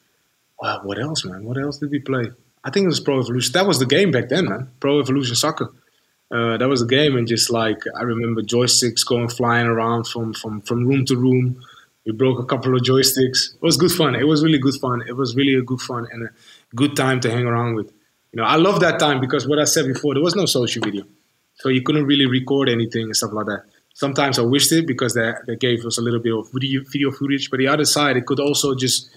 What 0.84 0.98
else, 0.98 1.26
man? 1.26 1.44
What 1.44 1.58
else 1.58 1.78
did 1.78 1.92
we 1.92 2.00
play? 2.00 2.32
I 2.64 2.70
think 2.70 2.86
it 2.86 2.88
was 2.88 3.02
Pro 3.02 3.20
Evolution. 3.20 3.52
That 3.52 3.68
was 3.68 3.80
the 3.80 3.86
game 3.86 4.12
back 4.12 4.30
then, 4.30 4.48
man. 4.48 4.70
Pro 4.80 5.00
Evolution 5.00 5.36
Soccer. 5.36 5.70
Uh, 6.34 6.58
that 6.58 6.68
was 6.68 6.82
a 6.82 6.88
game, 6.88 7.16
and 7.16 7.28
just 7.28 7.52
like 7.52 7.84
I 7.96 8.02
remember 8.02 8.42
joysticks 8.42 9.06
going 9.06 9.30
flying 9.30 9.68
around 9.68 10.08
from 10.08 10.34
from 10.34 10.62
from 10.62 10.88
room 10.88 11.06
to 11.06 11.16
room. 11.16 11.62
We 12.06 12.12
broke 12.12 12.40
a 12.40 12.46
couple 12.46 12.76
of 12.76 12.82
joysticks. 12.82 13.54
It 13.54 13.62
was 13.62 13.78
good 13.78 13.92
fun. 13.92 14.16
It 14.16 14.28
was 14.28 14.44
really 14.44 14.58
good 14.58 14.74
fun. 14.82 15.04
It 15.08 15.16
was 15.16 15.36
really 15.36 15.54
a 15.54 15.62
good 15.62 15.80
fun 15.80 16.08
and 16.12 16.24
a 16.24 16.30
good 16.76 16.96
time 16.96 17.20
to 17.22 17.30
hang 17.30 17.46
around 17.46 17.76
with. 17.76 17.94
You 18.32 18.38
know, 18.38 18.46
I 18.46 18.56
love 18.56 18.80
that 18.80 19.00
time 19.00 19.22
because 19.22 19.48
what 19.48 19.60
I 19.60 19.66
said 19.66 19.86
before, 19.86 20.16
there 20.16 20.24
was 20.24 20.36
no 20.36 20.48
social 20.48 20.84
media, 20.84 21.04
so 21.60 21.70
you 21.70 21.84
couldn't 21.84 22.06
really 22.06 22.26
record 22.26 22.68
anything 22.68 23.04
and 23.04 23.16
stuff 23.16 23.32
like 23.32 23.46
that. 23.46 23.66
Sometimes 23.94 24.40
I 24.40 24.42
wished 24.42 24.72
it 24.72 24.88
because 24.88 25.14
that, 25.14 25.46
that 25.46 25.60
gave 25.60 25.86
us 25.86 26.00
a 26.00 26.02
little 26.02 26.20
bit 26.20 26.34
of 26.34 26.52
video, 26.52 26.82
video 26.92 27.12
footage. 27.12 27.52
But 27.52 27.60
the 27.60 27.68
other 27.68 27.86
side, 27.86 28.18
it 28.18 28.26
could 28.26 28.40
also 28.40 28.74
just 28.74 29.16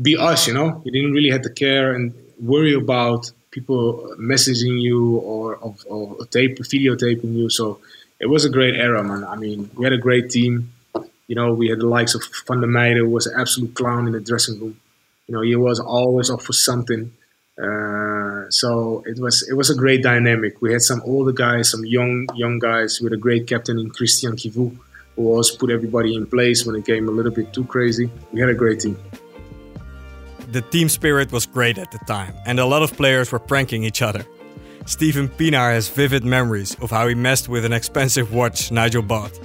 be 0.00 0.16
us. 0.16 0.48
You 0.48 0.54
know, 0.54 0.80
you 0.86 0.90
didn't 0.90 1.12
really 1.12 1.30
have 1.30 1.42
to 1.42 1.50
care 1.50 1.94
and 1.94 2.14
worry 2.40 2.72
about 2.72 3.30
people 3.54 4.16
messaging 4.18 4.80
you 4.82 5.18
or, 5.18 5.54
tape, 6.30 6.58
videotaping 6.58 7.32
you. 7.34 7.48
So 7.48 7.78
it 8.18 8.26
was 8.26 8.44
a 8.44 8.50
great 8.50 8.74
era, 8.74 9.02
man. 9.04 9.24
I 9.24 9.36
mean, 9.36 9.70
we 9.76 9.84
had 9.84 9.92
a 9.92 10.04
great 10.06 10.30
team. 10.30 10.72
You 11.28 11.36
know, 11.36 11.54
we 11.54 11.68
had 11.68 11.78
the 11.78 11.86
likes 11.86 12.14
of 12.14 12.22
Van 12.46 12.60
der 12.60 12.66
Meyde, 12.66 12.96
who 12.96 13.08
was 13.08 13.26
an 13.26 13.40
absolute 13.40 13.74
clown 13.74 14.06
in 14.08 14.12
the 14.12 14.20
dressing 14.20 14.60
room. 14.60 14.80
You 15.26 15.34
know, 15.34 15.42
he 15.42 15.56
was 15.56 15.78
always 15.80 16.28
up 16.30 16.42
for 16.42 16.52
something. 16.52 17.12
Uh, 17.56 18.50
so 18.50 19.04
it 19.06 19.18
was 19.18 19.46
it 19.48 19.54
was 19.54 19.70
a 19.70 19.76
great 19.76 20.02
dynamic. 20.02 20.60
We 20.60 20.72
had 20.72 20.82
some 20.82 21.00
older 21.04 21.32
guys, 21.32 21.70
some 21.70 21.84
young 21.84 22.26
young 22.34 22.58
guys. 22.58 23.00
with 23.00 23.12
a 23.12 23.16
great 23.16 23.46
captain 23.46 23.78
in 23.78 23.90
Cristian 23.90 24.34
Chivu, 24.40 24.76
who 25.14 25.28
always 25.28 25.52
put 25.52 25.70
everybody 25.70 26.14
in 26.14 26.26
place 26.26 26.66
when 26.66 26.74
it 26.74 26.84
came 26.84 27.08
a 27.08 27.12
little 27.12 27.30
bit 27.32 27.52
too 27.52 27.64
crazy. 27.64 28.10
We 28.32 28.40
had 28.40 28.50
a 28.50 28.54
great 28.62 28.80
team 28.80 28.98
the 30.54 30.62
team 30.62 30.88
spirit 30.88 31.32
was 31.32 31.46
great 31.46 31.78
at 31.78 31.90
the 31.90 31.98
time, 32.06 32.32
and 32.46 32.60
a 32.60 32.64
lot 32.64 32.82
of 32.84 32.96
players 32.96 33.32
were 33.32 33.40
pranking 33.40 33.82
each 33.82 34.00
other. 34.02 34.24
Steven 34.86 35.28
Pienaar 35.28 35.72
has 35.72 35.88
vivid 35.88 36.24
memories 36.24 36.76
of 36.80 36.92
how 36.92 37.08
he 37.08 37.14
messed 37.16 37.48
with 37.48 37.64
an 37.64 37.72
expensive 37.72 38.32
watch 38.32 38.70
Nigel 38.70 39.02
bought. 39.02 39.36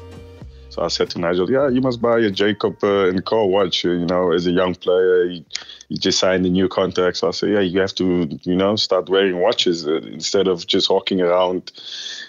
So 0.69 0.83
I 0.83 0.87
said 0.89 1.09
to 1.11 1.19
Nigel, 1.19 1.49
"Yeah, 1.49 1.67
you 1.67 1.81
must 1.81 1.99
buy 1.99 2.19
a 2.19 2.29
Jacob 2.29 2.77
uh, 2.83 3.09
and 3.09 3.25
Co 3.25 3.45
watch. 3.45 3.83
You 3.83 4.05
know, 4.05 4.31
as 4.33 4.45
a 4.45 4.51
young 4.51 4.75
player, 4.75 5.23
you, 5.23 5.43
you, 5.87 5.97
just 5.97 6.19
signed 6.19 6.45
a 6.45 6.49
new 6.49 6.67
contract. 6.67 7.17
So 7.17 7.29
I 7.29 7.31
said, 7.31 7.49
yeah, 7.49 7.61
you 7.61 7.79
have 7.79 7.95
to, 7.95 8.27
you 8.43 8.55
know, 8.55 8.75
start 8.75 9.09
wearing 9.09 9.41
watches 9.41 9.87
uh, 9.87 9.95
instead 9.95 10.47
of 10.47 10.67
just 10.67 10.91
walking 10.91 11.21
around. 11.21 11.71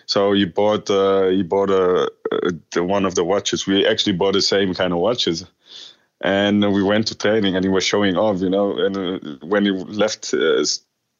So 0.06 0.32
he 0.32 0.46
bought, 0.46 0.88
uh, 0.88 1.26
he 1.28 1.42
bought 1.42 1.68
a, 1.68 2.10
a, 2.76 2.82
one 2.82 3.04
of 3.04 3.14
the 3.14 3.24
watches. 3.24 3.66
We 3.66 3.86
actually 3.86 4.14
bought 4.14 4.32
the 4.32 4.40
same 4.40 4.72
kind 4.72 4.94
of 4.94 5.00
watches 5.00 5.44
and 6.20 6.72
we 6.72 6.82
went 6.82 7.06
to 7.06 7.14
training 7.16 7.56
and 7.56 7.64
he 7.64 7.70
was 7.70 7.84
showing 7.84 8.16
off 8.16 8.40
you 8.40 8.50
know 8.50 8.76
and 8.78 8.96
uh, 8.96 9.46
when 9.46 9.64
he 9.64 9.70
left 9.70 10.32
uh, 10.34 10.64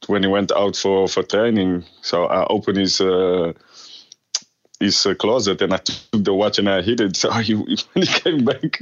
when 0.06 0.22
he 0.22 0.28
went 0.28 0.52
out 0.52 0.76
for 0.76 1.08
for 1.08 1.22
training 1.22 1.84
so 2.02 2.26
i 2.26 2.46
opened 2.46 2.76
his 2.78 3.00
uh, 3.00 3.52
his 4.80 5.04
uh, 5.04 5.14
closet 5.14 5.60
and 5.60 5.74
I 5.74 5.76
took 5.76 6.24
the 6.24 6.32
watch 6.32 6.58
and 6.58 6.68
I 6.68 6.80
hid 6.82 7.00
it. 7.00 7.16
So 7.20 7.30
he, 7.32 7.54
when 7.54 7.76
he 7.94 8.06
came 8.06 8.44
back, 8.46 8.78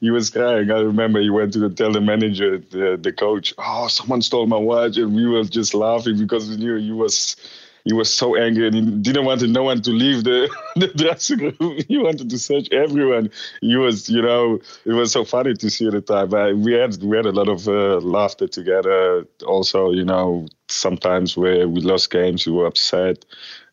he 0.00 0.10
was 0.10 0.30
crying. 0.30 0.70
I 0.70 0.80
remember 0.80 1.20
he 1.20 1.28
went 1.28 1.52
to 1.52 1.68
tell 1.68 1.92
the 1.92 2.00
manager, 2.00 2.58
the, 2.58 2.98
the 3.00 3.12
coach, 3.12 3.52
"Oh, 3.58 3.86
someone 3.88 4.22
stole 4.22 4.46
my 4.46 4.56
watch," 4.56 4.96
and 4.96 5.14
we 5.14 5.26
were 5.26 5.44
just 5.44 5.74
laughing 5.74 6.16
because 6.18 6.48
we 6.48 6.56
knew 6.56 6.76
he 6.76 6.90
was 6.90 7.36
he 7.84 7.92
was 7.92 8.12
so 8.12 8.36
angry 8.36 8.66
and 8.66 8.74
he 8.74 8.82
didn't 8.82 9.24
want 9.24 9.42
no 9.42 9.64
one 9.64 9.82
to 9.82 9.90
leave 9.90 10.24
the, 10.24 10.48
the 10.76 10.88
dressing 10.88 11.54
room. 11.58 11.78
He 11.88 11.98
wanted 11.98 12.30
to 12.30 12.38
search 12.38 12.68
everyone. 12.72 13.30
He 13.60 13.76
was, 13.76 14.08
you 14.08 14.22
know, 14.22 14.60
it 14.84 14.92
was 14.92 15.12
so 15.12 15.24
funny 15.24 15.54
to 15.54 15.70
see 15.70 15.86
at 15.86 15.92
the 15.92 16.00
time. 16.00 16.28
But 16.28 16.56
we 16.56 16.72
had 16.72 17.02
we 17.02 17.16
had 17.16 17.26
a 17.26 17.32
lot 17.32 17.48
of 17.48 17.66
uh, 17.68 17.98
laughter 17.98 18.46
together. 18.46 19.26
Also, 19.46 19.90
you 19.90 20.04
know, 20.04 20.46
sometimes 20.68 21.36
where 21.36 21.68
we 21.68 21.80
lost 21.80 22.10
games, 22.10 22.46
we 22.46 22.52
were 22.52 22.66
upset, 22.66 23.24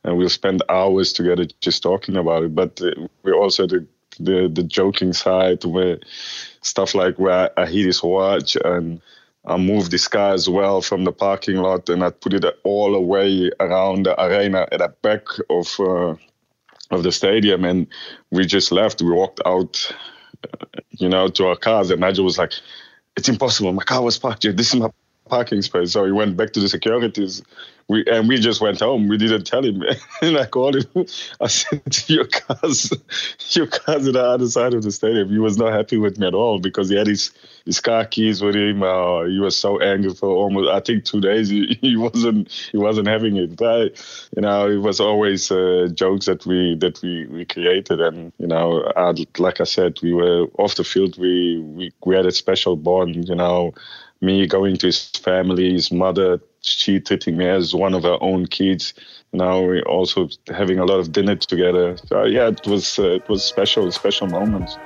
and 0.04 0.18
we'll 0.18 0.30
spend 0.30 0.64
hours 0.70 1.14
together 1.14 1.46
just 1.62 1.84
talking 1.84 2.18
about 2.18 2.44
it. 2.44 2.56
But 2.56 2.82
uh, 2.82 3.08
we 3.24 3.32
also 3.32 3.68
the 3.68 3.86
the 4.20 4.50
the 4.52 4.64
joking 4.64 5.14
side 5.14 5.64
where 5.64 6.00
stuff 6.62 6.96
like 6.96 7.18
where 7.18 7.52
I, 7.58 7.64
I 7.64 7.66
hit 7.68 7.86
his 7.86 8.04
watch 8.04 8.56
and 8.56 9.02
I 9.50 9.58
moved 9.58 9.90
this 9.90 10.08
car 10.08 10.34
as 10.34 10.48
well 10.48 10.80
from 10.82 11.06
the 11.06 11.12
parking 11.12 11.58
lot 11.58 11.90
and 11.90 12.04
I 12.04 12.12
put 12.12 12.34
it 12.34 12.46
all 12.64 12.92
the 12.92 13.02
way 13.02 13.50
around 13.60 14.06
the 14.06 14.22
arena 14.24 14.68
at 14.72 14.78
the 14.78 14.94
back 15.02 15.26
of 15.50 15.68
uh, 15.80 16.16
of 16.92 17.04
the 17.04 17.12
stadium. 17.12 17.66
And 17.66 17.88
we 18.30 18.46
just 18.46 18.72
left. 18.72 19.02
We 19.02 19.12
walked 19.12 19.42
out, 19.48 19.92
you 20.92 21.10
know, 21.10 21.30
to 21.30 21.48
our 21.48 21.56
cars. 21.56 21.90
And 21.90 22.02
Nigel 22.02 22.26
was 22.26 22.38
like, 22.38 22.54
"It's 23.18 23.28
impossible. 23.28 23.74
My 23.74 23.84
car 23.84 24.04
was 24.04 24.20
parked 24.20 24.44
here. 24.44 24.54
This 24.54 24.72
is 24.74 24.80
my 24.80 24.92
parking 25.30 25.62
space. 25.62 25.92
So 25.94 26.06
he 26.06 26.12
went 26.12 26.36
back 26.36 26.52
to 26.54 26.60
the 26.60 26.70
securities. 26.70 27.44
We 27.88 28.06
and 28.06 28.28
we 28.28 28.40
just 28.40 28.62
went 28.62 28.80
home. 28.80 29.08
We 29.08 29.18
didn't 29.18 29.46
tell 29.46 29.66
him. 29.66 29.82
and 30.22 30.38
I 30.38 30.46
called 30.46 30.76
him. 30.76 30.86
I 31.42 31.48
said, 31.48 31.82
"Your 32.08 32.26
car's, 32.26 32.94
your 33.52 33.66
car's 33.66 34.08
at 34.08 34.14
the 34.14 34.24
other 34.24 34.48
side 34.48 34.76
of 34.76 34.84
the 34.84 34.92
stadium." 34.92 35.30
He 35.30 35.40
was 35.40 35.58
not 35.58 35.74
happy 35.74 35.98
with 35.98 36.20
me 36.20 36.28
at 36.28 36.36
all 36.36 36.60
because 36.60 36.90
he 36.90 36.96
had 36.96 37.08
his 37.08 37.32
his 37.66 37.80
car 37.80 38.06
keys 38.06 38.44
with 38.44 38.56
him. 38.56 38.84
Uh, 38.84 39.24
he 39.24 39.40
was 39.40 39.58
so 39.58 39.80
angry 39.80 40.14
for 40.14 40.30
almost 40.30 40.70
I 40.70 40.82
think 40.82 41.04
two 41.04 41.20
days. 41.20 41.50
He, 41.50 41.80
he 41.82 41.96
wasn't 41.98 42.52
he 42.72 42.78
wasn't 42.78 43.08
having 43.08 43.38
it. 43.38 43.56
But 43.56 44.00
you 44.36 44.44
know, 44.44 44.70
it 44.70 44.78
was 44.78 45.00
always 45.00 45.52
uh, 45.52 45.90
jokes 45.92 46.28
that 46.28 46.46
we 46.46 46.76
that 46.76 47.02
we, 47.02 47.26
we 47.26 47.44
created, 47.44 48.02
and 48.02 48.32
you 48.38 48.48
know, 48.48 48.82
uh, 48.96 49.16
like 49.40 49.62
I 49.62 49.66
said, 49.66 49.98
we 50.04 50.14
were 50.14 50.46
off 50.60 50.76
the 50.76 50.84
field. 50.84 51.18
We 51.18 51.60
we 51.60 51.92
we 52.06 52.16
had 52.16 52.28
a 52.28 52.32
special 52.32 52.76
bond. 52.76 53.28
You 53.28 53.36
know 53.36 53.74
me 54.22 54.48
going 54.48 54.78
to 54.78 54.88
his 54.88 55.10
family, 55.10 55.74
his 55.74 55.92
mother, 55.92 56.40
she 56.62 57.00
treating 57.00 57.38
me 57.38 57.48
as 57.48 57.74
one 57.74 57.94
of 57.94 58.04
her 58.04 58.18
own 58.22 58.46
kids. 58.46 58.94
Now 59.32 59.62
we 59.62 59.82
also 59.84 60.30
having 60.48 60.80
a 60.80 60.86
lot 60.86 61.00
of 61.00 61.12
dinner 61.12 61.36
together. 61.36 61.98
So 62.08 62.26
yeah, 62.26 62.48
it 62.50 62.68
was 62.68 63.00
uh, 63.00 63.16
it 63.16 63.30
was 63.30 63.44
special, 63.44 63.92
special 63.92 64.28
moments. 64.28 64.78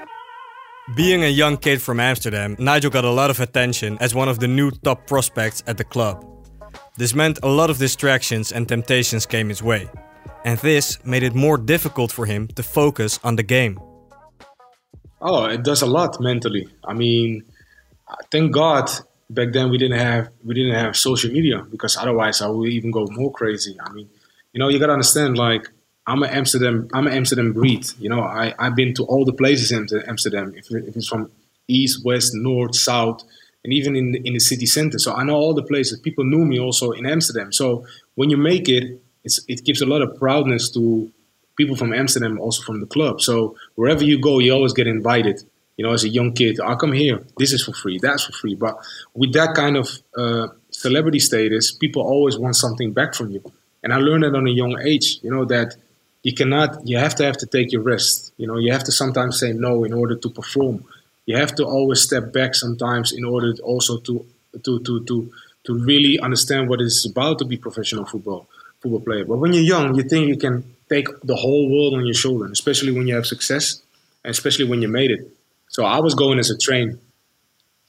Being 0.95 1.23
a 1.23 1.29
young 1.29 1.57
kid 1.57 1.81
from 1.81 1.99
Amsterdam, 1.99 2.57
Nigel 2.59 2.91
got 2.91 3.05
a 3.05 3.09
lot 3.09 3.29
of 3.29 3.39
attention 3.39 3.97
as 4.01 4.13
one 4.13 4.27
of 4.27 4.39
the 4.39 4.47
new 4.47 4.69
top 4.69 5.07
prospects 5.07 5.63
at 5.65 5.77
the 5.77 5.85
club. 5.85 6.25
This 6.97 7.15
meant 7.15 7.39
a 7.41 7.47
lot 7.47 7.69
of 7.69 7.77
distractions 7.77 8.51
and 8.51 8.67
temptations 8.67 9.25
came 9.25 9.49
his 9.49 9.63
way. 9.63 9.89
And 10.43 10.59
this 10.59 11.03
made 11.05 11.23
it 11.23 11.33
more 11.33 11.57
difficult 11.57 12.11
for 12.11 12.25
him 12.25 12.47
to 12.49 12.63
focus 12.63 13.17
on 13.23 13.37
the 13.37 13.43
game. 13.43 13.79
Oh, 15.21 15.45
it 15.45 15.63
does 15.63 15.81
a 15.81 15.85
lot 15.85 16.19
mentally. 16.19 16.67
I 16.83 16.93
mean, 16.93 17.45
thank 18.29 18.51
God 18.51 18.91
back 19.29 19.53
then 19.53 19.69
we 19.69 19.77
didn't 19.77 19.99
have 19.99 20.29
we 20.43 20.53
didn't 20.53 20.75
have 20.75 20.95
social 20.95 21.31
media 21.31 21.65
because 21.69 21.97
otherwise 21.97 22.41
I 22.41 22.47
would 22.47 22.69
even 22.69 22.91
go 22.91 23.07
more 23.11 23.31
crazy. 23.31 23.77
I 23.79 23.91
mean, 23.91 24.09
you 24.53 24.59
know, 24.59 24.69
you 24.69 24.79
gotta 24.79 24.93
understand 24.93 25.37
like 25.37 25.69
I'm 26.05 26.23
an 26.23 26.29
Amsterdam 26.29 26.89
I'm 26.93 27.07
an 27.07 27.13
Amsterdam 27.13 27.53
breed. 27.53 27.85
You 27.99 28.09
know, 28.09 28.21
I 28.21 28.53
I've 28.59 28.75
been 28.75 28.93
to 28.95 29.03
all 29.05 29.25
the 29.25 29.33
places 29.33 29.71
in 29.71 29.87
Amsterdam. 30.07 30.53
If, 30.55 30.71
if 30.71 30.95
it's 30.95 31.07
from 31.07 31.31
east, 31.67 32.03
west, 32.03 32.33
north, 32.33 32.75
south, 32.75 33.23
and 33.63 33.73
even 33.73 33.95
in 33.95 34.11
the, 34.11 34.27
in 34.27 34.33
the 34.33 34.39
city 34.39 34.65
center. 34.65 34.99
So 34.99 35.13
I 35.13 35.23
know 35.23 35.35
all 35.35 35.53
the 35.53 35.63
places. 35.63 35.99
People 35.99 36.25
knew 36.25 36.45
me 36.45 36.59
also 36.59 36.91
in 36.91 37.05
Amsterdam. 37.05 37.53
So 37.53 37.85
when 38.15 38.29
you 38.29 38.37
make 38.37 38.67
it, 38.67 39.01
it 39.23 39.63
gives 39.63 39.81
a 39.81 39.85
lot 39.85 40.01
of 40.01 40.17
proudness 40.17 40.69
to 40.71 41.09
people 41.55 41.75
from 41.75 41.93
Amsterdam, 41.93 42.39
also 42.39 42.61
from 42.63 42.81
the 42.81 42.85
club. 42.85 43.21
So 43.21 43.55
wherever 43.75 44.03
you 44.03 44.19
go, 44.19 44.39
you 44.39 44.53
always 44.53 44.73
get 44.73 44.87
invited 44.87 45.43
you 45.77 45.85
know, 45.85 45.93
as 45.93 46.03
a 46.03 46.09
young 46.09 46.33
kid, 46.33 46.59
I 46.59 46.75
come 46.75 46.93
here, 46.93 47.23
this 47.37 47.51
is 47.51 47.63
for 47.63 47.73
free, 47.73 47.99
that's 48.01 48.25
for 48.25 48.33
free. 48.33 48.55
But 48.55 48.77
with 49.13 49.33
that 49.33 49.55
kind 49.55 49.75
of 49.77 49.89
uh, 50.15 50.47
celebrity 50.69 51.19
status, 51.19 51.71
people 51.71 52.03
always 52.03 52.37
want 52.37 52.55
something 52.55 52.93
back 52.93 53.15
from 53.15 53.31
you. 53.31 53.41
And 53.81 53.91
I 53.91 53.97
learned 53.97 54.23
that 54.23 54.35
on 54.35 54.47
a 54.47 54.51
young 54.51 54.79
age, 54.81 55.19
you 55.23 55.31
know, 55.31 55.45
that 55.45 55.75
you 56.21 56.33
cannot, 56.33 56.87
you 56.87 56.97
have 56.97 57.15
to 57.15 57.25
have 57.25 57.37
to 57.37 57.45
take 57.45 57.71
your 57.71 57.81
rest. 57.81 58.33
You 58.37 58.47
know, 58.47 58.57
you 58.57 58.71
have 58.71 58.83
to 58.85 58.91
sometimes 58.91 59.39
say 59.39 59.51
no 59.51 59.83
in 59.83 59.93
order 59.93 60.15
to 60.15 60.29
perform. 60.29 60.85
You 61.25 61.37
have 61.37 61.55
to 61.55 61.65
always 61.65 62.01
step 62.01 62.31
back 62.31 62.55
sometimes 62.55 63.11
in 63.11 63.25
order 63.25 63.53
also 63.63 63.97
to 63.99 64.25
to 64.63 64.79
to 64.81 65.03
to 65.05 65.31
to 65.65 65.73
really 65.73 66.19
understand 66.19 66.69
what 66.69 66.81
it's 66.81 67.05
about 67.09 67.39
to 67.39 67.45
be 67.45 67.57
professional 67.57 68.05
football 68.05 68.47
football 68.81 68.99
player. 68.99 69.25
But 69.25 69.37
when 69.37 69.53
you're 69.53 69.63
young, 69.63 69.95
you 69.95 70.03
think 70.03 70.27
you 70.27 70.37
can 70.37 70.63
take 70.89 71.07
the 71.21 71.35
whole 71.35 71.69
world 71.69 71.93
on 71.95 72.05
your 72.05 72.13
shoulder, 72.13 72.45
especially 72.51 72.91
when 72.91 73.07
you 73.07 73.15
have 73.15 73.25
success, 73.25 73.81
and 74.23 74.31
especially 74.31 74.65
when 74.65 74.81
you 74.81 74.89
made 74.89 75.11
it. 75.11 75.29
So 75.73 75.83
I 75.83 75.99
was 75.99 76.13
going 76.13 76.37
as 76.37 76.51
a 76.51 76.57
train, 76.57 76.99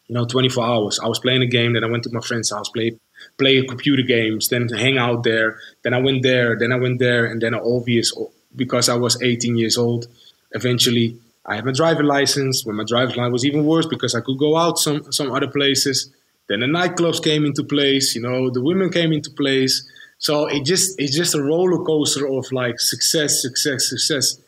you 0.07 0.15
know, 0.15 0.25
24 0.25 0.65
hours. 0.65 0.99
I 1.03 1.07
was 1.07 1.19
playing 1.19 1.43
a 1.43 1.47
game, 1.47 1.75
then 1.75 1.85
I 1.85 1.91
went 1.91 2.05
to 2.05 2.11
my 2.13 2.21
friend's 2.21 2.51
house, 2.51 2.71
play 2.71 2.99
play 3.39 3.63
computer 3.63 4.03
games, 4.03 4.49
then 4.49 4.69
hang 4.69 4.97
out 4.97 5.23
there. 5.23 5.59
Then 5.83 5.93
I 5.93 6.01
went 6.01 6.23
there, 6.23 6.59
then 6.59 6.73
I 6.73 6.77
went 6.77 6.99
there, 6.99 7.27
and 7.27 7.41
then 7.43 7.55
obvious 7.55 8.13
because 8.57 8.89
I 8.89 8.97
was 8.97 9.23
18 9.23 9.57
years 9.57 9.77
old. 9.77 10.07
Eventually, 10.53 11.19
I 11.45 11.57
had 11.57 11.67
my 11.67 11.73
driver 11.73 12.03
license. 12.05 12.65
When 12.65 12.77
my 12.77 12.85
driver's 12.85 13.17
license 13.17 13.33
was 13.33 13.45
even 13.45 13.67
worse 13.67 13.87
because 13.87 14.15
I 14.15 14.23
could 14.23 14.39
go 14.39 14.57
out 14.57 14.79
some 14.79 15.13
some 15.13 15.31
other 15.31 15.49
places. 15.49 16.11
Then 16.49 16.61
the 16.61 16.67
nightclubs 16.67 17.23
came 17.23 17.45
into 17.45 17.65
place. 17.65 18.15
You 18.15 18.23
know, 18.23 18.49
the 18.49 18.63
women 18.63 18.89
came 18.91 19.13
into 19.13 19.31
place. 19.31 19.87
So 20.19 20.47
it 20.47 20.65
just 20.65 20.99
it's 20.99 21.15
just 21.15 21.35
a 21.35 21.43
roller 21.43 21.85
coaster 21.85 22.27
of 22.27 22.51
like 22.51 22.81
success, 22.81 23.43
success, 23.43 23.91
success, 23.91 24.39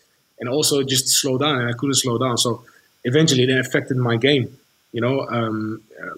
and 0.40 0.48
also 0.48 0.82
just 0.82 1.08
slow 1.08 1.36
down. 1.36 1.58
And 1.58 1.68
I 1.68 1.74
couldn't 1.74 1.96
slow 1.96 2.16
down. 2.16 2.38
So 2.38 2.64
eventually 3.06 3.44
it 3.44 3.58
affected 3.66 3.96
my 3.96 4.16
game. 4.16 4.58
You 4.92 5.00
know, 5.00 5.20
um, 5.28 5.82
uh, 6.02 6.16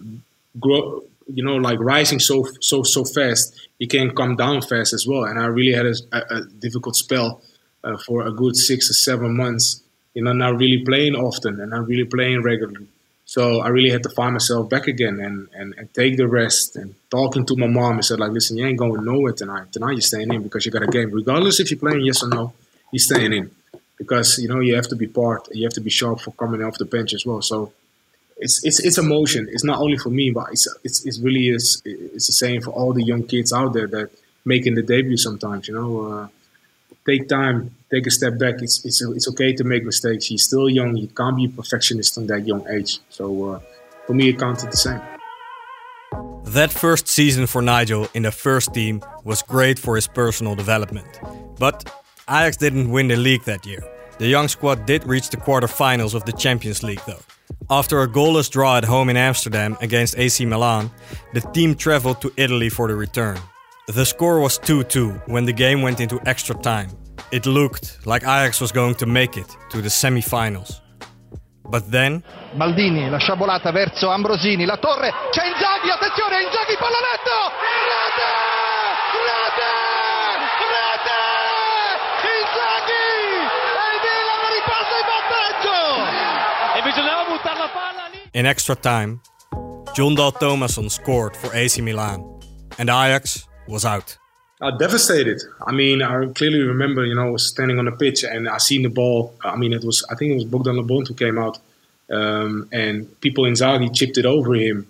grow, 0.58 1.04
you 1.32 1.44
know, 1.44 1.56
like 1.56 1.78
rising 1.80 2.18
so 2.18 2.46
so 2.60 2.82
so 2.82 3.04
fast, 3.04 3.68
you 3.78 3.86
can 3.86 4.14
come 4.14 4.34
down 4.36 4.62
fast 4.62 4.92
as 4.92 5.06
well. 5.06 5.24
And 5.24 5.38
I 5.38 5.46
really 5.46 5.74
had 5.74 5.86
a, 5.86 6.36
a 6.36 6.44
difficult 6.64 6.96
spell 6.96 7.40
uh, 7.84 7.96
for 8.06 8.26
a 8.26 8.32
good 8.32 8.56
six 8.56 8.90
or 8.90 8.94
seven 8.94 9.36
months. 9.36 9.82
You 10.14 10.24
know, 10.24 10.32
not 10.32 10.58
really 10.58 10.82
playing 10.84 11.14
often 11.14 11.60
and 11.60 11.70
not 11.70 11.86
really 11.86 12.04
playing 12.04 12.42
regularly. 12.42 12.88
So 13.24 13.60
I 13.60 13.68
really 13.68 13.90
had 13.90 14.02
to 14.04 14.08
find 14.08 14.32
myself 14.32 14.70
back 14.70 14.88
again 14.88 15.20
and, 15.20 15.48
and, 15.52 15.74
and 15.76 15.92
take 15.92 16.16
the 16.16 16.26
rest 16.26 16.76
and 16.76 16.94
talking 17.10 17.44
to 17.44 17.56
my 17.56 17.66
mom. 17.66 17.98
I 17.98 18.00
said 18.00 18.18
like, 18.18 18.32
listen, 18.32 18.56
you 18.56 18.66
ain't 18.66 18.78
going 18.78 19.04
nowhere 19.04 19.34
tonight. 19.34 19.70
Tonight 19.70 19.92
you're 19.92 20.00
staying 20.00 20.32
in 20.32 20.42
because 20.42 20.64
you 20.64 20.72
got 20.72 20.82
a 20.82 20.86
game. 20.86 21.10
Regardless 21.10 21.60
if 21.60 21.70
you're 21.70 21.78
playing 21.78 22.06
yes 22.06 22.22
or 22.24 22.28
no, 22.28 22.54
you're 22.90 23.00
staying 23.10 23.34
in 23.34 23.50
because 23.98 24.38
you 24.38 24.48
know 24.48 24.60
you 24.60 24.74
have 24.76 24.88
to 24.88 24.96
be 24.96 25.06
part, 25.06 25.48
you 25.52 25.64
have 25.64 25.74
to 25.74 25.80
be 25.80 25.90
sharp 25.90 26.20
for 26.20 26.30
coming 26.32 26.62
off 26.62 26.78
the 26.78 26.84
bench 26.84 27.12
as 27.12 27.26
well. 27.26 27.42
So 27.42 27.72
it's 28.38 28.64
it's 28.64 28.80
it's 28.80 28.98
emotion. 28.98 29.48
It's 29.50 29.64
not 29.64 29.80
only 29.80 29.98
for 29.98 30.10
me, 30.10 30.30
but 30.30 30.46
it's 30.52 30.66
it's, 30.84 31.04
it's 31.04 31.18
really 31.18 31.48
is 31.48 31.82
it's 31.84 32.26
the 32.26 32.32
same 32.32 32.62
for 32.62 32.70
all 32.70 32.92
the 32.92 33.02
young 33.02 33.24
kids 33.24 33.52
out 33.52 33.72
there 33.72 33.88
that 33.88 34.10
making 34.44 34.74
the 34.76 34.82
debut. 34.82 35.16
Sometimes 35.16 35.68
you 35.68 35.74
know, 35.74 35.90
uh, 36.06 36.28
take 37.06 37.28
time, 37.28 37.74
take 37.90 38.06
a 38.06 38.10
step 38.10 38.38
back. 38.38 38.62
It's 38.62 38.84
it's 38.84 39.02
it's 39.02 39.28
okay 39.28 39.52
to 39.54 39.64
make 39.64 39.84
mistakes. 39.84 40.26
He's 40.26 40.44
still 40.44 40.68
young. 40.68 40.96
You 40.96 41.08
can't 41.08 41.36
be 41.36 41.46
a 41.46 41.48
perfectionist 41.48 42.16
on 42.18 42.26
that 42.28 42.46
young 42.46 42.66
age. 42.68 43.00
So 43.10 43.24
uh, 43.50 43.60
for 44.06 44.14
me, 44.14 44.28
it 44.30 44.38
counted 44.38 44.70
the 44.70 44.76
same. 44.76 45.00
That 46.44 46.72
first 46.72 47.08
season 47.08 47.46
for 47.46 47.60
Nigel 47.60 48.08
in 48.14 48.22
the 48.22 48.32
first 48.32 48.72
team 48.72 49.02
was 49.24 49.42
great 49.42 49.78
for 49.78 49.96
his 49.96 50.06
personal 50.06 50.54
development. 50.54 51.20
But 51.58 51.92
Ajax 52.30 52.58
didn't 52.58 52.90
win 52.90 53.08
the 53.08 53.16
league 53.16 53.44
that 53.44 53.64
year. 53.64 53.82
The 54.18 54.26
young 54.26 54.48
squad 54.48 54.84
did 54.84 55.04
reach 55.04 55.30
the 55.30 55.38
quarterfinals 55.38 56.14
of 56.14 56.24
the 56.24 56.32
Champions 56.32 56.82
League 56.82 57.00
though. 57.06 57.22
After 57.70 58.02
a 58.02 58.08
goalless 58.08 58.50
draw 58.50 58.76
at 58.76 58.84
home 58.84 59.08
in 59.08 59.16
Amsterdam 59.16 59.78
against 59.80 60.18
AC 60.18 60.44
Milan, 60.44 60.90
the 61.32 61.40
team 61.40 61.74
traveled 61.74 62.20
to 62.20 62.30
Italy 62.36 62.68
for 62.68 62.88
the 62.88 62.94
return. 62.96 63.38
The 63.86 64.04
score 64.04 64.40
was 64.40 64.58
2 64.58 64.84
2 64.84 65.22
when 65.26 65.46
the 65.46 65.52
game 65.54 65.80
went 65.80 66.00
into 66.00 66.20
extra 66.26 66.54
time. 66.54 66.90
It 67.32 67.46
looked 67.46 68.06
like 68.06 68.22
Ajax 68.24 68.60
was 68.60 68.72
going 68.72 68.96
to 68.96 69.06
make 69.06 69.38
it 69.38 69.48
to 69.70 69.80
the 69.80 69.90
semi 69.90 70.20
finals. 70.20 70.82
But 71.70 71.90
then. 71.90 72.22
Maldini, 72.54 73.08
la 73.10 73.18
sciabolata 73.18 73.72
verso 73.72 74.10
Ambrosini, 74.10 74.66
la 74.66 74.76
torre, 74.76 75.10
c'è 75.30 75.46
Inzaghi, 75.46 75.90
attenzione, 75.90 76.42
Inzaghi! 76.42 76.76
Rete! 76.76 78.47
In 88.34 88.46
extra 88.46 88.76
time, 88.76 89.20
Jon 89.94 90.14
Dahl 90.14 90.32
Tomasson 90.32 90.90
scored 90.90 91.36
for 91.36 91.54
AC 91.54 91.80
Milan, 91.80 92.22
and 92.78 92.88
Ajax 92.88 93.46
was 93.66 93.84
out. 93.84 94.16
Uh, 94.60 94.70
devastated. 94.72 95.40
I 95.66 95.72
mean, 95.72 96.02
I 96.02 96.26
clearly 96.32 96.60
remember, 96.60 97.04
you 97.04 97.14
know, 97.14 97.28
I 97.28 97.30
was 97.30 97.46
standing 97.46 97.78
on 97.78 97.84
the 97.84 97.92
pitch 97.92 98.24
and 98.24 98.48
I 98.48 98.58
seen 98.58 98.82
the 98.82 98.90
ball. 98.90 99.34
I 99.44 99.56
mean, 99.56 99.72
it 99.72 99.84
was, 99.84 100.04
I 100.10 100.14
think 100.16 100.32
it 100.32 100.34
was 100.34 100.44
Bogdan 100.44 100.76
Lobont 100.76 101.08
who 101.08 101.14
came 101.14 101.38
out, 101.38 101.58
um, 102.10 102.68
and 102.72 103.08
Pippo 103.20 103.42
Inzaghi 103.42 103.94
chipped 103.94 104.18
it 104.18 104.26
over 104.26 104.54
him. 104.54 104.86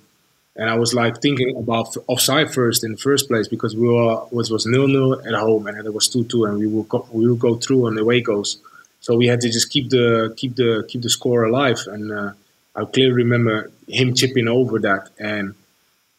And 0.57 0.69
I 0.69 0.77
was 0.77 0.93
like 0.93 1.23
thinking 1.23 1.57
about 1.57 1.97
offside 2.07 2.53
first 2.53 2.83
in 2.83 2.93
the 2.93 2.99
first 2.99 3.29
place 3.29 3.47
because 3.47 3.77
we 3.77 3.87
were 3.87 4.25
was 4.31 4.51
was 4.51 4.67
nil 4.67 4.89
nil 4.89 5.21
at 5.25 5.35
home 5.35 5.69
and 5.69 5.87
it 5.87 5.95
was 5.95 6.09
two 6.09 6.25
two 6.25 6.47
and 6.47 6.59
we 6.59 6.67
will 6.67 6.83
go, 6.83 7.07
we 7.13 7.29
will 7.29 7.37
go 7.37 7.55
through 7.55 7.87
on 7.87 7.95
the 7.95 8.01
away 8.01 8.21
goals. 8.21 8.59
So 9.01 9.17
we 9.17 9.27
had 9.27 9.41
to 9.41 9.51
just 9.51 9.71
keep 9.71 9.91
the 9.91 10.35
keep 10.37 10.57
the 10.57 10.85
keep 10.89 11.03
the 11.03 11.11
score 11.11 11.45
alive. 11.45 11.81
And 11.87 12.13
uh, 12.13 12.33
I 12.75 12.85
clearly 12.85 13.13
remember 13.13 13.71
him 13.87 14.15
chipping 14.15 14.49
over 14.49 14.79
that 14.81 15.11
and 15.19 15.55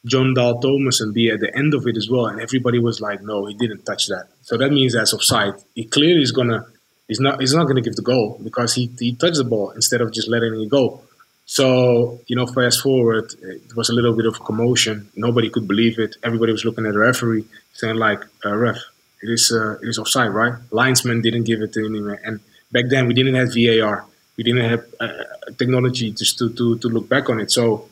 Jon 0.06 0.34
Dahl 0.34 0.62
Tomasson 0.62 1.14
be 1.14 1.30
at 1.30 1.40
the 1.40 1.56
end 1.56 1.74
of 1.74 1.86
it 1.86 1.98
as 1.98 2.10
well. 2.10 2.28
And 2.28 2.40
everybody 2.40 2.80
was 2.80 3.02
like, 3.02 3.22
"No, 3.22 3.46
he 3.46 3.54
didn't 3.54 3.86
touch 3.86 4.08
that." 4.08 4.28
So 4.44 4.58
that 4.58 4.72
means 4.72 4.94
that's 4.94 5.14
offside. 5.14 5.56
He 5.76 5.86
clearly 5.86 6.22
is 6.22 6.32
gonna. 6.32 6.66
He's 7.08 7.20
not. 7.20 7.40
He's 7.42 7.54
not 7.54 7.68
gonna 7.68 7.82
give 7.82 7.96
the 7.96 8.02
goal 8.02 8.40
because 8.42 8.76
he 8.76 8.90
he 8.98 9.14
touched 9.14 9.38
the 9.38 9.44
ball 9.44 9.72
instead 9.72 10.02
of 10.02 10.12
just 10.14 10.30
letting 10.30 10.60
it 10.60 10.70
go. 10.70 11.02
So 11.46 12.20
you 12.28 12.36
know, 12.36 12.46
fast 12.46 12.82
forward, 12.82 13.34
it 13.42 13.76
was 13.76 13.90
a 13.90 13.94
little 13.94 14.16
bit 14.16 14.26
of 14.26 14.40
commotion. 14.40 15.10
Nobody 15.16 15.50
could 15.50 15.68
believe 15.68 16.00
it. 16.00 16.16
Everybody 16.24 16.54
was 16.54 16.64
looking 16.64 16.86
at 16.86 16.94
the 16.94 17.00
referee, 17.00 17.46
saying 17.74 17.98
like, 17.98 18.24
uh, 18.46 18.56
"Ref, 18.56 18.78
it 19.22 19.30
is 19.30 19.52
uh, 19.52 19.78
it 19.82 19.88
is 19.90 20.00
offside, 20.00 20.32
right?" 20.32 20.54
Linesman 20.72 21.22
didn't 21.22 21.44
give 21.44 21.62
it 21.62 21.74
to 21.74 21.86
him, 21.86 22.18
and 22.24 22.40
back 22.72 22.86
then 22.90 23.08
we 23.08 23.14
didn't 23.14 23.36
have 23.36 23.54
VAR. 23.54 24.06
We 24.38 24.44
didn't 24.44 24.70
have 24.70 24.86
uh, 25.00 25.24
technology 25.58 26.12
just 26.12 26.38
to, 26.40 26.54
to, 26.54 26.78
to 26.78 26.88
look 26.88 27.10
back 27.10 27.30
on 27.30 27.40
it. 27.40 27.52
So 27.52 27.90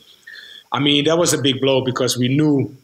I 0.71 0.79
mean, 0.79 1.05
that 1.05 1.17
was 1.17 1.33
a 1.33 1.41
big 1.41 1.61
blow 1.61 1.83
because 1.83 2.17
we 2.17 2.27
knew 2.27 2.75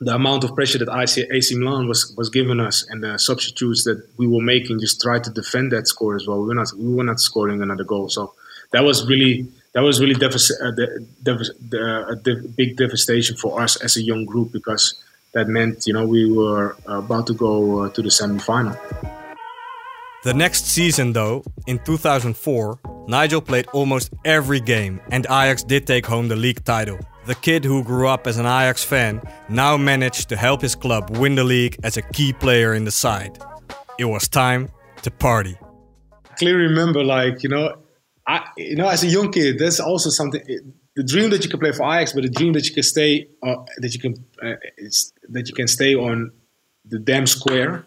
the 0.00 0.14
amount 0.14 0.44
of 0.44 0.54
pressure 0.54 0.78
that 0.78 1.26
AC 1.30 1.58
Milan 1.58 1.88
was 1.88 2.14
was 2.16 2.28
giving 2.28 2.60
us 2.60 2.86
and 2.88 3.02
the 3.02 3.18
substitutes 3.18 3.84
that 3.84 4.06
we 4.18 4.26
were 4.26 4.42
making 4.42 4.78
just 4.80 5.00
try 5.00 5.18
to 5.18 5.30
defend 5.30 5.72
that 5.72 5.88
score 5.88 6.16
as 6.16 6.26
well. 6.26 6.40
We 6.40 6.48
were 6.48 6.54
not 6.54 6.68
we 6.76 6.94
were 6.94 7.04
not 7.04 7.20
scoring 7.20 7.62
another 7.62 7.84
goal, 7.84 8.08
so 8.08 8.34
that 8.72 8.84
was 8.84 9.06
really 9.08 9.48
that 9.72 9.82
was 9.82 10.00
really 10.00 10.14
devac- 10.14 10.60
uh, 10.62 10.70
the, 10.70 11.06
the, 11.22 12.06
a 12.08 12.48
big 12.48 12.76
devastation 12.76 13.36
for 13.36 13.60
us 13.60 13.76
as 13.76 13.96
a 13.96 14.02
young 14.02 14.24
group 14.24 14.52
because 14.52 15.02
that 15.32 15.48
meant 15.48 15.86
you 15.86 15.94
know 15.94 16.06
we 16.06 16.30
were 16.30 16.76
about 16.86 17.26
to 17.28 17.34
go 17.34 17.80
uh, 17.80 17.88
to 17.90 18.02
the 18.02 18.10
semi-final. 18.10 18.76
The 20.26 20.34
next 20.34 20.66
season, 20.66 21.12
though, 21.12 21.44
in 21.68 21.78
2004, 21.84 22.80
Nigel 23.06 23.40
played 23.40 23.68
almost 23.72 24.12
every 24.24 24.58
game, 24.58 25.00
and 25.12 25.24
Ajax 25.26 25.62
did 25.62 25.86
take 25.86 26.04
home 26.04 26.26
the 26.26 26.34
league 26.34 26.64
title. 26.64 26.98
The 27.26 27.36
kid 27.36 27.64
who 27.64 27.84
grew 27.84 28.08
up 28.08 28.26
as 28.26 28.36
an 28.36 28.44
Ajax 28.44 28.82
fan 28.82 29.22
now 29.48 29.76
managed 29.76 30.28
to 30.30 30.36
help 30.36 30.62
his 30.62 30.74
club 30.74 31.16
win 31.16 31.36
the 31.36 31.44
league 31.44 31.76
as 31.84 31.96
a 31.96 32.02
key 32.02 32.32
player 32.32 32.74
in 32.74 32.84
the 32.84 32.90
side. 32.90 33.38
It 34.00 34.06
was 34.06 34.26
time 34.26 34.68
to 35.02 35.12
party. 35.12 35.56
I 36.28 36.34
clearly 36.34 36.64
remember, 36.70 37.04
like, 37.04 37.44
you 37.44 37.48
know, 37.48 37.76
I, 38.26 38.48
you 38.56 38.74
know, 38.74 38.88
as 38.88 39.04
a 39.04 39.06
young 39.06 39.30
kid, 39.30 39.60
there's 39.60 39.78
also 39.78 40.10
something. 40.10 40.42
The 40.96 41.04
dream 41.04 41.30
that 41.30 41.44
you 41.44 41.50
can 41.50 41.60
play 41.60 41.70
for 41.70 41.84
Ajax, 41.84 42.14
but 42.14 42.24
the 42.24 42.30
dream 42.30 42.52
that 42.54 42.66
you 42.66 42.74
can 42.74 42.82
stay, 42.82 43.28
uh, 43.44 43.62
that 43.78 43.94
you 43.94 44.00
can, 44.00 44.14
uh, 44.42 44.56
that 45.28 45.46
you 45.46 45.54
can 45.54 45.68
stay 45.68 45.94
on 45.94 46.32
the 46.84 46.98
damn 46.98 47.28
square 47.28 47.84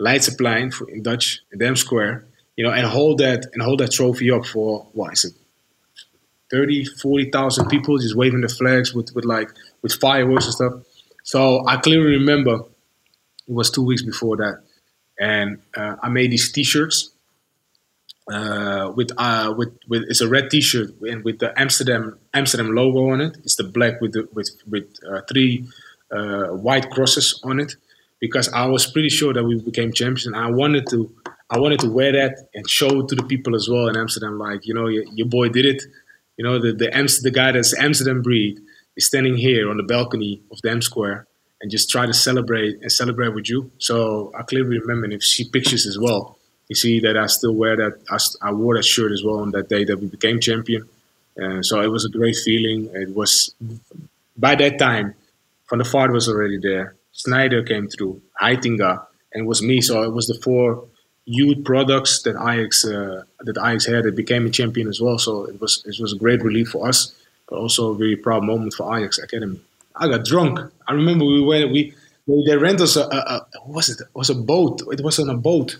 Leidseplein 0.00 0.72
for, 0.72 0.88
in 0.90 1.02
Dutch, 1.02 1.40
Dam 1.56 1.76
Square, 1.76 2.26
you 2.56 2.64
know, 2.64 2.72
and 2.72 2.86
hold 2.86 3.18
that 3.18 3.46
and 3.52 3.62
hold 3.62 3.80
that 3.80 3.92
trophy 3.92 4.30
up 4.30 4.46
for 4.46 4.86
what 4.92 5.12
is 5.12 5.24
it, 5.24 5.34
30, 6.50 6.84
40,000 6.84 7.68
people 7.68 7.98
just 7.98 8.16
waving 8.16 8.40
the 8.40 8.48
flags 8.48 8.94
with, 8.94 9.14
with 9.14 9.24
like 9.24 9.50
with 9.82 9.94
fireworks 9.94 10.46
and 10.46 10.54
stuff. 10.54 10.72
So 11.22 11.66
I 11.66 11.76
clearly 11.78 12.18
remember 12.18 12.60
it 13.46 13.54
was 13.54 13.70
two 13.70 13.84
weeks 13.84 14.02
before 14.02 14.36
that, 14.38 14.62
and 15.18 15.60
uh, 15.76 15.96
I 16.02 16.08
made 16.08 16.30
these 16.30 16.50
T-shirts 16.52 17.10
uh, 18.30 18.92
with 18.94 19.10
uh, 19.16 19.54
with 19.56 19.78
with 19.88 20.04
it's 20.08 20.20
a 20.20 20.28
red 20.28 20.50
T-shirt 20.50 20.90
and 21.02 21.24
with 21.24 21.38
the 21.38 21.58
Amsterdam 21.60 22.18
Amsterdam 22.32 22.74
logo 22.74 23.10
on 23.10 23.20
it. 23.20 23.36
It's 23.44 23.56
the 23.56 23.64
black 23.64 24.00
with 24.00 24.12
the 24.12 24.28
with 24.32 24.50
with 24.68 24.94
uh, 25.08 25.22
three 25.22 25.66
uh, 26.10 26.48
white 26.48 26.90
crosses 26.90 27.40
on 27.44 27.60
it 27.60 27.76
because 28.26 28.48
I 28.54 28.64
was 28.64 28.86
pretty 28.86 29.10
sure 29.10 29.34
that 29.34 29.44
we 29.44 29.60
became 29.60 29.92
champions. 29.92 30.26
And 30.26 30.34
I 30.34 30.50
wanted 30.50 30.86
to, 30.88 31.14
I 31.50 31.58
wanted 31.58 31.80
to 31.80 31.90
wear 31.90 32.10
that 32.12 32.48
and 32.54 32.68
show 32.68 33.00
it 33.00 33.08
to 33.08 33.14
the 33.14 33.22
people 33.22 33.54
as 33.54 33.68
well 33.68 33.86
in 33.88 33.96
Amsterdam. 33.98 34.38
Like, 34.38 34.66
you 34.66 34.72
know, 34.72 34.88
your, 34.88 35.04
your 35.12 35.26
boy 35.26 35.50
did 35.50 35.66
it. 35.66 35.82
You 36.38 36.44
know, 36.44 36.58
the 36.58 36.72
the, 36.72 37.20
the 37.22 37.30
guy 37.30 37.52
that's 37.52 37.76
Amsterdam 37.78 38.22
breed 38.22 38.60
is 38.96 39.06
standing 39.06 39.36
here 39.36 39.68
on 39.70 39.76
the 39.76 39.82
balcony 39.82 40.40
of 40.50 40.58
Dam 40.62 40.80
Square 40.80 41.26
and 41.60 41.70
just 41.70 41.90
try 41.90 42.06
to 42.06 42.14
celebrate 42.14 42.80
and 42.80 42.90
celebrate 42.90 43.34
with 43.34 43.50
you. 43.50 43.70
So 43.76 44.32
I 44.38 44.42
clearly 44.42 44.78
remember, 44.78 45.04
and 45.04 45.12
if 45.12 45.22
see 45.22 45.46
pictures 45.48 45.86
as 45.86 45.98
well, 45.98 46.38
you 46.68 46.76
see 46.76 47.00
that 47.00 47.18
I 47.18 47.26
still 47.26 47.54
wear 47.54 47.76
that. 47.76 47.94
I, 48.10 48.48
I 48.48 48.52
wore 48.52 48.76
that 48.76 48.86
shirt 48.86 49.12
as 49.12 49.22
well 49.22 49.40
on 49.40 49.50
that 49.50 49.68
day 49.68 49.84
that 49.84 49.98
we 50.00 50.06
became 50.06 50.40
champion. 50.40 50.88
Uh, 51.40 51.60
so 51.60 51.80
it 51.82 51.88
was 51.88 52.06
a 52.06 52.08
great 52.08 52.36
feeling. 52.36 52.88
It 52.94 53.14
was 53.14 53.54
by 54.36 54.54
that 54.54 54.78
time, 54.78 55.14
Van 55.68 55.78
der 55.78 55.84
Vaart 55.84 56.12
was 56.12 56.26
already 56.28 56.58
there. 56.58 56.94
Sneijder 57.14 57.66
came 57.66 57.88
through, 57.88 58.20
Heitinga, 58.40 59.06
and 59.32 59.44
it 59.44 59.46
was 59.46 59.62
me. 59.62 59.80
So 59.80 60.02
it 60.02 60.12
was 60.12 60.26
the 60.26 60.34
four 60.34 60.86
youth 61.24 61.64
products 61.64 62.22
that 62.22 62.36
Ajax 62.36 62.84
uh, 62.84 63.24
that 63.40 63.56
Ajax 63.58 63.86
had 63.86 64.04
that 64.04 64.16
became 64.16 64.46
a 64.46 64.50
champion 64.50 64.88
as 64.88 65.00
well. 65.00 65.18
So 65.18 65.44
it 65.44 65.60
was 65.60 65.82
it 65.86 65.96
was 66.00 66.12
a 66.12 66.16
great 66.16 66.42
relief 66.42 66.68
for 66.68 66.88
us, 66.88 67.14
but 67.48 67.56
also 67.56 67.92
a 67.92 67.96
very 67.96 68.16
proud 68.16 68.44
moment 68.44 68.74
for 68.74 68.96
Ajax 68.96 69.18
Academy. 69.18 69.60
I 69.96 70.08
got 70.08 70.24
drunk. 70.24 70.58
I 70.88 70.92
remember 70.92 71.24
we 71.24 71.42
went 71.42 71.70
we 71.70 71.94
they 72.26 72.56
rent 72.56 72.80
us 72.80 72.96
a, 72.96 73.02
a, 73.02 73.46
a 73.54 73.66
was 73.66 73.88
it? 73.88 74.00
it? 74.00 74.08
was 74.14 74.30
a 74.30 74.34
boat. 74.34 74.82
It 74.90 75.02
was 75.02 75.18
on 75.18 75.28
a 75.28 75.36
boat. 75.36 75.78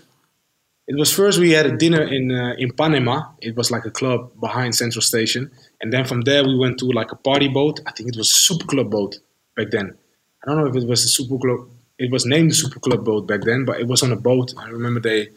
It 0.87 0.95
was 0.95 1.11
first 1.11 1.39
we 1.39 1.51
had 1.51 1.65
a 1.65 1.75
dinner 1.75 2.03
in 2.03 2.31
uh, 2.31 2.53
in 2.57 2.71
Panama. 2.71 3.31
It 3.41 3.55
was 3.55 3.71
like 3.71 3.85
a 3.85 3.91
club 3.91 4.31
behind 4.39 4.75
Central 4.75 5.01
Station, 5.01 5.51
and 5.81 5.91
then 5.91 6.05
from 6.05 6.21
there 6.21 6.43
we 6.43 6.55
went 6.57 6.79
to 6.79 6.85
like 6.85 7.11
a 7.11 7.15
party 7.15 7.47
boat. 7.47 7.79
I 7.85 7.91
think 7.91 8.09
it 8.09 8.15
was 8.15 8.31
Super 8.31 8.65
Club 8.65 8.91
boat 8.91 9.17
back 9.55 9.71
then. 9.71 9.97
I 10.45 10.49
don't 10.49 10.59
know 10.59 10.67
if 10.67 10.75
it 10.75 10.87
was 10.87 11.03
a 11.03 11.07
super 11.07 11.37
club. 11.37 11.67
It 11.97 12.11
was 12.11 12.25
named 12.25 12.51
the 12.51 12.55
Super 12.55 12.79
Club 12.79 13.05
boat 13.05 13.25
back 13.25 13.41
then, 13.41 13.63
but 13.65 13.79
it 13.79 13.87
was 13.87 14.03
on 14.03 14.11
a 14.11 14.17
boat. 14.17 14.53
I 14.57 14.67
remember 14.69 14.99
they 14.99 15.29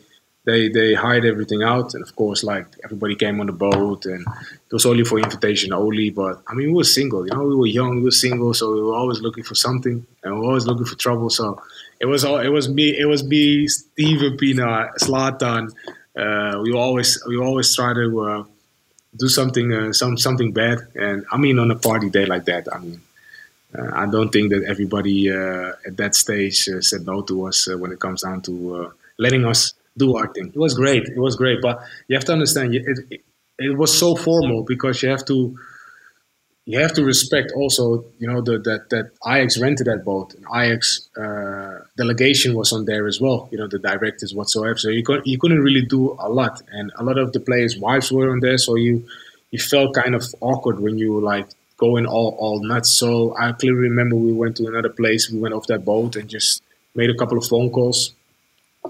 they 0.44 0.68
they 0.68 0.94
hired 0.94 1.24
everything 1.24 1.62
out, 1.62 1.94
and 1.94 2.02
of 2.02 2.14
course, 2.16 2.42
like 2.42 2.66
everybody 2.84 3.14
came 3.14 3.40
on 3.40 3.46
the 3.46 3.52
boat, 3.52 4.06
and 4.06 4.20
it 4.20 4.72
was 4.72 4.84
only 4.84 5.04
for 5.04 5.18
invitation 5.18 5.72
only. 5.72 6.10
But 6.10 6.42
I 6.48 6.54
mean, 6.54 6.68
we 6.68 6.74
were 6.74 6.84
single, 6.84 7.26
you 7.26 7.32
know, 7.32 7.44
we 7.44 7.54
were 7.54 7.66
young, 7.66 7.96
we 7.96 8.02
were 8.02 8.10
single, 8.10 8.52
so 8.54 8.74
we 8.74 8.82
were 8.82 8.94
always 8.94 9.20
looking 9.20 9.44
for 9.44 9.54
something, 9.54 10.04
and 10.22 10.34
we 10.34 10.40
were 10.40 10.46
always 10.46 10.66
looking 10.66 10.84
for 10.84 10.96
trouble. 10.96 11.30
So 11.30 11.62
it 12.00 12.06
was 12.06 12.24
all 12.24 12.38
it 12.38 12.48
was 12.48 12.68
me, 12.68 12.98
it 12.98 13.06
was 13.06 13.22
me, 13.24 13.68
Steven 13.68 14.36
Pienaar, 14.36 14.94
Zlatan. 15.00 15.72
Uh, 16.16 16.60
we 16.62 16.72
always 16.72 17.22
we 17.26 17.38
always 17.38 17.74
try 17.74 17.94
to 17.94 18.20
uh, 18.20 18.44
do 19.16 19.28
something 19.28 19.72
uh, 19.72 19.92
some 19.92 20.18
something 20.18 20.52
bad, 20.52 20.78
and 20.96 21.24
I 21.30 21.36
mean, 21.38 21.58
on 21.58 21.70
a 21.70 21.76
party 21.76 22.10
day 22.10 22.26
like 22.26 22.44
that, 22.46 22.66
I 22.74 22.78
mean 22.78 23.00
I 23.74 24.06
don't 24.06 24.30
think 24.30 24.50
that 24.50 24.64
everybody 24.64 25.30
uh, 25.30 25.72
at 25.86 25.96
that 25.98 26.14
stage 26.14 26.68
uh, 26.68 26.80
said 26.80 27.04
no 27.04 27.22
to 27.22 27.46
us 27.46 27.68
when 27.68 27.92
it 27.92 28.00
comes 28.00 28.22
down 28.22 28.42
to 28.42 28.92
letting 29.18 29.44
us 29.44 29.74
do 29.96 30.16
our 30.16 30.32
thing. 30.32 30.48
It 30.54 30.58
was 30.58 30.74
great. 30.74 31.04
It 31.04 31.18
was 31.18 31.36
great, 31.36 31.60
but 31.60 31.82
you 32.06 32.16
have 32.16 32.24
to 32.26 32.32
understand 32.32 32.74
it, 32.74 32.84
it, 33.10 33.20
it 33.58 33.76
was 33.76 33.96
so 33.98 34.14
formal 34.14 34.62
because 34.62 35.02
you 35.02 35.10
have 35.10 35.24
to 35.26 35.58
you 36.68 36.78
have 36.80 36.92
to 36.92 37.02
respect 37.02 37.50
also, 37.56 38.04
you 38.18 38.30
know, 38.30 38.42
the, 38.42 38.58
that 38.58 38.90
that 38.90 39.10
Ajax 39.26 39.58
rented 39.58 39.86
that 39.86 40.04
boat. 40.04 40.34
And 40.34 40.44
Ajax 40.54 41.08
uh, 41.16 41.78
delegation 41.96 42.54
was 42.54 42.74
on 42.74 42.84
there 42.84 43.06
as 43.06 43.20
well. 43.22 43.48
You 43.50 43.56
know, 43.56 43.66
the 43.66 43.78
directors 43.78 44.34
whatsoever. 44.34 44.76
So 44.76 44.90
you 44.90 45.02
couldn't 45.02 45.26
you 45.26 45.38
couldn't 45.38 45.62
really 45.62 45.82
do 45.82 46.14
a 46.20 46.28
lot, 46.28 46.62
and 46.70 46.92
a 46.96 47.02
lot 47.02 47.18
of 47.18 47.32
the 47.32 47.40
players' 47.40 47.78
wives 47.78 48.12
were 48.12 48.30
on 48.30 48.40
there. 48.40 48.58
So 48.58 48.76
you 48.76 49.06
you 49.50 49.58
felt 49.58 49.94
kind 49.94 50.14
of 50.14 50.22
awkward 50.40 50.78
when 50.80 50.98
you 50.98 51.18
like 51.20 51.48
going 51.78 52.06
all, 52.06 52.36
all 52.38 52.62
nuts. 52.62 52.98
So 52.98 53.34
I 53.38 53.52
clearly 53.52 53.78
remember 53.90 54.16
we 54.16 54.32
went 54.32 54.56
to 54.58 54.66
another 54.66 54.90
place. 54.90 55.30
We 55.30 55.38
went 55.38 55.54
off 55.54 55.66
that 55.68 55.84
boat 55.84 56.16
and 56.16 56.28
just 56.28 56.62
made 56.94 57.10
a 57.10 57.14
couple 57.16 57.38
of 57.38 57.46
phone 57.46 57.70
calls 57.70 58.14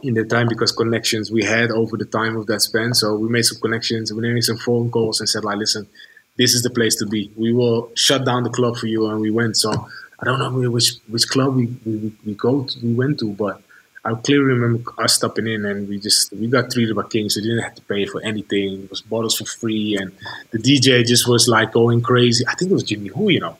in 0.03 0.14
the 0.14 0.24
time 0.24 0.49
because 0.49 0.72
connections 0.72 1.30
we 1.30 1.45
had 1.45 1.70
over 1.70 1.97
the 1.97 2.05
time 2.05 2.36
of 2.36 2.47
that 2.47 2.61
span. 2.61 2.95
So 2.95 3.16
we 3.16 3.28
made 3.28 3.45
some 3.45 3.61
connections, 3.61 4.12
we 4.12 4.20
made 4.22 4.45
some 4.45 4.59
phone 4.59 4.91
calls 4.91 5.20
and 5.20 5.28
said 5.28 5.45
like, 5.45 5.59
listen, 5.59 5.89
this 6.36 6.55
is 6.55 6.62
the 6.62 6.70
place 6.70 6.97
to 6.97 7.07
be. 7.07 7.30
We 7.36 7.53
will 7.53 7.91
shut 7.95 8.24
down 8.24 8.45
the 8.45 8.51
club 8.51 8.76
for 8.76 8.86
you, 8.86 9.07
and 9.09 9.20
we 9.20 9.30
went. 9.30 9.57
So 9.57 9.72
I 10.20 10.24
don't 10.24 10.39
know 10.39 10.70
which 10.70 10.95
which 11.09 11.28
club 11.28 11.57
we 11.57 11.66
we, 11.84 12.12
we 12.24 12.34
go 12.34 12.64
to, 12.64 12.80
we 12.80 12.95
went 12.95 13.18
to, 13.20 13.32
but 13.32 13.61
I 14.05 14.15
clearly 14.15 14.45
remember 14.45 14.93
us 14.99 15.15
stepping 15.15 15.47
in 15.47 15.65
and 15.65 15.89
we 15.89 15.99
just 15.99 16.33
we 16.33 16.47
got 16.47 16.71
treated 16.71 16.95
by 16.95 17.03
kings. 17.05 17.37
We 17.37 17.43
didn't 17.43 17.63
have 17.63 17.75
to 17.75 17.83
pay 17.83 18.07
for 18.07 18.23
anything. 18.23 18.85
It 18.85 18.91
was 18.91 19.03
bottles 19.03 19.37
for 19.37 19.45
free, 19.45 19.97
and 20.01 20.13
the 20.51 20.59
DJ 20.59 21.05
just 21.05 21.29
was 21.29 21.49
like 21.49 21.73
going 21.73 22.01
crazy. 22.03 22.45
I 22.47 22.55
think 22.55 22.71
it 22.71 22.75
was 22.75 22.85
Jimmy 22.85 23.11
Woo, 23.11 23.29
you 23.31 23.41
know. 23.41 23.59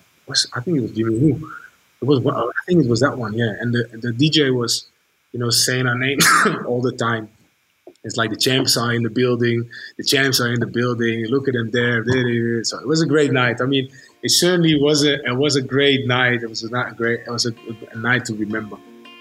I 0.55 0.61
think 0.61 0.79
it 0.79 0.83
was 0.83 0.93
Jimmy 0.93 1.19
Woo. 1.19 1.53
It 2.01 2.05
was 2.05 2.25
I 2.27 2.65
think 2.67 2.85
it 2.85 2.89
was 2.89 3.01
that 3.01 3.19
one, 3.19 3.35
yeah. 3.35 3.53
And 3.61 3.75
the 3.75 3.89
the 3.93 4.13
DJ 4.13 4.57
was, 4.57 4.87
you 5.33 5.41
know, 5.41 5.51
saying 5.51 5.87
our 5.87 5.99
name 5.99 6.19
all 6.67 6.81
the 6.81 6.93
time. 6.93 7.29
It's 8.05 8.17
like 8.17 8.31
the 8.31 8.37
champs 8.37 8.77
are 8.77 8.93
in 8.93 9.03
the 9.03 9.11
building. 9.11 9.69
The 9.97 10.05
champs 10.05 10.41
are 10.41 10.53
in 10.53 10.61
the 10.61 10.67
building. 10.67 11.27
Look 11.27 11.49
at 11.49 11.55
them 11.55 11.71
there. 11.73 12.05
So 12.63 12.79
it 12.79 12.87
was 12.87 13.03
a 13.03 13.07
great 13.07 13.33
night. 13.33 13.61
I 13.61 13.67
mean, 13.67 13.91
it 14.23 14.31
certainly 14.31 14.81
was 14.81 15.05
a 15.05 15.15
it 15.25 15.37
was 15.37 15.57
a 15.57 15.63
great 15.63 16.07
night. 16.07 16.43
It 16.43 16.49
was 16.49 16.63
a 16.63 16.69
great. 16.97 17.21
It 17.27 17.31
was 17.31 17.47
a, 17.47 17.53
a 17.93 17.97
night 17.97 18.25
to 18.27 18.35
remember. 18.35 18.79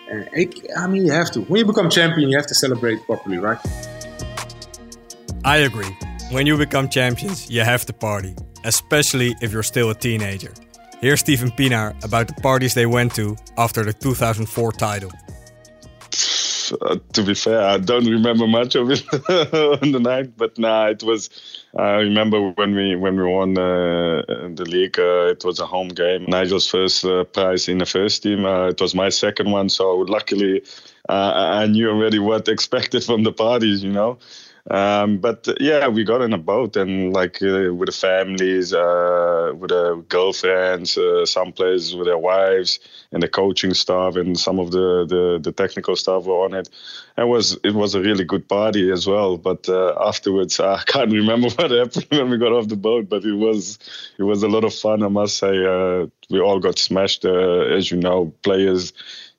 Eh, 0.09 0.13
and 0.13 0.29
it, 0.33 0.55
I 0.77 0.87
mean, 0.87 1.05
you 1.05 1.11
have 1.11 1.31
to. 1.31 1.41
When 1.41 1.59
you 1.59 1.65
become 1.65 1.89
champion, 1.89 2.29
you 2.29 2.37
have 2.37 2.47
to 2.47 2.55
celebrate 2.55 3.05
properly, 3.05 3.37
right? 3.37 3.59
I 5.43 5.57
agree. 5.57 5.95
When 6.31 6.45
you 6.45 6.57
become 6.57 6.89
champions, 6.89 7.49
you 7.49 7.61
have 7.61 7.85
to 7.85 7.93
party, 7.93 8.35
especially 8.65 9.35
if 9.41 9.51
you're 9.51 9.63
still 9.63 9.89
a 9.89 9.95
teenager. 9.95 10.53
Here's 10.99 11.19
Steven 11.19 11.51
Pienaar 11.51 12.03
about 12.03 12.27
the 12.27 12.33
parties 12.41 12.73
they 12.73 12.85
went 12.85 13.13
to 13.15 13.37
after 13.57 13.83
the 13.83 13.93
2004 13.93 14.71
title. 14.73 15.11
Uh, 16.81 16.97
to 17.13 17.23
be 17.23 17.33
fair, 17.33 17.61
I 17.61 17.77
don't 17.77 18.05
remember 18.05 18.47
much 18.47 18.75
of 18.75 18.89
it 18.91 19.03
on 19.83 19.91
the 19.91 19.99
night, 19.99 20.37
but 20.37 20.57
nah, 20.57 20.87
it 20.87 21.03
was 21.03 21.29
I 21.77 21.99
remember 21.99 22.51
when 22.51 22.75
we 22.75 22.95
when 22.95 23.15
we 23.17 23.23
won 23.23 23.57
uh, 23.57 24.23
the 24.27 24.65
league, 24.67 24.99
uh, 24.99 25.27
it 25.31 25.43
was 25.45 25.59
a 25.59 25.65
home 25.65 25.89
game. 25.89 26.25
Nigel's 26.27 26.67
first 26.67 27.05
uh, 27.05 27.23
prize 27.25 27.67
in 27.67 27.77
the 27.77 27.85
first 27.85 28.23
team. 28.23 28.45
Uh, 28.45 28.67
it 28.69 28.81
was 28.81 28.95
my 28.95 29.09
second 29.09 29.51
one, 29.51 29.69
so 29.69 29.97
luckily 29.97 30.63
uh, 31.09 31.31
I 31.61 31.67
knew 31.67 31.89
already 31.89 32.19
what 32.19 32.47
expected 32.55 33.03
from 33.03 33.23
the 33.23 33.31
parties, 33.31 33.83
you 33.83 33.91
know. 33.91 34.17
Um, 34.69 35.19
but 35.19 35.47
uh, 35.47 35.53
yeah, 35.61 35.87
we 35.87 36.03
got 36.03 36.21
in 36.21 36.33
a 36.33 36.37
boat 36.37 36.75
and 36.75 37.13
like 37.13 37.41
uh, 37.41 37.73
with 37.73 37.87
the 37.87 37.93
families, 37.93 38.73
uh, 38.73 39.53
with 39.55 39.69
the 39.69 40.03
girlfriends, 40.09 40.97
uh, 40.97 41.25
some 41.25 41.53
players 41.53 41.95
with 41.95 42.07
their 42.07 42.17
wives, 42.17 42.79
and 43.13 43.23
the 43.23 43.29
coaching 43.29 43.73
staff, 43.73 44.17
and 44.17 44.37
some 44.37 44.59
of 44.59 44.71
the, 44.71 45.05
the, 45.07 45.39
the 45.41 45.53
technical 45.53 45.95
staff 45.95 46.25
were 46.25 46.43
on 46.43 46.53
it. 46.53 46.67
It 47.17 47.27
was 47.27 47.57
it 47.63 47.75
was 47.75 47.95
a 47.95 48.01
really 48.01 48.25
good 48.25 48.49
party 48.49 48.91
as 48.91 49.07
well. 49.07 49.37
But 49.37 49.69
uh, 49.69 49.95
afterwards, 50.05 50.59
I 50.59 50.83
can't 50.85 51.13
remember 51.13 51.47
what 51.47 51.71
happened 51.71 52.07
when 52.09 52.29
we 52.29 52.37
got 52.37 52.51
off 52.51 52.67
the 52.67 52.75
boat. 52.75 53.07
But 53.07 53.23
it 53.23 53.35
was 53.35 53.79
it 54.17 54.23
was 54.23 54.43
a 54.43 54.49
lot 54.49 54.65
of 54.65 54.73
fun, 54.73 55.01
I 55.01 55.07
must 55.07 55.37
say. 55.37 55.65
Uh, 55.65 56.07
we 56.29 56.41
all 56.41 56.59
got 56.59 56.77
smashed, 56.77 57.23
as 57.23 57.89
you 57.89 57.97
know, 57.97 58.33
players. 58.43 58.91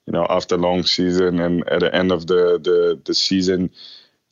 You 0.06 0.12
know, 0.12 0.26
after 0.30 0.56
long 0.56 0.84
season 0.84 1.38
and 1.38 1.68
at 1.68 1.80
the 1.80 1.94
end 1.94 2.12
of 2.12 2.28
the 2.28 2.58
the, 2.58 2.98
the 3.04 3.12
season 3.12 3.68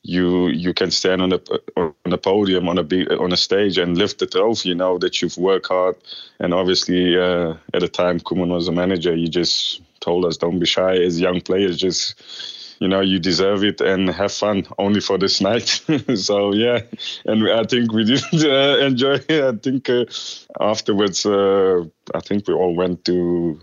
you 0.07 0.47
you 0.47 0.73
can 0.73 0.89
stand 0.89 1.21
on 1.21 1.33
a 1.33 1.39
on 1.75 2.13
a 2.13 2.17
podium 2.17 2.69
on 2.69 2.77
a 2.77 2.85
on 3.17 3.33
a 3.33 3.37
stage 3.37 3.77
and 3.77 3.97
lift 3.97 4.19
the 4.19 4.25
trophy. 4.25 4.69
You 4.69 4.75
know 4.75 4.97
that 4.99 5.21
you've 5.21 5.37
worked 5.37 5.67
hard, 5.67 5.97
and 6.39 6.53
obviously 6.53 7.17
uh, 7.17 7.55
at 7.73 7.81
the 7.81 7.89
time 7.89 8.21
Koeman 8.21 8.47
was 8.47 8.69
a 8.69 8.71
manager. 8.71 9.13
He 9.13 9.27
just 9.27 9.81
told 9.99 10.23
us 10.23 10.37
don't 10.37 10.59
be 10.59 10.65
shy 10.65 10.95
as 10.95 11.19
young 11.19 11.41
players. 11.41 11.75
Just 11.77 12.15
you 12.79 12.87
know 12.87 13.01
you 13.01 13.19
deserve 13.19 13.65
it 13.65 13.81
and 13.81 14.09
have 14.09 14.31
fun 14.31 14.65
only 14.77 15.01
for 15.01 15.17
this 15.17 15.41
night. 15.49 15.67
so 16.15 16.53
yeah, 16.53 16.79
and 17.25 17.51
I 17.51 17.63
think 17.63 17.91
we 17.91 18.05
did 18.05 18.23
uh, 18.45 18.77
enjoy. 18.85 19.15
It. 19.27 19.43
I 19.43 19.57
think 19.57 19.89
uh, 19.89 20.05
afterwards, 20.61 21.25
uh, 21.25 21.83
I 22.15 22.21
think 22.21 22.47
we 22.47 22.53
all 22.53 22.75
went 22.75 23.03
to 23.05 23.59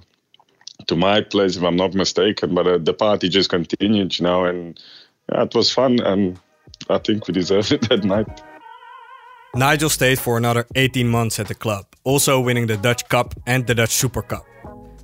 to 0.88 0.96
my 0.96 1.22
place 1.22 1.56
if 1.56 1.62
I'm 1.62 1.76
not 1.76 1.94
mistaken. 1.94 2.54
But 2.54 2.66
uh, 2.66 2.78
the 2.78 2.92
party 2.92 3.30
just 3.30 3.48
continued, 3.48 4.18
you 4.18 4.24
know, 4.24 4.44
and 4.44 4.78
yeah, 5.32 5.42
it 5.42 5.54
was 5.54 5.70
fun, 5.70 6.00
and 6.00 6.38
I 6.90 6.98
think 6.98 7.26
we 7.26 7.34
deserved 7.34 7.72
it 7.72 7.88
that 7.88 8.04
night. 8.04 8.42
Nigel 9.54 9.88
stayed 9.88 10.18
for 10.18 10.36
another 10.36 10.66
18 10.74 11.08
months 11.08 11.38
at 11.38 11.46
the 11.46 11.54
club, 11.54 11.86
also 12.02 12.40
winning 12.40 12.66
the 12.66 12.76
Dutch 12.76 13.08
Cup 13.08 13.34
and 13.46 13.66
the 13.66 13.74
Dutch 13.74 13.92
Super 13.92 14.22
Cup. 14.22 14.44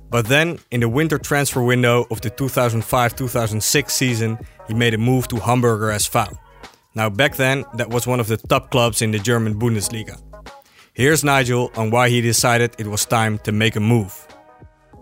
But 0.09 0.27
then, 0.27 0.59
in 0.71 0.81
the 0.81 0.89
winter 0.89 1.17
transfer 1.17 1.63
window 1.63 2.05
of 2.11 2.19
the 2.19 2.29
2005 2.29 3.15
2006 3.15 3.93
season, 3.93 4.37
he 4.67 4.73
made 4.73 4.93
a 4.93 4.97
move 4.97 5.29
to 5.29 5.37
Hamburger 5.37 5.87
SV. 5.87 6.37
Now, 6.95 7.09
back 7.09 7.37
then, 7.37 7.63
that 7.75 7.89
was 7.89 8.05
one 8.05 8.19
of 8.19 8.27
the 8.27 8.35
top 8.35 8.71
clubs 8.71 9.01
in 9.01 9.11
the 9.11 9.19
German 9.19 9.57
Bundesliga. 9.57 10.21
Here's 10.93 11.23
Nigel 11.23 11.71
on 11.77 11.89
why 11.89 12.09
he 12.09 12.19
decided 12.19 12.75
it 12.77 12.87
was 12.87 13.05
time 13.05 13.37
to 13.39 13.53
make 13.53 13.77
a 13.77 13.79
move. 13.79 14.27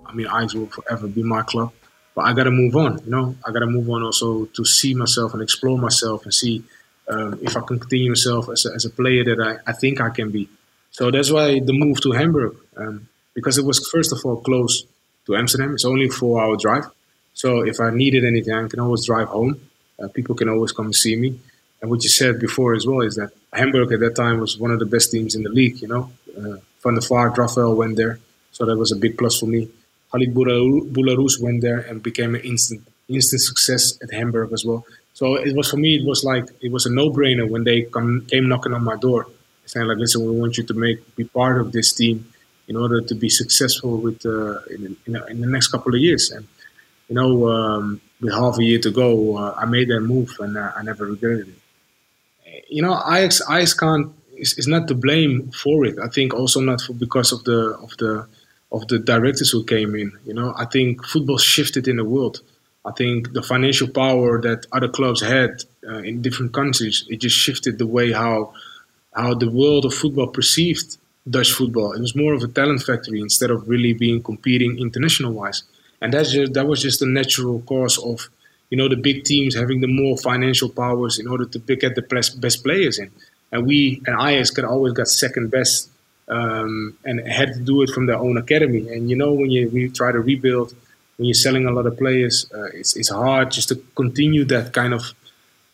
I 0.05 0.13
mean, 0.13 0.28
Ajax 0.28 0.53
will 0.53 0.67
forever 0.67 1.07
be 1.07 1.24
my 1.24 1.41
club 1.41 1.74
but 2.20 2.26
I 2.26 2.34
got 2.34 2.43
to 2.43 2.51
move 2.51 2.76
on. 2.76 2.99
You 3.05 3.11
know, 3.11 3.36
I 3.47 3.53
got 3.53 3.59
to 3.59 3.65
move 3.65 3.89
on 3.89 4.03
also 4.03 4.43
to 4.43 4.65
see 4.65 4.93
myself 4.93 5.34
and 5.34 5.41
explore 5.41 5.78
myself 5.78 6.26
and 6.26 6.34
see 6.34 6.63
um, 7.07 7.39
if 7.41 7.55
I 7.55 7.61
can 7.61 7.80
continue 7.80 8.09
myself 8.09 8.49
as 8.49 8.65
a, 8.65 8.74
as 8.76 8.84
a 8.84 8.89
player 8.89 9.24
that 9.24 9.39
I, 9.39 9.72
I 9.72 9.74
think 9.74 10.01
I 10.01 10.09
can 10.09 10.30
be. 10.30 10.49
So 10.91 11.11
that's 11.11 11.32
why 11.32 11.61
the 11.61 11.72
move 11.72 12.01
to 12.01 12.11
Hamburg, 12.11 12.57
um, 12.76 13.07
because 13.34 13.57
it 13.57 13.63
was 13.63 13.88
first 13.88 14.11
of 14.11 14.20
all 14.26 14.36
close 14.41 14.84
to 15.28 15.38
Amsterdam. 15.38 15.72
It's 15.76 15.86
only 15.86 16.07
a 16.07 16.09
four-hour 16.09 16.57
drive. 16.57 16.88
So 17.36 17.65
if 17.65 17.80
I 17.80 17.89
needed 17.91 18.26
anything, 18.26 18.53
I 18.53 18.67
can 18.67 18.82
always 18.82 19.05
drive 19.05 19.30
home. 19.30 19.61
Uh, 19.97 20.09
people 20.09 20.36
can 20.36 20.49
always 20.49 20.74
come 20.74 20.88
and 20.88 20.95
see 20.95 21.15
me. 21.15 21.39
And 21.82 21.89
what 21.89 22.03
you 22.03 22.09
said 22.09 22.38
before 22.38 22.74
as 22.76 22.86
well 22.86 22.99
is 22.99 23.15
that 23.15 23.32
Hamburg 23.53 23.93
at 23.93 24.01
that 24.01 24.17
time 24.17 24.41
was 24.41 24.59
one 24.59 24.72
of 24.72 24.80
the 24.80 24.86
best 24.86 25.11
teams 25.11 25.36
in 25.36 25.43
the 25.43 25.53
league. 25.59 25.82
You 25.82 25.88
know, 25.88 26.11
uh, 26.38 26.57
Van 26.84 26.95
der 26.95 26.99
Vaart, 26.99 27.38
Rafael 27.38 27.76
went 27.76 27.95
there, 27.95 28.20
so 28.51 28.65
that 28.65 28.76
was 28.76 28.91
a 28.91 28.97
big 28.97 29.17
plus 29.17 29.39
for 29.39 29.45
me. 29.45 29.70
Khalid 30.12 30.34
Boulahrouz 30.34 31.41
went 31.41 31.62
there 31.62 31.80
and 31.80 32.01
became 32.01 32.36
an 32.36 32.41
instant 32.41 32.82
instant 33.07 33.41
success 33.41 33.97
at 34.03 34.12
Hamburg 34.12 34.53
as 34.53 34.64
well. 34.64 34.86
So 35.14 35.36
it 35.36 35.55
was 35.55 35.70
for 35.70 35.78
me, 35.78 35.95
it 35.97 36.05
was 36.05 36.24
like 36.24 36.45
it 36.62 36.72
was 36.72 36.86
a 36.86 36.91
no-brainer 36.91 37.49
when 37.49 37.64
they 37.64 37.84
come, 37.84 38.26
came 38.28 38.47
knocking 38.47 38.74
on 38.74 38.84
my 38.84 38.95
door, 38.95 39.28
saying 39.66 39.88
like, 39.88 39.97
"Listen, 39.97 40.26
we 40.26 40.39
want 40.39 40.57
you 40.57 40.64
to 40.64 40.74
make 40.74 40.99
be 41.16 41.26
part 41.26 41.60
of 41.60 41.72
this 41.72 41.91
team 41.93 42.32
in 42.68 42.76
order 42.76 43.01
to 43.01 43.16
be 43.16 43.30
successful 43.30 43.97
with 43.97 44.26
uh, 44.26 44.60
in, 44.70 44.95
in, 45.05 45.16
in, 45.30 45.41
the 45.41 45.47
next 45.47 45.68
couple 45.70 45.93
of 45.93 45.99
years." 45.99 46.32
And 46.32 46.47
you 47.10 47.16
know, 47.16 47.49
um, 47.49 48.01
with 48.22 48.34
half 48.34 48.57
a 48.60 48.64
year 48.64 48.80
to 48.80 48.91
go, 48.91 49.38
uh, 49.38 49.55
I 49.57 49.66
made 49.66 49.89
that 49.89 50.01
move, 50.01 50.38
and 50.39 50.57
uh, 50.57 50.72
I 50.78 50.84
never 50.84 51.05
regretted 51.05 51.49
it. 51.49 52.66
You 52.70 52.82
know, 52.84 52.95
Ajax, 53.07 53.41
Ajax 53.49 53.74
can't 53.74 54.14
is, 54.38 54.57
is 54.57 54.68
not 54.68 54.88
to 54.88 54.95
blame 54.95 55.51
for 55.51 55.86
it. 55.86 55.97
I 55.99 56.07
think 56.07 56.34
also 56.34 56.62
not 56.62 56.82
for, 56.82 56.93
because 56.93 57.32
of 57.32 57.43
the 57.43 57.78
of 57.82 57.91
the 57.97 58.28
of 58.72 58.88
the 58.88 58.99
directors 58.99 59.49
who 59.49 59.63
came 59.63 59.95
in. 59.95 60.11
You 60.26 60.34
know, 60.34 60.53
I 60.55 60.65
think 60.65 61.05
football 61.05 61.38
shifted 61.38 61.88
in 61.88 61.97
the 61.97 62.05
world. 62.05 62.41
I 62.86 62.91
think 62.91 63.34
the 63.34 63.43
financial 63.43 63.88
power 63.88 64.41
that 64.41 64.65
other 64.72 64.88
clubs 64.88 65.22
had 65.22 65.63
uh, 65.88 65.97
in 65.99 66.22
different 66.22 66.53
countries 66.53 67.05
it 67.09 67.17
just 67.17 67.36
shifted 67.36 67.78
the 67.78 67.88
way 67.88 68.11
how 68.11 68.53
how 69.13 69.34
the 69.34 69.49
world 69.49 69.86
of 69.86 69.93
football 69.93 70.28
perceived 70.28 70.97
Dutch 71.30 71.51
football. 71.51 71.91
It 71.93 72.01
was 72.01 72.15
more 72.15 72.34
of 72.34 72.41
a 72.43 72.47
talent 72.47 72.84
factory 72.84 73.22
instead 73.22 73.51
of 73.51 73.67
really 73.67 73.93
being 73.93 74.24
competing 74.24 74.80
international 74.80 75.34
wise. 75.34 75.63
And 76.01 76.13
that's 76.13 76.32
just 76.32 76.53
that 76.53 76.67
was 76.67 76.82
just 76.82 77.01
a 77.01 77.05
natural 77.05 77.61
course 77.61 77.97
of 77.97 78.30
you 78.70 78.78
know 78.78 78.88
the 78.88 78.95
big 78.95 79.24
teams 79.24 79.55
having 79.55 79.82
the 79.82 79.88
more 79.88 80.17
financial 80.17 80.70
powers 80.70 81.20
in 81.20 81.28
order 81.28 81.45
to 81.45 81.59
pick 81.59 81.82
get 81.82 81.95
the 81.95 82.01
best 82.01 82.63
players 82.63 82.99
in. 82.99 83.11
And 83.51 83.67
we 83.67 84.01
and 84.05 84.15
Ajax 84.22 84.51
could 84.51 84.65
always 84.65 84.93
got 84.93 85.07
second 85.07 85.51
best 85.51 85.89
um, 86.30 86.98
and 87.06 87.28
had 87.28 87.54
to 87.54 87.60
do 87.60 87.82
it 87.82 87.90
from 87.90 88.06
their 88.06 88.18
own 88.18 88.38
academy. 88.38 88.88
And 88.90 89.10
you 89.10 89.16
know, 89.16 89.34
when 89.34 89.50
you 89.50 89.90
try 89.90 90.12
to 90.12 90.20
rebuild, 90.20 90.74
when 91.18 91.26
you're 91.26 91.34
selling 91.34 91.66
a 91.66 91.72
lot 91.72 91.86
of 91.86 91.98
players, 91.98 92.50
uh, 92.54 92.70
it's 92.74 92.96
it's 92.96 93.10
hard 93.10 93.52
just 93.52 93.70
to 93.70 93.76
continue 93.96 94.46
that 94.46 94.74
kind 94.74 94.94
of 94.94 95.14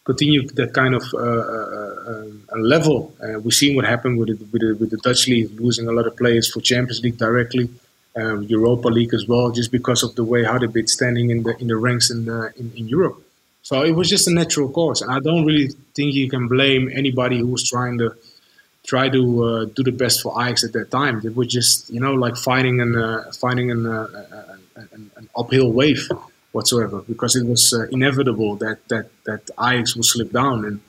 continue 0.04 0.48
that 0.50 0.74
kind 0.74 0.96
of 0.96 1.04
uh, 1.14 1.20
uh, 1.20 2.26
uh 2.54 2.58
level. 2.58 3.14
Uh, 3.22 3.40
we've 3.40 3.54
seen 3.54 3.76
what 3.76 3.86
happened 3.86 4.18
with 4.18 4.30
the, 4.30 4.46
with, 4.52 4.62
the, 4.62 4.76
with 4.80 4.90
the 4.92 4.98
Dutch 4.98 5.28
league, 5.28 5.60
losing 5.60 5.88
a 5.88 5.92
lot 5.92 6.08
of 6.08 6.16
players 6.16 6.52
for 6.52 6.62
Champions 6.62 7.02
League 7.02 7.18
directly. 7.18 7.70
Um, 8.18 8.44
Europa 8.44 8.88
League 8.88 9.14
as 9.14 9.28
well, 9.28 9.52
just 9.52 9.74
because 9.74 10.02
of 10.02 10.16
the 10.16 10.24
way 10.24 10.46
how 10.46 10.58
they've 10.58 10.72
been 10.72 10.88
standing 10.88 11.32
in 11.32 11.44
the 11.44 11.54
in 11.58 11.68
the 11.68 11.76
ranks 11.76 12.10
in, 12.10 12.24
the, 12.26 12.54
in 12.56 12.72
in 12.78 12.88
Europe. 12.88 13.22
So 13.62 13.84
it 13.84 13.92
was 13.92 14.10
just 14.10 14.28
a 14.28 14.34
natural 14.34 14.70
course, 14.70 15.02
and 15.02 15.12
I 15.12 15.20
don't 15.20 15.44
really 15.44 15.70
think 15.96 16.14
you 16.14 16.30
can 16.30 16.48
blame 16.48 16.90
anybody 16.94 17.40
who 17.40 17.48
was 17.48 17.68
trying 17.68 17.98
to 17.98 18.16
try 18.86 19.10
to 19.10 19.44
uh, 19.44 19.66
do 19.66 19.84
the 19.84 19.92
best 19.92 20.22
for 20.22 20.32
Ajax 20.42 20.64
at 20.64 20.74
that 20.74 20.92
time. 20.92 21.22
It 21.24 21.36
was 21.36 21.48
just 21.48 21.90
you 21.90 22.00
know 22.00 22.14
like 22.14 22.36
fighting 22.38 22.82
an 22.82 22.96
uh, 22.96 23.32
fighting 23.40 23.72
an, 23.72 23.86
uh, 23.86 24.58
an, 24.76 25.12
an, 25.18 25.30
uphill 25.36 25.72
wave 25.72 26.08
whatsoever 26.52 27.02
because 27.02 27.36
it 27.36 27.46
was 27.46 27.74
uh, 27.74 27.88
inevitable 27.92 28.56
that 28.58 28.78
that 28.90 29.10
that 29.26 29.50
Ajax 29.60 29.96
would 29.96 30.06
slip 30.06 30.32
down 30.32 30.66
and. 30.66 30.80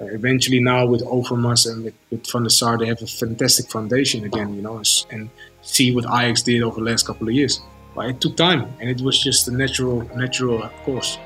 Uh, 0.00 0.04
eventually, 0.14 0.60
now 0.60 0.86
with 0.86 1.02
Overmars 1.02 1.68
and 1.68 1.82
with, 1.82 1.94
with 2.08 2.30
Van 2.30 2.44
der 2.44 2.48
Sar, 2.50 2.78
they 2.78 2.86
have 2.86 3.02
a 3.02 3.06
fantastic 3.08 3.68
foundation 3.68 4.22
again, 4.22 4.54
you 4.54 4.62
know, 4.62 4.80
and 5.10 5.28
see 5.60 5.92
what 5.92 6.04
Ajax 6.04 6.42
did 6.42 6.62
over 6.62 6.76
the 6.76 6.86
last 6.88 7.04
couple 7.04 7.26
of 7.26 7.34
years. 7.34 7.60
But 7.96 8.10
it 8.10 8.20
took 8.20 8.36
time, 8.36 8.72
and 8.80 8.88
it 8.88 9.00
was 9.00 9.18
just 9.18 9.48
a 9.48 9.50
natural, 9.50 10.08
natural 10.16 10.68
course. 10.84 11.18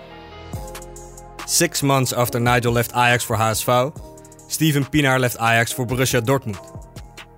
Six 1.47 1.83
months 1.83 2.15
after 2.15 2.41
Nigel 2.41 2.73
left 2.73 2.93
Ajax 2.93 3.25
for 3.25 3.37
HSV, 3.37 4.12
Steven 4.53 4.85
Pienaar 4.85 5.19
left 5.19 5.37
Ajax 5.37 5.73
for 5.73 5.87
Borussia 5.87 6.21
Dortmund. 6.21 6.61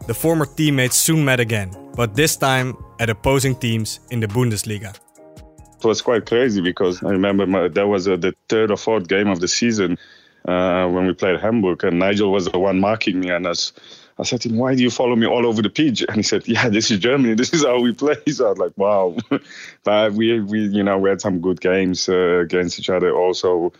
The 0.08 0.14
former 0.14 0.46
teammates 0.46 0.96
soon 0.96 1.24
met 1.24 1.38
again, 1.38 1.70
but 1.94 2.16
this 2.16 2.36
time 2.36 2.76
at 2.98 3.08
opposing 3.08 3.54
teams 3.54 4.00
in 4.10 4.18
the 4.18 4.26
Bundesliga. 4.26 4.92
It 5.78 5.84
was 5.84 6.02
quite 6.02 6.26
crazy 6.26 6.60
because 6.60 7.04
I 7.04 7.10
remember 7.10 7.46
my, 7.46 7.68
that 7.68 7.86
was 7.86 8.08
uh, 8.08 8.16
the 8.16 8.34
third 8.48 8.72
or 8.72 8.76
fourth 8.76 9.06
game 9.06 9.28
of 9.28 9.38
the 9.38 9.46
season 9.46 9.96
uh, 10.46 10.88
when 10.88 11.06
we 11.06 11.12
played 11.14 11.38
Hamburg, 11.38 11.84
and 11.84 12.00
Nigel 12.00 12.32
was 12.32 12.46
the 12.46 12.58
one 12.58 12.80
marking 12.80 13.20
me, 13.20 13.30
and 13.30 13.46
I, 13.46 13.52
said 13.52 14.40
to 14.40 14.48
him, 14.48 14.56
"Why 14.56 14.74
do 14.74 14.82
you 14.82 14.90
follow 14.90 15.14
me 15.14 15.26
all 15.26 15.46
over 15.46 15.62
the 15.62 15.70
pitch?" 15.70 16.04
And 16.08 16.16
he 16.16 16.22
said, 16.24 16.48
"Yeah, 16.48 16.68
this 16.68 16.90
is 16.90 16.98
Germany. 16.98 17.34
This 17.40 17.54
is 17.54 17.64
how 17.64 17.80
we 17.80 17.92
play." 17.92 18.16
So 18.26 18.46
I 18.46 18.50
was 18.50 18.58
like, 18.58 18.72
"Wow!" 18.76 19.16
but 19.84 20.12
we, 20.14 20.40
we, 20.40 20.66
you 20.66 20.82
know, 20.82 20.98
we 20.98 21.10
had 21.10 21.20
some 21.20 21.40
good 21.40 21.60
games 21.60 22.08
uh, 22.08 22.40
against 22.40 22.80
each 22.80 22.90
other. 22.90 23.14
Also, 23.14 23.72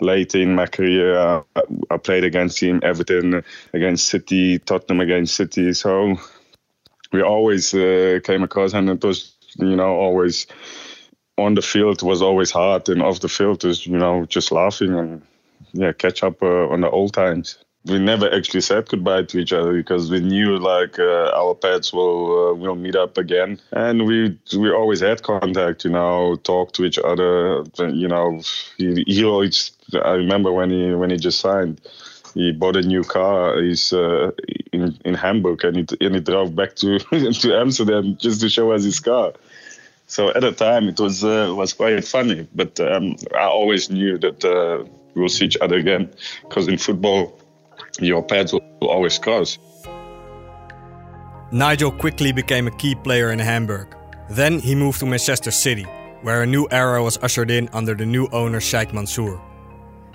late 0.00 0.34
in 0.34 0.54
my 0.54 0.66
career, 0.66 1.16
uh, 1.16 1.42
I 1.90 1.96
played 1.96 2.24
against 2.24 2.60
him, 2.60 2.80
Everton 2.82 3.44
against 3.72 4.08
City, 4.08 4.58
Tottenham 4.58 5.00
against 5.00 5.34
City. 5.34 5.72
So 5.72 6.16
we 7.12 7.22
always 7.22 7.74
uh, 7.74 8.20
came 8.24 8.42
across, 8.42 8.74
and 8.74 8.88
it 8.90 9.04
was, 9.04 9.34
you 9.58 9.76
know, 9.76 9.94
always 9.94 10.46
on 11.36 11.54
the 11.54 11.62
field 11.62 12.02
was 12.02 12.22
always 12.22 12.50
hard, 12.50 12.88
and 12.88 13.02
off 13.02 13.20
the 13.20 13.28
field 13.28 13.64
was, 13.64 13.86
you 13.86 13.98
know, 13.98 14.24
just 14.26 14.52
laughing 14.52 14.94
and 14.94 15.22
yeah, 15.72 15.92
catch 15.92 16.22
up 16.22 16.42
uh, 16.42 16.68
on 16.68 16.80
the 16.80 16.90
old 16.90 17.12
times 17.12 17.58
we 17.86 17.98
never 17.98 18.32
actually 18.34 18.62
said 18.62 18.88
goodbye 18.88 19.24
to 19.24 19.38
each 19.38 19.52
other 19.52 19.72
because 19.74 20.10
we 20.10 20.20
knew 20.20 20.56
like 20.56 20.98
uh, 20.98 21.30
our 21.34 21.54
paths 21.54 21.92
will 21.92 22.50
uh, 22.50 22.54
will 22.54 22.76
meet 22.76 22.96
up 22.96 23.18
again, 23.18 23.60
and 23.72 24.06
we 24.06 24.38
we 24.56 24.70
always 24.70 25.00
had 25.00 25.22
contact, 25.22 25.84
you 25.84 25.90
know, 25.90 26.36
talk 26.36 26.72
to 26.72 26.84
each 26.84 26.98
other. 26.98 27.62
You 27.78 28.08
know, 28.08 28.40
he, 28.78 29.04
he 29.06 29.24
always. 29.24 29.72
I 29.92 30.12
remember 30.12 30.50
when 30.50 30.70
he 30.70 30.94
when 30.94 31.10
he 31.10 31.16
just 31.16 31.40
signed, 31.40 31.80
he 32.32 32.52
bought 32.52 32.76
a 32.76 32.82
new 32.82 33.04
car. 33.04 33.60
He's 33.60 33.92
uh, 33.92 34.30
in 34.72 34.98
in 35.04 35.14
Hamburg, 35.14 35.64
and 35.64 35.76
he 35.76 35.86
and 36.00 36.14
he 36.14 36.20
drove 36.20 36.56
back 36.56 36.76
to 36.76 36.98
to 37.42 37.54
Amsterdam 37.54 38.16
just 38.16 38.40
to 38.40 38.48
show 38.48 38.72
us 38.72 38.84
his 38.84 39.00
car. 39.00 39.34
So 40.06 40.30
at 40.30 40.40
the 40.40 40.52
time, 40.52 40.88
it 40.88 40.98
was 40.98 41.22
uh, 41.22 41.52
was 41.54 41.74
quite 41.74 42.02
funny, 42.04 42.46
but 42.54 42.80
um, 42.80 43.16
I 43.34 43.44
always 43.44 43.90
knew 43.90 44.16
that 44.18 44.42
uh, 44.42 44.84
we'll 45.14 45.28
see 45.28 45.44
each 45.46 45.58
other 45.60 45.76
again. 45.76 46.10
Because 46.42 46.68
in 46.68 46.78
football, 46.78 47.38
your 48.00 48.22
paths 48.22 48.52
will 48.52 48.62
always 48.82 49.18
cross. 49.18 49.58
Nigel 51.52 51.92
quickly 51.92 52.32
became 52.32 52.66
a 52.66 52.76
key 52.76 52.94
player 52.94 53.30
in 53.30 53.38
Hamburg. 53.38 53.94
Then 54.30 54.58
he 54.58 54.74
moved 54.74 55.00
to 55.00 55.06
Manchester 55.06 55.50
City, 55.50 55.86
where 56.22 56.42
a 56.42 56.46
new 56.46 56.66
era 56.70 57.02
was 57.02 57.18
ushered 57.18 57.50
in 57.50 57.68
under 57.72 57.94
the 57.94 58.06
new 58.06 58.26
owner 58.32 58.60
Sheikh 58.60 58.92
Mansour. 58.92 59.40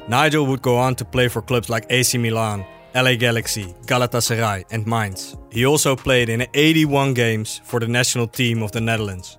Nigel 0.07 0.45
would 0.47 0.61
go 0.61 0.75
on 0.77 0.95
to 0.95 1.05
play 1.05 1.27
for 1.27 1.41
clubs 1.41 1.69
like 1.69 1.85
AC 1.89 2.17
Milan, 2.17 2.65
LA 2.95 3.15
Galaxy, 3.15 3.75
Galatasaray, 3.85 4.65
and 4.71 4.87
Mainz. 4.87 5.37
He 5.51 5.65
also 5.65 5.95
played 5.95 6.29
in 6.29 6.47
81 6.53 7.13
games 7.13 7.61
for 7.63 7.79
the 7.79 7.87
national 7.87 8.27
team 8.27 8.63
of 8.63 8.71
the 8.71 8.81
Netherlands, 8.81 9.37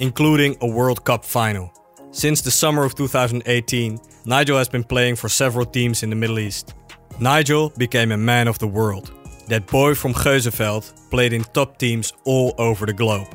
including 0.00 0.56
a 0.62 0.66
World 0.66 1.04
Cup 1.04 1.24
final. 1.24 1.70
Since 2.10 2.40
the 2.40 2.50
summer 2.50 2.84
of 2.84 2.94
2018, 2.94 4.00
Nigel 4.24 4.56
has 4.56 4.68
been 4.68 4.84
playing 4.84 5.16
for 5.16 5.28
several 5.28 5.66
teams 5.66 6.02
in 6.02 6.08
the 6.08 6.16
Middle 6.16 6.38
East. 6.38 6.74
Nigel 7.20 7.70
became 7.76 8.12
a 8.12 8.16
man 8.16 8.46
of 8.46 8.60
the 8.60 8.68
world. 8.68 9.10
That 9.48 9.66
boy 9.66 9.94
from 9.94 10.12
Geuzenveld 10.14 11.10
played 11.10 11.32
in 11.32 11.42
top 11.42 11.78
teams 11.78 12.12
all 12.24 12.54
over 12.58 12.86
the 12.86 12.92
globe. 12.92 13.26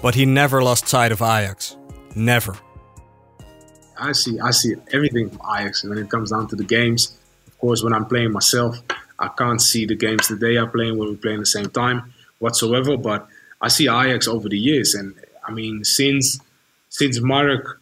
But 0.00 0.14
he 0.14 0.24
never 0.24 0.62
lost 0.62 0.86
sight 0.86 1.10
of 1.10 1.20
Ajax. 1.20 1.76
Never. 2.14 2.56
I 3.98 4.12
see 4.12 4.38
I 4.38 4.52
see 4.52 4.76
everything 4.92 5.30
from 5.30 5.40
Ajax 5.40 5.82
when 5.82 5.98
it 5.98 6.08
comes 6.08 6.30
down 6.30 6.46
to 6.48 6.56
the 6.56 6.62
games. 6.62 7.18
Of 7.48 7.58
course, 7.58 7.82
when 7.82 7.92
I'm 7.92 8.06
playing 8.06 8.30
myself, 8.30 8.80
I 9.18 9.28
can't 9.28 9.60
see 9.60 9.84
the 9.84 9.96
games 9.96 10.28
that 10.28 10.38
they 10.38 10.56
are 10.56 10.68
playing 10.68 10.96
when 10.96 11.08
we 11.08 11.16
play 11.16 11.32
in 11.32 11.40
the 11.40 11.46
same 11.46 11.70
time 11.70 12.12
whatsoever. 12.38 12.96
But 12.96 13.26
I 13.60 13.66
see 13.66 13.88
Ajax 13.88 14.28
over 14.28 14.48
the 14.48 14.58
years, 14.58 14.94
and 14.94 15.14
I 15.44 15.50
mean 15.50 15.84
since 15.84 16.40
since 16.88 17.20
Marc 17.20 17.80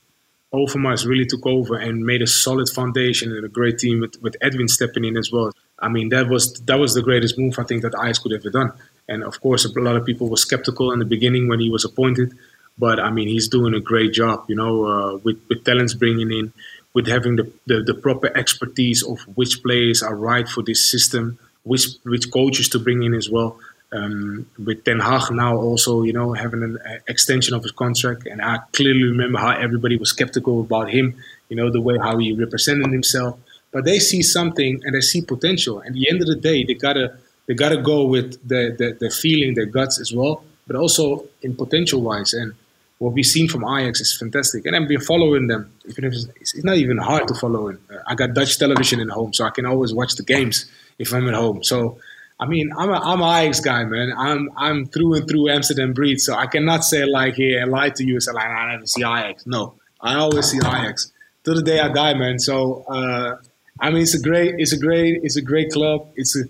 Overmars 0.57 1.07
really 1.07 1.27
took 1.27 1.45
over 1.47 1.77
and 1.77 2.05
made 2.05 2.23
a 2.23 2.27
solid 2.27 2.69
foundation 2.69 3.31
and 3.33 3.45
a 3.45 3.49
great 3.49 3.79
team 3.79 4.01
with, 4.01 4.21
with 4.23 4.37
Edwin 4.41 4.69
stepping 4.69 5.05
in 5.05 5.17
as 5.17 5.31
well. 5.31 5.53
I 5.79 5.89
mean 5.89 6.09
that 6.09 6.29
was 6.29 6.55
that 6.69 6.79
was 6.79 6.95
the 6.95 7.03
greatest 7.03 7.39
move 7.39 7.59
I 7.59 7.65
think 7.65 7.83
that 7.83 7.95
Ajax 8.03 8.19
could 8.21 8.33
ever 8.33 8.51
done. 8.51 8.73
And 9.09 9.23
of 9.23 9.41
course, 9.41 9.65
a 9.65 9.81
lot 9.81 9.97
of 9.97 10.05
people 10.05 10.29
were 10.29 10.37
skeptical 10.49 10.93
in 10.93 10.99
the 10.99 11.05
beginning 11.05 11.49
when 11.49 11.61
he 11.61 11.71
was 11.71 11.85
appointed. 11.85 12.33
But 12.79 12.99
I 13.01 13.11
mean, 13.11 13.29
he's 13.29 13.49
doing 13.49 13.75
a 13.75 13.81
great 13.81 14.13
job, 14.13 14.45
you 14.49 14.57
know, 14.57 14.85
uh, 14.85 15.17
with, 15.25 15.39
with 15.49 15.65
talents 15.65 15.95
bringing 15.95 16.31
in, 16.31 16.53
with 16.95 17.07
having 17.07 17.37
the, 17.37 17.51
the, 17.67 17.83
the, 17.83 17.95
proper 17.95 18.29
expertise 18.37 19.03
of 19.03 19.21
which 19.37 19.63
players 19.63 20.03
are 20.03 20.15
right 20.15 20.49
for 20.49 20.63
this 20.63 20.91
system, 20.91 21.39
which 21.63 21.87
which 22.05 22.31
coaches 22.31 22.69
to 22.71 22.79
bring 22.79 23.03
in 23.03 23.15
as 23.15 23.31
well. 23.31 23.59
Um, 23.93 24.47
with 24.65 24.85
Ten 24.85 24.99
Hag 24.99 25.31
now 25.31 25.57
also, 25.57 26.03
you 26.03 26.13
know, 26.13 26.33
having 26.33 26.63
an 26.63 26.79
uh, 26.85 26.99
extension 27.07 27.55
of 27.55 27.63
his 27.63 27.73
contract, 27.73 28.27
and 28.27 28.43
I 28.43 28.59
clearly 28.73 29.05
remember 29.05 29.39
how 29.39 29.51
everybody 29.51 29.97
was 29.97 30.11
skeptical 30.11 30.61
about 30.61 30.91
him, 30.91 31.15
you 31.49 31.57
know, 31.57 31.71
the 31.71 31.81
way 31.81 31.97
how 31.97 32.19
he 32.19 32.33
represented 32.33 32.91
himself. 32.91 33.39
But 33.71 33.85
they 33.85 33.99
see 34.01 34.23
something 34.23 34.81
and 34.85 34.95
they 34.95 35.01
see 35.01 35.23
potential. 35.23 35.79
And 35.81 35.89
at 35.89 35.95
the 35.95 36.11
end 36.11 36.21
of 36.21 36.27
the 36.27 36.35
day, 36.35 36.65
they 36.65 36.75
gotta 36.75 37.17
they 37.47 37.55
gotta 37.55 37.77
go 37.77 38.05
with 38.07 38.33
the 38.47 38.75
the, 38.77 38.97
the 38.99 39.11
feeling, 39.11 39.55
their 39.55 39.67
guts 39.67 40.01
as 40.01 40.13
well, 40.13 40.43
but 40.67 40.75
also 40.77 41.27
in 41.43 41.55
potential 41.55 42.01
wise. 42.01 42.33
And 42.33 42.55
what 42.99 43.13
we've 43.13 43.27
seen 43.27 43.49
from 43.49 43.65
Ajax 43.65 44.01
is 44.01 44.17
fantastic. 44.17 44.65
And 44.67 44.75
I've 44.75 44.89
been 44.89 45.01
following 45.01 45.47
them. 45.47 45.73
Even 45.87 46.05
if 46.05 46.13
it's, 46.15 46.27
it's 46.41 46.65
not 46.65 46.77
even 46.77 46.99
hard 46.99 47.29
to 47.29 47.35
follow 47.35 47.69
it. 47.69 47.79
Uh, 47.91 47.99
I 48.07 48.15
got 48.15 48.35
Dutch 48.35 48.59
television 48.59 49.01
at 49.01 49.09
home, 49.09 49.33
so 49.33 49.45
I 49.45 49.51
can 49.51 49.67
always 49.67 49.93
watch 49.93 50.15
the 50.15 50.23
games 50.23 50.67
if 50.99 51.13
I'm 51.13 51.29
at 51.29 51.35
home. 51.35 51.63
So, 51.63 51.99
I 52.39 52.47
mean, 52.47 52.71
I'm 52.77 52.91
a, 52.91 53.01
I'm 53.01 53.23
an 53.23 53.45
Ajax 53.45 53.61
guy, 53.61 53.85
man. 53.85 54.13
I'm 54.17 54.51
I'm 54.57 54.87
through 54.87 55.15
and 55.15 55.29
through 55.29 55.49
Amsterdam 55.49 55.95
breed, 55.95 56.21
so 56.21 56.35
I 56.35 56.47
cannot 56.47 56.85
say 56.85 57.05
like 57.07 57.35
here 57.35 57.63
and 57.63 57.71
lie 57.71 57.91
to 57.91 58.05
you 58.05 58.15
and 58.15 58.23
say 58.23 58.33
like 58.33 58.47
I 58.47 58.73
never 58.73 58.87
see 58.87 59.03
Ajax. 59.03 59.47
No, 59.47 59.75
I 60.01 60.17
always 60.17 60.51
see 60.51 60.59
Ajax 60.59 61.13
till 61.47 61.55
the 61.55 61.63
day 61.63 61.79
I 61.79 61.89
die, 61.89 62.15
man. 62.15 62.39
So, 62.41 62.85
uh, 62.89 63.37
I 63.81 63.91
mean, 63.91 64.03
it's 64.03 64.15
a 64.15 64.21
great, 64.21 64.57
it's 64.59 64.73
a 64.73 64.79
great, 64.79 65.21
it's 65.23 65.37
a 65.37 65.43
great 65.43 65.71
club. 65.71 66.09
It's 66.17 66.37
a, 66.37 66.43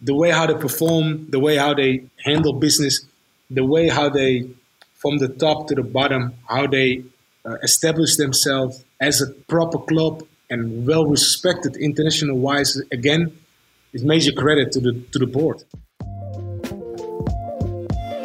the 0.00 0.14
way 0.14 0.30
how 0.30 0.46
they 0.46 0.54
perform, 0.54 1.30
the 1.30 1.40
way 1.40 1.56
how 1.56 1.72
they 1.74 2.04
handle 2.22 2.52
business, 2.52 3.04
the 3.50 3.64
way 3.64 3.88
how 3.88 4.10
they 4.10 4.48
from 4.94 5.18
the 5.18 5.28
top 5.28 5.68
to 5.68 5.74
the 5.74 5.82
bottom, 5.82 6.34
how 6.48 6.66
they 6.66 7.02
uh, 7.44 7.56
establish 7.62 8.16
themselves 8.16 8.84
as 9.00 9.20
a 9.22 9.28
proper 9.48 9.78
club 9.78 10.22
and 10.50 10.86
well 10.86 11.06
respected 11.06 11.74
international 11.76 12.38
wise 12.38 12.76
again 12.92 13.32
is 13.92 14.04
major 14.04 14.32
credit 14.32 14.72
to 14.72 14.80
the 14.80 14.92
to 15.12 15.18
the 15.18 15.26
board. 15.26 15.64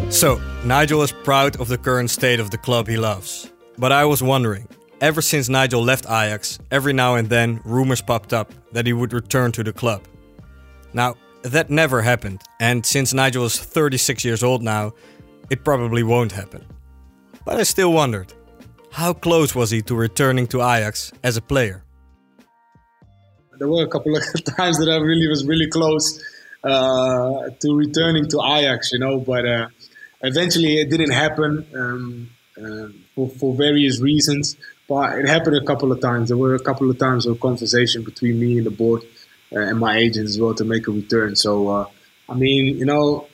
So, 0.10 0.42
Nigel 0.64 1.04
is 1.04 1.12
proud 1.12 1.60
of 1.60 1.68
the 1.68 1.78
current 1.78 2.10
state 2.10 2.40
of 2.40 2.50
the 2.50 2.58
club 2.58 2.88
he 2.88 2.96
loves. 2.98 3.52
But 3.78 3.92
I 3.92 4.06
was 4.06 4.24
wondering, 4.24 4.68
ever 5.02 5.22
since 5.22 5.50
Nigel 5.50 5.84
left 5.84 6.06
Ajax, 6.06 6.60
every 6.72 6.94
now 6.94 7.16
and 7.16 7.30
then 7.30 7.60
rumors 7.66 8.02
popped 8.02 8.34
up 8.34 8.54
that 8.72 8.88
he 8.88 8.94
would 8.94 9.12
return 9.14 9.52
to 9.52 9.64
the 9.64 9.74
club. 9.74 10.02
Now, 10.94 11.16
that 11.44 11.70
never 11.70 12.02
happened, 12.02 12.42
and 12.60 12.86
since 12.86 13.14
Nigel 13.14 13.46
is 13.46 13.60
36 13.60 14.24
years 14.24 14.44
old 14.44 14.64
now, 14.64 14.94
it 15.50 15.64
probably 15.64 16.04
won't 16.04 16.32
happen. 16.32 16.66
But 17.46 17.58
I 17.58 17.64
still 17.64 17.92
wondered 17.92 18.34
how 18.92 19.14
close 19.14 19.54
was 19.54 19.72
he 19.72 19.82
to 19.84 19.96
returning 19.96 20.48
to 20.48 20.62
Ajax 20.62 21.12
as 21.24 21.38
a 21.38 21.42
player? 21.42 21.84
There 23.58 23.68
were 23.68 23.84
a 23.84 23.88
couple 23.88 24.16
of 24.16 24.24
times 24.58 24.78
that 24.80 24.90
I 24.90 24.98
really 24.98 25.28
was 25.28 25.46
really 25.46 25.68
close 25.68 26.24
uh, 26.64 27.50
to 27.60 27.76
returning 27.76 28.28
to 28.30 28.42
Ajax, 28.44 28.92
you 28.92 29.00
know, 29.00 29.20
but 29.20 29.46
uh, 29.46 29.68
eventually 30.22 30.76
it 30.76 30.90
didn't 30.90 31.12
happen 31.12 31.66
um, 31.76 32.30
uh, 32.58 32.90
for, 33.16 33.30
for 33.30 33.56
various 33.56 34.00
reasons. 34.00 34.58
But 34.88 35.20
it 35.20 35.28
happened 35.28 35.58
a 35.58 35.66
couple 35.66 35.92
of 35.92 36.00
times. 36.00 36.30
There 36.30 36.38
were 36.38 36.56
a 36.56 36.60
couple 36.60 36.90
of 36.90 36.98
times 36.98 37.26
of 37.26 37.40
conversation 37.40 38.04
between 38.04 38.40
me 38.40 38.58
and 38.58 38.66
the 38.66 38.72
board 38.72 39.04
uh, 39.54 39.60
and 39.60 39.80
my 39.80 39.98
agent 39.98 40.30
as 40.30 40.40
well 40.40 40.54
to 40.56 40.64
make 40.64 40.88
a 40.88 40.92
return. 40.92 41.36
So, 41.36 41.68
uh, 41.68 41.86
I 42.30 42.36
mean, 42.36 42.78
you 42.78 42.86
know, 42.86 43.28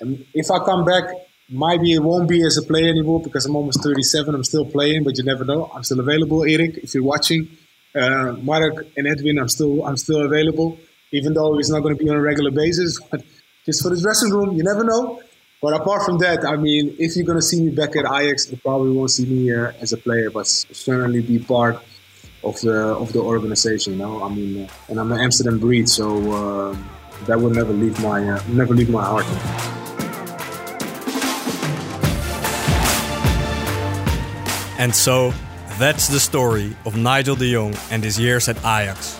um, 0.00 0.24
if 0.32 0.50
I 0.50 0.58
come 0.64 0.84
back, 0.84 1.04
maybe 1.50 1.94
it 1.94 2.02
won't 2.02 2.28
be 2.28 2.44
as 2.44 2.56
a 2.56 2.62
player 2.62 2.88
anymore 2.88 3.20
because 3.20 3.44
I'm 3.44 3.56
almost 3.56 3.82
37. 3.82 4.34
I'm 4.34 4.44
still 4.44 4.66
playing, 4.66 5.04
but 5.04 5.18
you 5.18 5.24
never 5.24 5.44
know. 5.44 5.70
I'm 5.74 5.82
still 5.82 6.00
available, 6.00 6.44
Erik. 6.44 6.78
If 6.78 6.94
you're 6.94 7.02
watching, 7.02 7.48
uh, 7.94 8.32
Marc 8.42 8.86
and 8.96 9.06
Edwin, 9.06 9.38
I'm 9.38 9.48
still 9.48 9.84
I'm 9.84 9.96
still 9.96 10.24
available, 10.24 10.78
even 11.12 11.34
though 11.34 11.58
it's 11.58 11.70
not 11.70 11.80
going 11.80 11.96
to 11.96 12.02
be 12.02 12.10
on 12.10 12.16
a 12.16 12.20
regular 12.20 12.50
basis. 12.50 13.00
But 13.10 13.22
just 13.64 13.82
for 13.82 13.90
the 13.94 14.00
dressing 14.00 14.30
room, 14.30 14.56
you 14.56 14.64
never 14.64 14.84
know. 14.84 15.22
But 15.62 15.74
apart 15.74 16.02
from 16.04 16.18
that, 16.18 16.44
I 16.44 16.56
mean, 16.56 16.94
if 16.98 17.16
you're 17.16 17.24
going 17.24 17.38
to 17.38 17.42
see 17.42 17.62
me 17.62 17.70
back 17.70 17.96
at 17.96 18.04
Ajax, 18.04 18.50
you 18.50 18.58
probably 18.58 18.92
won't 18.92 19.10
see 19.10 19.24
me 19.24 19.54
uh, 19.54 19.72
as 19.80 19.92
a 19.92 19.96
player, 19.96 20.28
but 20.30 20.46
certainly 20.46 21.22
be 21.22 21.38
part 21.38 21.82
of 22.42 22.60
the 22.60 22.74
of 22.74 23.12
the 23.12 23.20
organization. 23.20 23.94
You 23.94 24.00
know, 24.00 24.22
I 24.22 24.28
mean, 24.28 24.64
uh, 24.64 24.88
and 24.88 25.00
I'm 25.00 25.10
an 25.12 25.20
Amsterdam 25.20 25.58
breed, 25.58 25.88
so 25.88 26.32
uh, 26.32 26.76
that 27.26 27.40
will 27.40 27.50
never 27.50 27.72
leave 27.72 27.98
my 28.02 28.28
uh, 28.28 28.42
never 28.48 28.74
leave 28.74 28.90
my 28.90 29.04
heart. 29.04 29.24
And 34.76 34.94
so, 34.94 35.32
that's 35.78 36.08
the 36.08 36.20
story 36.20 36.76
of 36.84 36.96
Nigel 36.96 37.34
de 37.34 37.52
Jong 37.52 37.74
and 37.90 38.04
his 38.04 38.18
years 38.18 38.48
at 38.48 38.56
Ajax. 38.58 39.18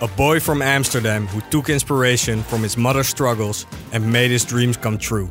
A 0.00 0.08
boy 0.08 0.40
from 0.40 0.62
Amsterdam 0.62 1.26
who 1.26 1.42
took 1.50 1.68
inspiration 1.68 2.42
from 2.42 2.62
his 2.62 2.78
mother's 2.78 3.08
struggles 3.08 3.66
and 3.92 4.10
made 4.10 4.30
his 4.30 4.44
dreams 4.44 4.78
come 4.78 4.96
true. 4.96 5.30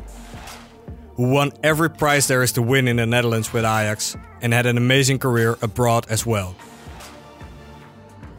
Who 1.16 1.28
won 1.28 1.50
every 1.64 1.90
prize 1.90 2.28
there 2.28 2.42
is 2.44 2.52
to 2.52 2.62
win 2.62 2.86
in 2.86 2.96
the 2.96 3.06
Netherlands 3.06 3.52
with 3.52 3.64
Ajax 3.64 4.16
and 4.40 4.52
had 4.52 4.66
an 4.66 4.76
amazing 4.76 5.18
career 5.18 5.58
abroad 5.62 6.06
as 6.08 6.24
well. 6.24 6.54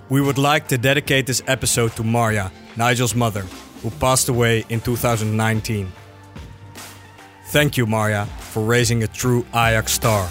We 0.07 0.21
would 0.21 0.37
like 0.37 0.69
to 0.69 0.77
dedicate 0.77 1.27
this 1.27 1.43
episode 1.47 1.91
to 1.97 2.03
Marja, 2.03 2.51
Nigel's 2.77 3.15
mother, 3.15 3.45
who 3.81 3.89
passed 3.91 4.29
away 4.29 4.65
in 4.69 4.79
2019. 4.79 5.91
Thank 7.47 7.75
you, 7.75 7.85
Marja, 7.85 8.27
for 8.27 8.63
raising 8.63 9.03
a 9.03 9.07
true 9.07 9.45
Ajax 9.49 9.91
star. 9.91 10.29